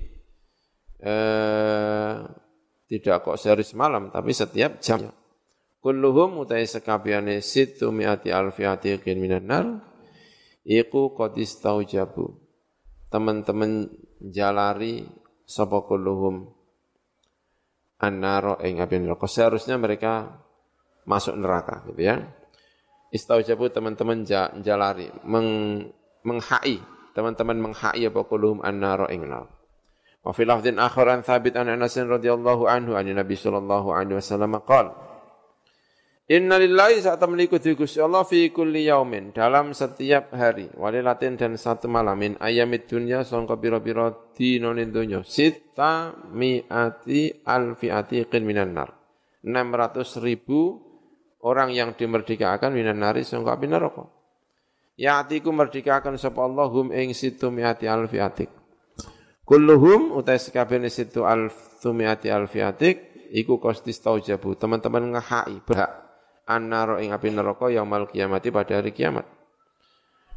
eh, 0.99 2.15
tidak 2.91 3.17
kok 3.23 3.39
sehari 3.39 3.63
semalam, 3.63 4.11
tapi 4.11 4.35
setiap 4.35 4.83
jam. 4.83 5.09
Kulluhum 5.83 6.43
utai 6.43 6.67
sekabiane 6.67 7.43
situ 7.43 7.91
mi'ati 7.91 8.31
alfi 8.31 8.63
atiqin 8.67 9.19
minan 9.19 9.47
nar. 9.47 9.67
iku 10.63 11.11
qad 11.15 11.35
istaujabu 11.35 12.39
teman-teman 13.11 13.91
jalari 14.23 15.03
sapa 15.43 15.83
kulluhum 15.85 16.49
annaro 17.99 18.59
ing 18.63 18.79
neraka 18.79 19.27
seharusnya 19.27 19.79
mereka 19.79 20.43
masuk 21.07 21.35
neraka 21.35 21.83
gitu 21.91 22.03
ya 22.03 22.17
istaujabu 23.12 23.68
teman-teman 23.68 24.24
jalari 24.64 25.12
meng, 25.28 25.86
menghai. 26.24 26.80
Teman-teman 27.12 27.60
menghai 27.60 28.09
apa 28.09 28.24
kulluhum 28.24 28.64
annaro 28.64 29.05
ing 29.12 29.28
neraka 29.28 29.62
Wa 30.22 30.30
fi 30.30 30.47
lafdhin 30.47 30.78
akhar 30.78 31.10
an 31.10 31.20
thabit 31.26 31.59
an 31.59 31.66
Anas 31.66 31.98
radhiyallahu 31.98 32.70
anhu 32.70 32.94
an 32.94 33.10
Nabi 33.10 33.34
sallallahu 33.34 33.90
alaihi 33.90 34.22
wasallam 34.22 34.55
qala 34.62 34.94
Inna 36.30 36.56
lillahi 36.56 37.02
saat 37.02 37.18
meliku 37.26 37.59
Gusti 37.59 37.98
Allah 37.98 38.22
fi 38.22 38.48
kulli 38.55 38.86
yaumin 38.86 39.34
dalam 39.34 39.74
setiap 39.74 40.30
hari 40.30 40.70
walilatin 40.78 41.34
dan 41.34 41.59
satu 41.59 41.90
malamin 41.90 42.39
ayamid 42.39 42.86
dunya 42.86 43.26
sangka 43.26 43.59
pira-pira 43.59 44.14
dinonin 44.32 44.94
dunya 44.94 45.20
sita 45.26 46.14
mi'ati 46.30 47.43
alfiati 47.43 48.22
qin 48.30 48.47
minan 48.47 48.70
nar. 48.72 48.94
600 49.43 50.22
ribu 50.22 50.78
orang 51.43 51.74
yang 51.74 51.93
dimerdekakan 51.93 52.73
minan 52.73 53.02
nari 53.02 53.27
sangka 53.27 53.59
api 53.59 53.66
neraka 53.66 54.06
Ya'tiku 54.93 55.51
merdekakan 55.51 56.20
sapa 56.20 56.44
Allah 56.44 56.69
hum 56.69 56.93
ing 56.93 57.16
situ 57.16 57.48
mi'ati 57.48 57.89
alfiatik 57.89 58.62
Kulluhum 59.43 60.14
utai 60.14 60.39
sekabehane 60.39 60.86
situ 60.86 61.27
alfumiati 61.27 62.31
alfiatik 62.31 63.27
iku 63.35 63.59
kostis 63.59 63.98
taujabu. 63.98 64.55
Teman-teman 64.55 65.19
ngehai 65.19 65.59
berhak 65.66 65.90
annaro 66.47 67.02
ing 67.02 67.10
api 67.10 67.35
neraka 67.35 67.66
yaumul 67.66 68.06
kiamati 68.06 68.55
pada 68.55 68.78
hari 68.78 68.94
kiamat. 68.94 69.27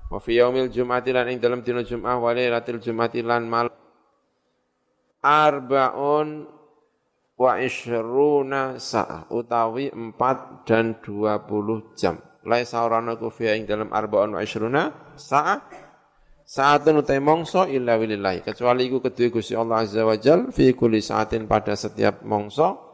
Wa 0.10 0.18
fi 0.18 0.42
yaumil 0.42 0.74
jum'ati 0.74 1.14
lan 1.14 1.30
ing 1.30 1.38
dalam 1.38 1.62
dina 1.62 1.86
Jum'ah 1.86 2.18
wa 2.18 2.34
lailatul 2.34 2.82
jum'ati 2.82 3.22
lan 3.22 3.46
mal 3.46 3.70
arbaun 5.22 6.50
wa 7.36 7.60
ishruna 7.60 8.80
sa'ah 8.80 9.28
utawi 9.32 9.92
4 9.92 10.68
dan 10.68 11.00
20 11.04 12.00
jam. 12.00 12.16
Laisa 12.46 12.86
orana 12.86 13.18
ku 13.20 13.28
fi 13.34 13.52
ing 13.58 13.68
dalam 13.68 13.92
arbaun 13.92 14.38
wa 14.38 14.42
ishruna 14.42 15.14
sa'ah 15.20 15.86
Sa'atun 16.46 17.02
utai 17.02 17.18
mongso 17.18 17.66
illa 17.66 17.98
wilillahi. 17.98 18.46
Kecuali 18.46 18.86
iku 18.86 19.02
kedua 19.02 19.34
Gusti 19.34 19.58
Allah 19.58 19.82
Azza 19.82 20.06
wa 20.06 20.14
Jal 20.14 20.54
fi 20.54 20.78
kulli 20.78 21.02
sa'atin 21.02 21.50
pada 21.50 21.74
setiap 21.74 22.22
mongso 22.22 22.86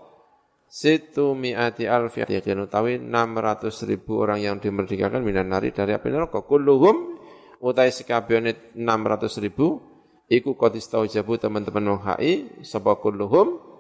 situ 0.72 1.36
mi'ati 1.36 1.84
alfi 1.84 2.24
yakin 2.24 2.64
utawi 2.64 2.96
600 2.96 3.92
ribu 3.92 4.24
orang 4.24 4.40
yang 4.40 4.56
dimerdekakan 4.64 5.20
minan 5.20 5.52
nari 5.52 5.76
dari 5.76 5.92
api 5.92 6.08
neraka. 6.08 6.48
Kulluhum 6.48 7.20
utai 7.60 7.92
sekabehane 7.92 8.72
600 8.72 9.44
ribu 9.44 9.84
iku 10.32 10.56
kodis 10.56 10.88
jabu 10.88 11.36
teman-teman 11.36 11.92
wong 11.92 12.02
HI 12.08 12.64
sapa 12.64 12.96
kulluhum 13.04 13.71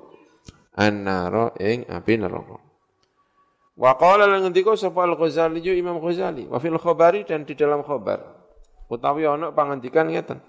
annaro 0.76 1.56
ing 1.60 1.88
api 1.88 2.14
neraka. 2.15 2.57
Wa 3.81 3.98
qala 3.98 4.27
lan 4.27 4.45
ngendika 4.45 4.76
sapa 4.76 5.07
Al-Ghazali 5.07 5.64
Imam 5.73 5.98
Ghazali 5.98 6.45
wa 6.45 6.60
fil 6.60 6.77
khabari 6.77 7.23
dan 7.26 7.48
di 7.48 7.56
dalam 7.56 7.81
khabar 7.81 8.19
utawi 8.91 9.23
ana 9.23 9.56
pangandikan 9.56 10.11
ngeten 10.11 10.43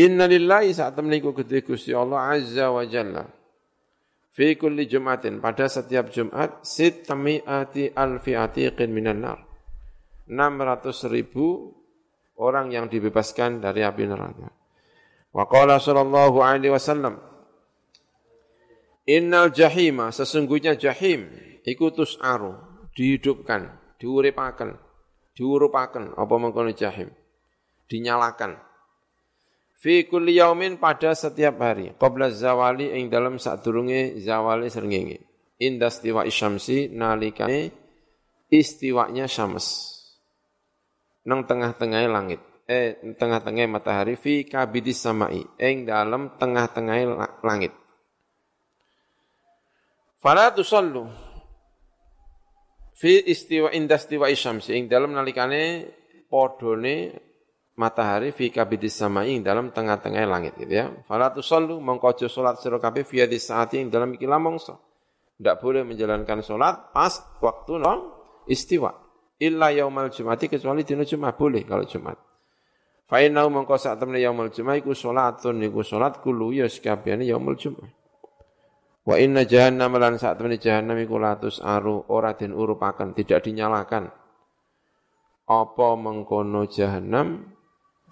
Inna 0.00 0.24
lillahi 0.24 0.72
saat 0.72 0.96
temeniku 0.96 1.36
gede 1.36 1.60
Gusti 1.60 1.92
Allah 1.92 2.32
Azza 2.32 2.72
wa 2.72 2.80
Jalla 2.88 3.28
fi 4.32 4.56
kulli 4.56 4.88
Jumatin 4.88 5.44
pada 5.44 5.68
setiap 5.68 6.08
Jumat 6.08 6.64
sitami'ati 6.64 7.92
alfi 7.92 8.32
atiqin 8.32 8.88
minan 8.90 9.20
nar 9.20 9.38
600 10.24 11.14
ribu 11.14 11.76
orang 12.40 12.72
yang 12.72 12.88
dibebaskan 12.88 13.60
dari 13.60 13.84
api 13.84 14.02
neraka. 14.08 14.48
Wa 15.30 15.44
qala 15.46 15.76
sallallahu 15.76 16.40
alaihi 16.40 16.72
wasallam 16.72 17.29
Innal 19.08 19.54
jahima 19.54 20.12
sesungguhnya 20.12 20.76
jahim 20.76 21.30
iku 21.64 21.88
tus'aru 21.94 22.56
dihidupkan 22.92 23.96
diuripaken 23.96 24.76
diurupaken 25.32 26.16
apa 26.18 26.34
mengkono 26.36 26.72
jahim 26.76 27.08
dinyalakan. 27.88 28.60
Fi 29.80 30.04
kulli 30.04 30.36
yaumin 30.36 30.76
pada 30.76 31.16
setiap 31.16 31.56
hari 31.64 31.96
qabla 31.96 32.28
zawali 32.28 32.92
ing 32.92 33.08
dalam 33.08 33.40
sadurunge 33.40 34.20
zawali 34.20 34.68
srengenge. 34.68 35.24
Inda 35.60 35.88
istiwa 35.88 36.24
isyamsi 36.24 36.92
nalikane 36.92 37.72
istiwanya 38.50 39.30
syams 39.30 39.96
nang 41.22 41.46
tengah-tengah 41.46 42.10
langit 42.10 42.40
eh 42.66 42.98
tengah-tengah 43.14 43.70
matahari 43.70 44.18
fi 44.18 44.42
kabidis 44.48 45.04
samai 45.04 45.44
ing 45.60 45.86
dalam 45.86 46.34
tengah-tengah 46.34 46.96
langit 47.46 47.76
fala 50.20 50.52
tusallu 50.52 51.08
fi 53.00 53.24
istiwa 53.24 53.72
inda 53.72 53.96
istiwa 53.96 54.28
isyamsi 54.28 54.76
ing 54.76 54.84
dalam 54.92 55.16
nalikane 55.16 55.88
podone 56.28 57.16
matahari 57.80 58.36
fi 58.36 58.52
kabidis 58.52 59.00
samai 59.00 59.32
ing 59.32 59.40
dalam 59.40 59.72
tengah-tengah 59.72 60.28
langit 60.28 60.52
gitu 60.60 60.74
ya. 60.84 60.86
Fala 61.08 61.32
tusallu 61.32 61.80
mongko 61.80 62.12
aja 62.12 62.28
salat 62.28 62.60
sira 62.60 62.76
kabeh 62.76 63.08
fi 63.08 63.24
hadis 63.24 63.48
saati 63.48 63.80
ing 63.80 63.88
dalam 63.88 64.12
iki 64.12 64.28
mongso. 64.28 64.76
Tidak 65.40 65.56
boleh 65.56 65.88
menjalankan 65.88 66.44
salat 66.44 66.92
pas 66.92 67.16
waktu 67.40 67.80
nong 67.80 68.00
istiwa. 68.44 68.92
Illa 69.40 69.72
yaumal 69.72 70.12
jumati 70.12 70.52
kecuali 70.52 70.84
dina 70.84 71.08
Jumat 71.08 71.32
boleh 71.40 71.64
kalau 71.64 71.88
Jumat. 71.88 72.20
Fa 73.08 73.24
inna 73.24 73.48
mongko 73.48 73.80
sak 73.80 73.96
temne 73.96 74.20
yaumul 74.20 74.52
Jumat 74.52 74.84
iku 74.84 74.92
salatun 74.92 75.64
niku 75.64 75.80
salat 75.80 76.20
kulo 76.20 76.52
ya 76.52 76.68
sekabehane 76.68 77.24
yaumul 77.24 77.56
Jumat. 77.56 77.99
Wa 79.00 79.16
inna 79.16 79.48
jahannam 79.48 79.96
lan 79.96 80.20
saat 80.20 80.36
temani 80.36 80.60
jahannam 80.60 81.00
iku 81.00 81.16
latus 81.16 81.58
aru 81.64 82.04
ora 82.12 82.36
den 82.36 82.52
urupaken, 82.52 83.16
tidak 83.16 83.48
dinyalakan. 83.48 84.12
Apa 85.48 85.88
mengkono 85.96 86.68
jahannam? 86.68 87.56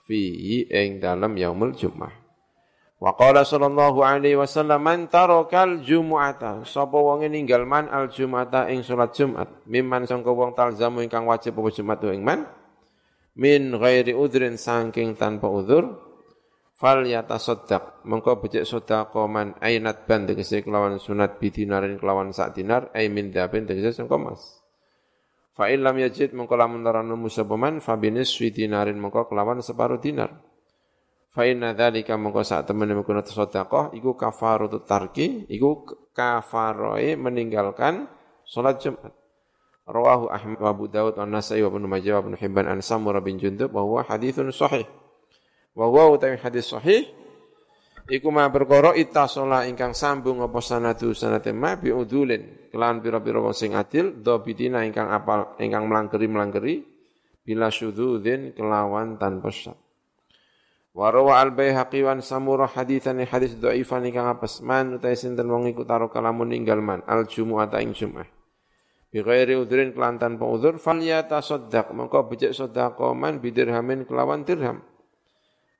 Fi 0.08 0.64
ing 0.72 1.04
dalam 1.04 1.36
yaumul 1.36 1.76
Jumat. 1.76 2.28
Wa 2.98 3.14
qala 3.14 3.46
sallallahu 3.46 4.02
alaihi 4.02 4.34
wasallam 4.34 4.80
man 4.82 4.98
tarakal 5.06 5.84
jumu'ata 5.84 6.66
sapa 6.66 6.98
wong 6.98 7.28
ninggal 7.30 7.62
man 7.62 7.86
al 7.92 8.10
jumu'ata 8.10 8.72
ing 8.72 8.82
salat 8.82 9.14
Jumat? 9.14 9.68
Mimman 9.68 10.08
sangka 10.08 10.32
wong 10.34 10.56
talzamu 10.56 11.04
ingkang 11.04 11.28
wajib 11.28 11.60
apa 11.60 11.68
Jumat 11.70 12.00
ing 12.08 12.24
man? 12.24 12.48
Min 13.38 13.76
ghairi 13.76 14.16
udrin 14.16 14.58
saking 14.58 15.14
tanpa 15.14 15.46
udzur 15.46 16.07
fal 16.78 17.02
yatasaddaq. 17.02 18.06
Mengko 18.06 18.38
becik 18.38 18.62
sedekah 18.62 19.26
man 19.26 19.58
ainat 19.58 20.06
ban 20.06 20.24
tegese 20.24 20.62
kelawan 20.62 21.02
sunat 21.02 21.42
bidinarin 21.42 21.98
kelawan 21.98 22.30
sak 22.30 22.54
dinar 22.54 22.94
ai 22.94 23.10
min 23.10 23.34
dabin 23.34 23.66
tegese 23.66 23.98
sangka 23.98 24.16
mas 24.16 24.58
fa 25.58 25.66
illam 25.74 25.98
yajid 25.98 26.38
mengko 26.38 26.54
lamun 26.54 26.86
ora 26.86 27.02
nemu 27.02 27.26
sapa 27.26 27.58
man 27.58 27.82
fa 27.82 27.98
binis 27.98 28.30
dinarin 28.38 28.94
mengko 28.94 29.26
kelawan 29.26 29.58
separuh 29.58 29.98
dinar. 29.98 30.30
Fa 31.34 31.42
inna 31.42 31.74
dzalika 31.74 32.14
mengko 32.14 32.46
sak 32.46 32.70
temene 32.70 32.94
mengko 32.94 33.10
sedekah 33.26 33.90
iku 33.90 34.14
kafaratu 34.14 34.86
tarki 34.86 35.50
iku 35.50 35.82
kafaroe 36.14 37.18
meninggalkan 37.18 38.06
salat 38.46 38.78
Jumat. 38.78 39.10
Rawahu 39.88 40.28
Ahmad 40.28 40.60
wa 40.60 40.68
Abu 40.68 40.84
Dawud 40.84 41.16
wa 41.16 41.24
Nasai 41.24 41.64
wa 41.64 41.72
Ibnu 41.72 41.88
Majah 41.88 42.20
wa 42.20 42.28
Ibnu 42.28 42.36
Hibban 42.36 42.68
an 42.68 42.84
Samurah 42.84 43.24
bin 43.24 43.40
Jundub 43.40 43.72
wa 43.72 43.80
huwa 43.80 44.04
haditsun 44.04 44.52
sahih 44.52 44.84
Wa 45.78 45.86
huwa 45.86 46.10
utawi 46.10 46.34
hadis 46.42 46.74
sahih 46.74 47.06
iku 48.10 48.34
ma 48.34 48.50
perkara 48.50 48.98
ittasola 48.98 49.62
ingkang 49.70 49.94
sambung 49.94 50.42
apa 50.42 50.58
sanadu 50.58 51.14
sanate 51.14 51.54
ma 51.54 51.78
bi 51.78 51.94
udulin 51.94 52.66
kelawan 52.74 52.98
pira-pira 52.98 53.38
wong 53.38 53.54
sing 53.54 53.78
adil 53.78 54.10
dhabitina 54.18 54.82
ingkang 54.82 55.06
apal 55.06 55.54
ingkang 55.62 55.86
melangkeri-melangkeri 55.86 56.82
bila 57.46 57.70
syudzin 57.70 58.58
kelawan 58.58 59.22
tanpa 59.22 59.54
syak. 59.54 59.78
Wa 60.98 61.14
rawa 61.14 61.38
al 61.46 61.54
Baihaqi 61.54 62.02
wan 62.02 62.26
samura 62.26 62.66
haditsan 62.66 63.22
hadis 63.22 63.54
dhaifan 63.54 64.02
ingkang 64.02 64.26
apes 64.26 64.58
man 64.66 64.98
utahe 64.98 65.14
sinten 65.14 65.46
wong 65.46 65.70
iku 65.70 65.86
taro 65.86 66.10
kalamun 66.10 66.50
ninggal 66.50 66.82
man 66.82 67.06
al 67.06 67.30
jumu'ata 67.30 67.78
ing 67.78 67.94
Jumat. 67.94 68.26
Bi 69.14 69.22
ghairi 69.22 69.54
udhrin 69.54 69.94
kelan 69.94 70.18
tanpa 70.18 70.42
udzur 70.42 70.82
fal 70.82 70.98
yatasaddaq 70.98 71.94
mengko 71.94 72.26
becik 72.26 72.50
sedekah 72.50 73.14
man 73.14 73.38
bidirhamin 73.38 74.02
kelawan 74.10 74.42
dirham 74.42 74.82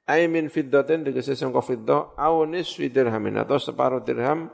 ay 0.09 0.25
min 0.25 0.49
fiddatin 0.49 1.05
tegese 1.05 1.37
sangka 1.37 1.61
fiddah 1.61 2.17
au 2.17 2.49
nisfi 2.49 2.89
dirhamin 2.89 3.45
atau 3.45 3.61
separuh 3.61 4.01
dirham 4.01 4.49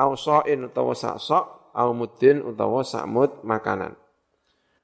au 0.00 0.12
sa'in 0.16 0.72
utawa 0.72 0.96
sak 0.96 1.20
sok 1.20 1.76
au 1.76 1.92
muddin 1.92 2.40
utawa 2.40 2.80
sak 2.80 3.04
mud 3.04 3.44
makanan. 3.44 3.92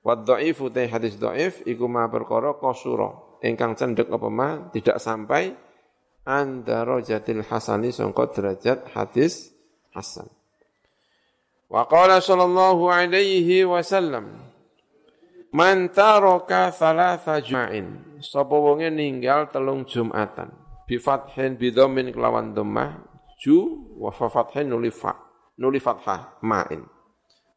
Wa 0.05 0.21
dhaif 0.21 0.61
utai 0.61 0.93
hadis 0.93 1.17
dhaif 1.17 1.65
iku 1.65 1.89
ma 1.89 2.13
perkara 2.13 2.61
qasura 2.61 3.41
ingkang 3.41 3.73
cendek 3.73 4.13
apa 4.13 4.29
ma 4.29 4.69
tidak 4.69 5.01
sampai 5.01 5.57
andaro 6.29 7.01
jatil 7.01 7.41
hasani 7.49 7.89
sangka 7.89 8.29
derajat 8.37 8.93
hadis 8.93 9.49
hasan. 9.97 10.29
Wa 11.73 11.89
qala 11.89 12.21
sallallahu 12.21 12.85
alaihi 12.93 13.65
wasallam 13.65 14.52
Man 15.53 15.93
taraka 15.93 16.73
thalatha 16.73 17.45
jum'ain. 17.45 18.17
Sapa 18.25 18.57
ninggal 18.89 19.53
telung 19.53 19.85
Jumatan. 19.85 20.49
Bi 20.89 20.97
fathin 20.97 21.61
bi 21.61 21.69
dhammin 21.69 22.09
kelawan 22.09 22.57
dhammah 22.57 23.05
ju 23.37 23.85
wa 24.01 24.09
fathin 24.09 24.73
nuli 24.73 24.89
fa. 24.89 25.13
Nuli 25.61 25.77
fathah 25.77 26.41
ma'in. 26.41 26.89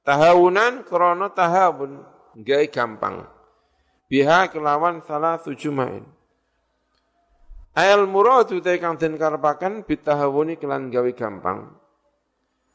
Tahawunan 0.03 0.83
krana 0.83 1.31
tahawun 1.31 2.03
gawe 2.35 2.65
gampang. 2.67 3.23
Biha 4.11 4.51
kelawan 4.51 4.99
salah 5.07 5.39
jum'ain. 5.39 6.03
Ayal 7.79 8.11
muradu 8.11 8.59
te 8.59 8.75
kang 8.75 8.99
den 8.99 9.15
karepaken 9.15 9.87
bitahawuni 9.87 10.59
kelan 10.59 10.91
gawe 10.91 11.11
gampang. 11.15 11.71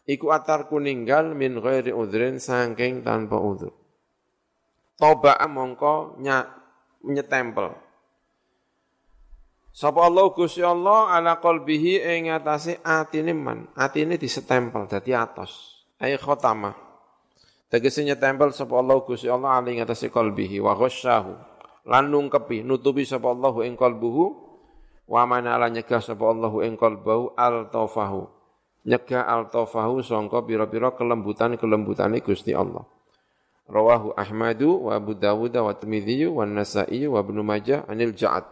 Iku 0.09 0.33
atar 0.33 0.65
kuninggal 0.65 1.37
min 1.37 1.61
ghairi 1.61 1.93
udhrin 1.93 2.41
saking 2.41 3.05
tanpa 3.05 3.37
udhur. 3.37 3.80
Toba 5.01 5.41
mongko 5.49 6.21
nyetempel. 7.09 7.73
Sapa 9.73 10.05
Allah 10.05 10.29
Gusti 10.37 10.61
Allah 10.61 11.09
ala 11.17 11.41
qalbihi 11.41 12.05
ing 12.05 12.29
atase 12.29 12.77
atine 12.85 13.33
man. 13.33 13.65
Atine 13.73 14.21
disetempel 14.21 14.85
dadi 14.85 15.17
atos. 15.17 15.81
Ai 15.97 16.21
khatamah. 16.21 16.77
Tegese 17.73 18.05
nyetempel 18.05 18.53
sapa 18.53 18.77
Allah 18.77 19.01
Gusti 19.01 19.33
Allah 19.33 19.57
ali 19.57 19.79
ing 19.79 19.81
atase 19.81 20.13
qalbihi 20.13 20.61
wa 20.61 20.77
ghasyahu. 20.77 21.33
Lan 21.89 22.13
nungkepi 22.13 22.61
nutupi 22.61 23.09
sapa 23.09 23.33
Allah 23.33 23.57
ing 23.65 23.81
qalbuhu 23.81 24.51
Wa 25.11 25.27
mana 25.27 25.59
ala 25.59 25.67
nyegah 25.67 25.99
sapa 25.99 26.23
Allahu 26.23 26.63
ing 26.63 26.79
qalbahu 26.79 27.35
al-tafahu. 27.35 28.31
Nyegah 28.87 29.27
al-tafahu 29.27 30.07
sangka 30.07 30.47
pira-pira 30.47 30.95
kelembutan-kelembutane 30.95 32.23
Gusti 32.23 32.55
Allah. 32.55 32.87
Rawahu 33.71 34.19
Ahmadu 34.19 34.91
wa 34.91 34.99
Abu 34.99 35.15
Dawud 35.15 35.55
wa 35.55 35.71
Tirmidzi 35.71 36.27
wa 36.27 36.43
Nasa'i 36.43 37.07
wa 37.07 37.23
Ibnu 37.23 37.47
Majah 37.47 37.87
anil 37.87 38.11
Ja'ad. 38.13 38.45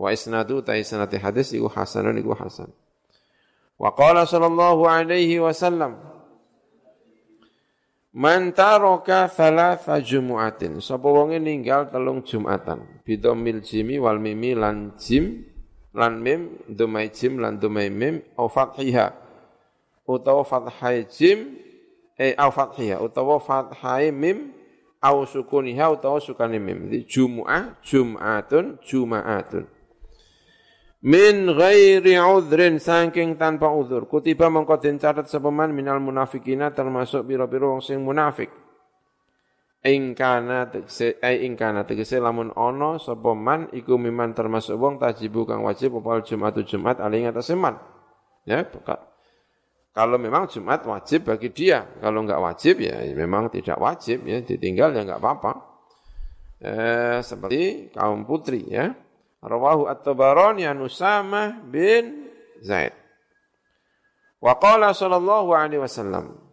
Wa 0.00 0.12
isnadu 0.12 0.64
ta 0.64 0.72
hadis 0.76 1.52
iku 1.52 1.68
hasanun 1.68 2.16
iku 2.16 2.32
hasan. 2.32 2.72
Wa 3.76 3.92
qala 3.92 4.24
sallallahu 4.24 4.88
alaihi 4.88 5.36
wasallam 5.36 6.00
Man 8.16 8.56
taraka 8.56 9.28
thalatha 9.28 10.00
jumu'atin. 10.00 10.80
Sapa 10.80 11.04
wonge 11.04 11.36
ninggal 11.36 11.92
telung 11.92 12.24
Jumatan. 12.24 13.04
Bidomil 13.04 13.60
jimi 13.60 14.00
wal 14.00 14.16
mimi 14.16 14.56
lan 14.56 14.96
jim 14.96 15.44
lan 15.96 16.20
mim 16.20 16.60
domai 16.68 17.08
jim 17.12 17.40
lan 17.40 17.56
domai 17.60 17.88
mim 17.88 18.20
au 18.36 18.48
fathiha 18.52 19.12
utawa 20.04 20.44
fathai 20.44 21.08
jim 21.08 21.56
eh 22.16 22.34
au 22.36 22.50
fathiha 22.50 23.00
utawa 23.00 23.40
fathai 23.40 24.12
mim 24.12 24.52
au 25.04 25.28
sukuniha 25.28 25.92
utawa 25.92 26.20
sukani 26.20 26.58
mim. 26.58 26.88
Di 26.88 27.04
jumu'ah 27.04 27.78
jum'atun 27.84 28.80
juma'atun 28.80 29.64
min 31.06 31.46
ghairi 31.54 32.18
udhrin 32.18 32.82
saking 32.82 33.38
tanpa 33.38 33.70
udhur. 33.70 34.10
Kutiba 34.10 34.50
mengko 34.50 34.80
den 34.82 34.98
catat 34.98 35.30
sapa 35.30 35.52
minal 35.52 36.02
munafikina 36.02 36.74
termasuk 36.74 37.22
biro-biro 37.22 37.76
wong 37.76 37.82
sing 37.84 38.02
munafik. 38.02 38.50
Ingkana 39.86 40.66
tegese 40.66 41.14
ai 41.22 41.46
ingkana 41.46 41.86
tegese 41.86 42.18
lamun 42.18 42.50
ono 42.58 42.98
sapa 42.98 43.38
man 43.38 43.70
iku 43.70 43.94
miman 43.94 44.34
termasuk 44.34 44.74
wong 44.74 44.98
tajibu 44.98 45.46
kang 45.46 45.62
wajib 45.62 45.94
apa 46.02 46.26
Jumat 46.26 46.58
Jumat 46.66 46.98
ali 46.98 47.22
ngatas 47.22 47.54
man 47.54 47.78
ya 48.42 48.66
kalau 49.96 50.20
memang 50.20 50.44
Jumat 50.44 50.84
wajib 50.84 51.32
bagi 51.32 51.48
dia. 51.48 51.88
Kalau 52.04 52.20
enggak 52.20 52.36
wajib 52.36 52.84
ya 52.84 53.00
memang 53.16 53.48
tidak 53.48 53.80
wajib 53.80 54.28
ya. 54.28 54.44
Ditinggal 54.44 54.92
ya 54.92 55.08
enggak 55.08 55.24
apa-apa. 55.24 55.52
Eh, 56.60 57.18
seperti 57.24 57.88
kaum 57.96 58.28
putri 58.28 58.68
ya. 58.68 58.92
Rawahu 59.40 59.88
at-tabarani 59.88 60.68
an 60.68 60.84
Usamah 60.84 61.64
bin 61.64 62.28
Zaid. 62.60 62.92
Wa 64.36 64.60
qala 64.60 64.92
sallallahu 64.92 65.56
alaihi 65.56 65.80
wasallam 65.80 66.44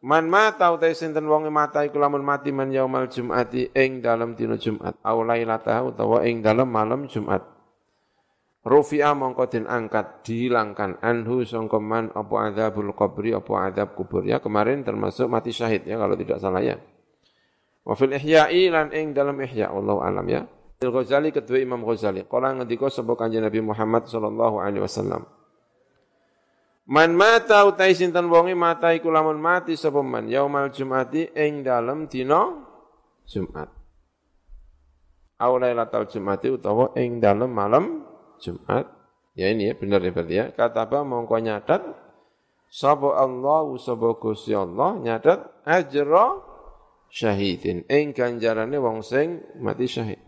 Man 0.00 0.32
mata 0.32 0.72
utai 0.72 0.96
sinten 0.96 1.28
wong 1.28 1.52
mata 1.52 1.84
iku 1.84 2.00
lamun 2.00 2.24
mati 2.24 2.50
man 2.50 2.72
yaumal 2.72 3.04
jum'ati 3.04 3.76
ing 3.76 4.00
dalam 4.00 4.32
dina 4.32 4.56
Jumat 4.56 4.96
au 5.04 5.20
lailataha 5.20 5.92
utawa 5.92 6.24
ing 6.24 6.40
dalam 6.40 6.72
malam 6.72 7.04
Jumat. 7.04 7.59
Rufi'a 8.60 9.16
mongko 9.16 9.48
den 9.48 9.64
angkat 9.64 10.20
dihilangkan 10.20 11.00
anhu 11.00 11.48
sangka 11.48 11.80
man 11.80 12.12
apa 12.12 12.52
adzabul 12.52 12.92
qabri 12.92 13.32
apa 13.32 13.72
adzab 13.72 13.96
kubur 13.96 14.20
ya 14.20 14.36
kemarin 14.36 14.84
termasuk 14.84 15.32
mati 15.32 15.48
syahid 15.48 15.88
ya 15.88 15.96
kalau 15.96 16.12
tidak 16.12 16.36
salah 16.44 16.60
ya. 16.60 16.76
Wa 17.80 17.96
fil 17.96 18.12
ihya'i 18.12 18.68
lan 18.68 18.92
ing 18.92 19.16
dalam 19.16 19.40
ihya 19.40 19.72
Allah 19.72 19.96
alam 20.04 20.26
ya. 20.28 20.44
Al 20.84 20.92
Ghazali 20.92 21.32
kedua 21.32 21.56
Imam 21.56 21.80
Ghazali 21.80 22.28
kala 22.28 22.52
ngendika 22.60 22.92
sapa 22.92 23.16
kanjeng 23.16 23.48
Nabi 23.48 23.64
Muhammad 23.64 24.04
sallallahu 24.04 24.60
alaihi 24.60 24.84
wasallam. 24.84 25.24
Man 26.84 27.16
mata 27.16 27.64
utai 27.64 27.96
sinten 27.96 28.28
wonge 28.28 28.52
mata 28.52 28.92
iku 28.92 29.08
lamun 29.08 29.40
mati 29.40 29.72
sapa 29.72 30.04
man 30.04 30.28
yaumal 30.28 30.68
jumati 30.68 31.32
ing 31.32 31.64
dalem 31.64 32.12
dina 32.12 32.60
Jumat. 33.24 33.72
Aw 35.40 35.52
lailatul 35.56 36.12
jumati 36.12 36.52
utawa 36.52 36.92
ing 37.00 37.24
dalem 37.24 37.48
malam 37.48 38.09
Jumat. 38.40 38.88
Ya 39.38 39.52
ini 39.52 39.70
ya 39.70 39.74
benar 39.78 40.02
ya 40.02 40.10
berarti 40.10 40.34
ya. 40.34 40.46
Kata 40.50 40.88
apa 40.88 41.06
mongko 41.06 41.38
nyatet 41.38 41.84
sapa 42.66 43.20
Allah 43.20 43.68
sapa 43.78 44.16
Gusti 44.18 44.56
Allah 44.56 44.98
nyatet 44.98 45.38
ajra 45.62 46.40
syahidin 47.12 47.86
ing 47.86 48.16
ganjarane 48.16 48.76
wong 48.80 49.04
sing 49.06 49.44
mati 49.62 49.86
syahid. 49.86 50.18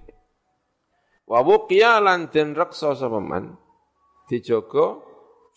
Wa 1.27 1.43
buqiya 1.43 1.99
lan 1.99 2.31
den 2.31 2.55
reksa 2.55 2.95
sapa 2.95 3.19
man 3.19 3.59
dijogo 4.31 5.03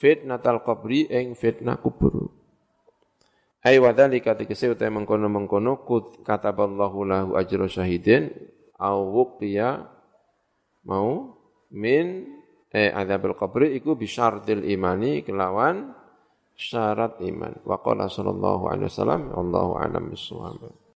fitnatal 0.01 0.63
qabri 0.65 1.07
ing 1.11 1.37
fitnah 1.37 1.77
kubur. 1.79 2.33
Ai 3.65 3.81
wa 3.81 3.89
dzalika 3.97 4.37
tegese 4.37 4.69
uta 4.69 4.85
mengkono-mengkono 4.93 5.81
kut 5.89 6.21
kataballahu 6.21 7.01
lahu 7.01 7.29
ajra 7.33 7.65
syahidin 7.65 8.29
au 8.77 9.09
mau 10.85 11.33
min 11.73 12.34
eh 12.75 12.91
adzabul 12.91 13.39
qabri 13.39 13.79
iku 13.79 13.95
bisyartil 13.95 14.67
imani 14.67 15.23
kelawan 15.23 15.95
syarat 16.59 17.23
iman. 17.23 17.63
Wa 17.63 17.79
qala 17.79 18.11
sallallahu 18.11 18.67
alaihi 18.67 18.91
wasallam 18.91 19.21
wallahu 19.31 19.71
a'lam 19.79 20.11
bissawab. 20.11 20.84